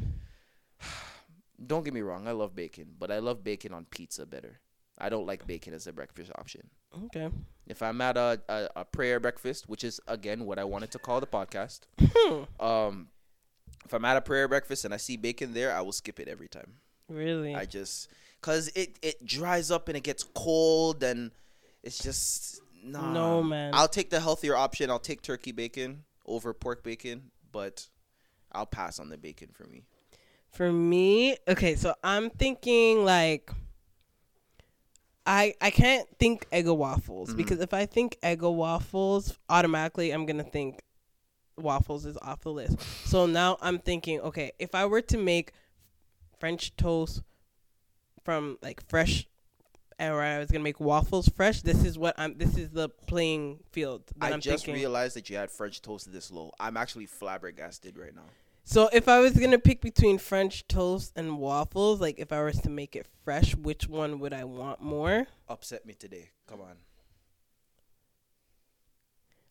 [1.67, 4.61] don't get me wrong, I love bacon, but I love bacon on pizza better.
[5.01, 6.68] I don't like bacon as a breakfast option.
[7.06, 7.31] okay.
[7.66, 10.98] If I'm at a, a, a prayer breakfast, which is again what I wanted to
[10.98, 11.81] call the podcast,
[12.60, 13.09] um,
[13.85, 16.28] if I'm at a prayer breakfast and I see bacon there, I will skip it
[16.28, 16.74] every time.
[17.09, 17.55] Really?
[17.55, 18.09] I just
[18.40, 21.31] cause it it dries up and it gets cold and
[21.82, 23.12] it's just nah.
[23.12, 23.72] No, man.
[23.74, 24.90] I'll take the healthier option.
[24.90, 27.89] I'll take turkey bacon over pork bacon, but
[28.52, 29.85] I'll pass on the bacon for me.
[30.51, 33.51] For me, okay, so I'm thinking like
[35.31, 37.36] I I can't think Eggo waffles Mm-hmm.
[37.36, 40.82] because if I think Eggo waffles, automatically I'm gonna think
[41.57, 42.81] waffles is off the list.
[43.07, 45.52] So now I'm thinking, okay, if I were to make
[46.40, 47.23] French toast
[48.24, 49.27] from like fresh
[50.01, 53.61] or I was gonna make waffles fresh, this is what I'm this is the playing
[53.70, 54.81] field that I am just thinking.
[54.81, 56.51] realized that you had French toast this low.
[56.59, 58.28] I'm actually flabbergasted right now.
[58.65, 62.61] So if I was gonna pick between French toast and waffles, like if I was
[62.62, 65.27] to make it fresh, which one would I want more?
[65.49, 66.31] Upset me today.
[66.47, 66.77] Come on.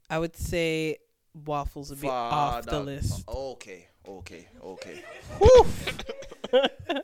[0.09, 0.97] I would say
[1.33, 3.27] waffles would be off the list.
[3.27, 5.03] Okay, okay, okay.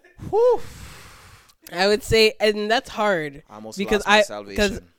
[1.71, 4.91] I would say, and that's hard I almost because lost my I salvation.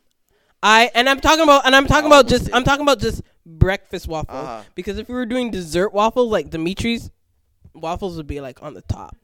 [0.62, 2.49] I and I'm talking about and I'm talking about just.
[2.53, 4.62] I'm talking about just breakfast waffles Uh-huh.
[4.74, 7.11] because if we were doing dessert waffles like Demetres,
[7.74, 9.16] waffles would be like on the top.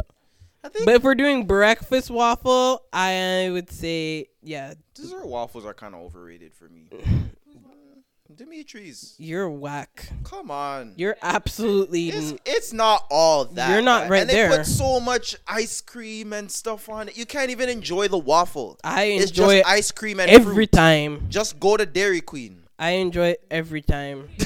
[0.64, 5.74] I think But if we're doing breakfast waffle, I would say yeah, dessert waffles are
[5.74, 6.88] kind of overrated for me.
[8.36, 10.08] Demetres, you're whack.
[10.24, 10.94] come on.
[10.96, 13.70] You're absolutely It's, it's not all that.
[13.70, 17.16] You're not right and they put so much ice cream and stuff on it.
[17.16, 18.78] You can't even enjoy the waffle.
[18.82, 20.72] I it's enjoy just ice cream and every fruit.
[20.72, 21.26] time.
[21.28, 22.62] Just go to Dairy Queen.
[22.78, 24.28] I enjoy it every time.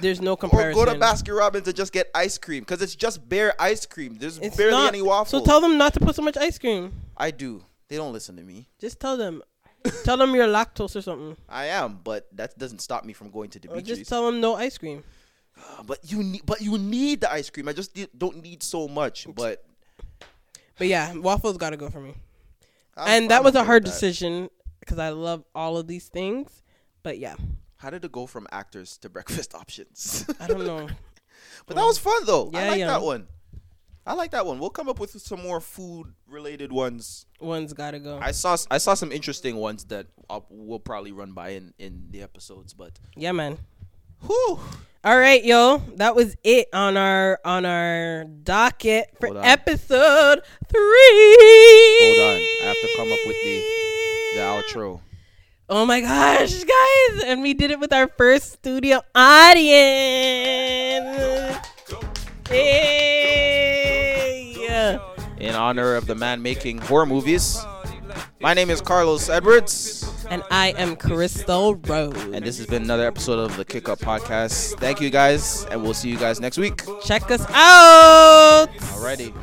[0.00, 0.80] There's no comparison.
[0.80, 3.84] Or go to Baskin Robbins and just get ice cream because it's just bare ice
[3.84, 4.16] cream.
[4.18, 5.40] There's It's barely not- any waffle.
[5.40, 6.92] So tell them not to put so much ice cream.
[7.16, 7.64] I do.
[7.88, 8.68] They don't listen to me.
[8.78, 9.42] Just tell them.
[10.04, 11.36] Tell them you're lactose or something.
[11.48, 13.98] I am, but that doesn't stop me from going to the Demetres.
[13.98, 15.02] just tell them no ice cream.
[15.84, 17.68] But you need, but you need the ice cream.
[17.68, 19.26] I just don't need so much.
[19.34, 19.64] But
[20.78, 22.14] But yeah, waffles gotta go for me.
[22.96, 23.90] I'm- and that was a hard that.
[23.90, 24.48] decision
[24.80, 26.62] because I love all of these things.
[27.02, 27.36] But yeah,
[27.76, 30.26] How did it go from actors to breakfast options?
[30.40, 30.88] I don't know.
[31.66, 32.50] but that was fun though.
[32.54, 32.86] I like yeah.
[32.88, 33.26] that one.
[34.06, 34.58] I like that one.
[34.58, 37.26] We'll come up with some more food related ones.
[37.40, 38.18] One's gotta go.
[38.20, 42.06] I saw I saw some interesting ones that I'll, we'll probably run by in in
[42.10, 42.72] the episodes.
[42.72, 43.58] But yeah, man.
[44.26, 44.58] whew,
[45.04, 51.98] All right, yo, that was it on our on our docket for episode three.
[52.00, 52.36] hold on.
[52.36, 53.62] I have to come up with the
[54.34, 55.00] the outro.
[55.68, 57.22] Oh my gosh, guys!
[57.26, 59.68] And we did it with our first studio audience.
[62.48, 62.99] Hey!
[65.40, 67.58] In honor of the man making horror movies.
[68.40, 70.06] My name is Carlos Edwards.
[70.28, 72.14] And I am Crystal Rose.
[72.32, 74.78] And this has been another episode of the Kick Up Podcast.
[74.78, 76.82] Thank you guys, and we'll see you guys next week.
[77.02, 78.68] Check us out.
[78.78, 79.34] Alrighty.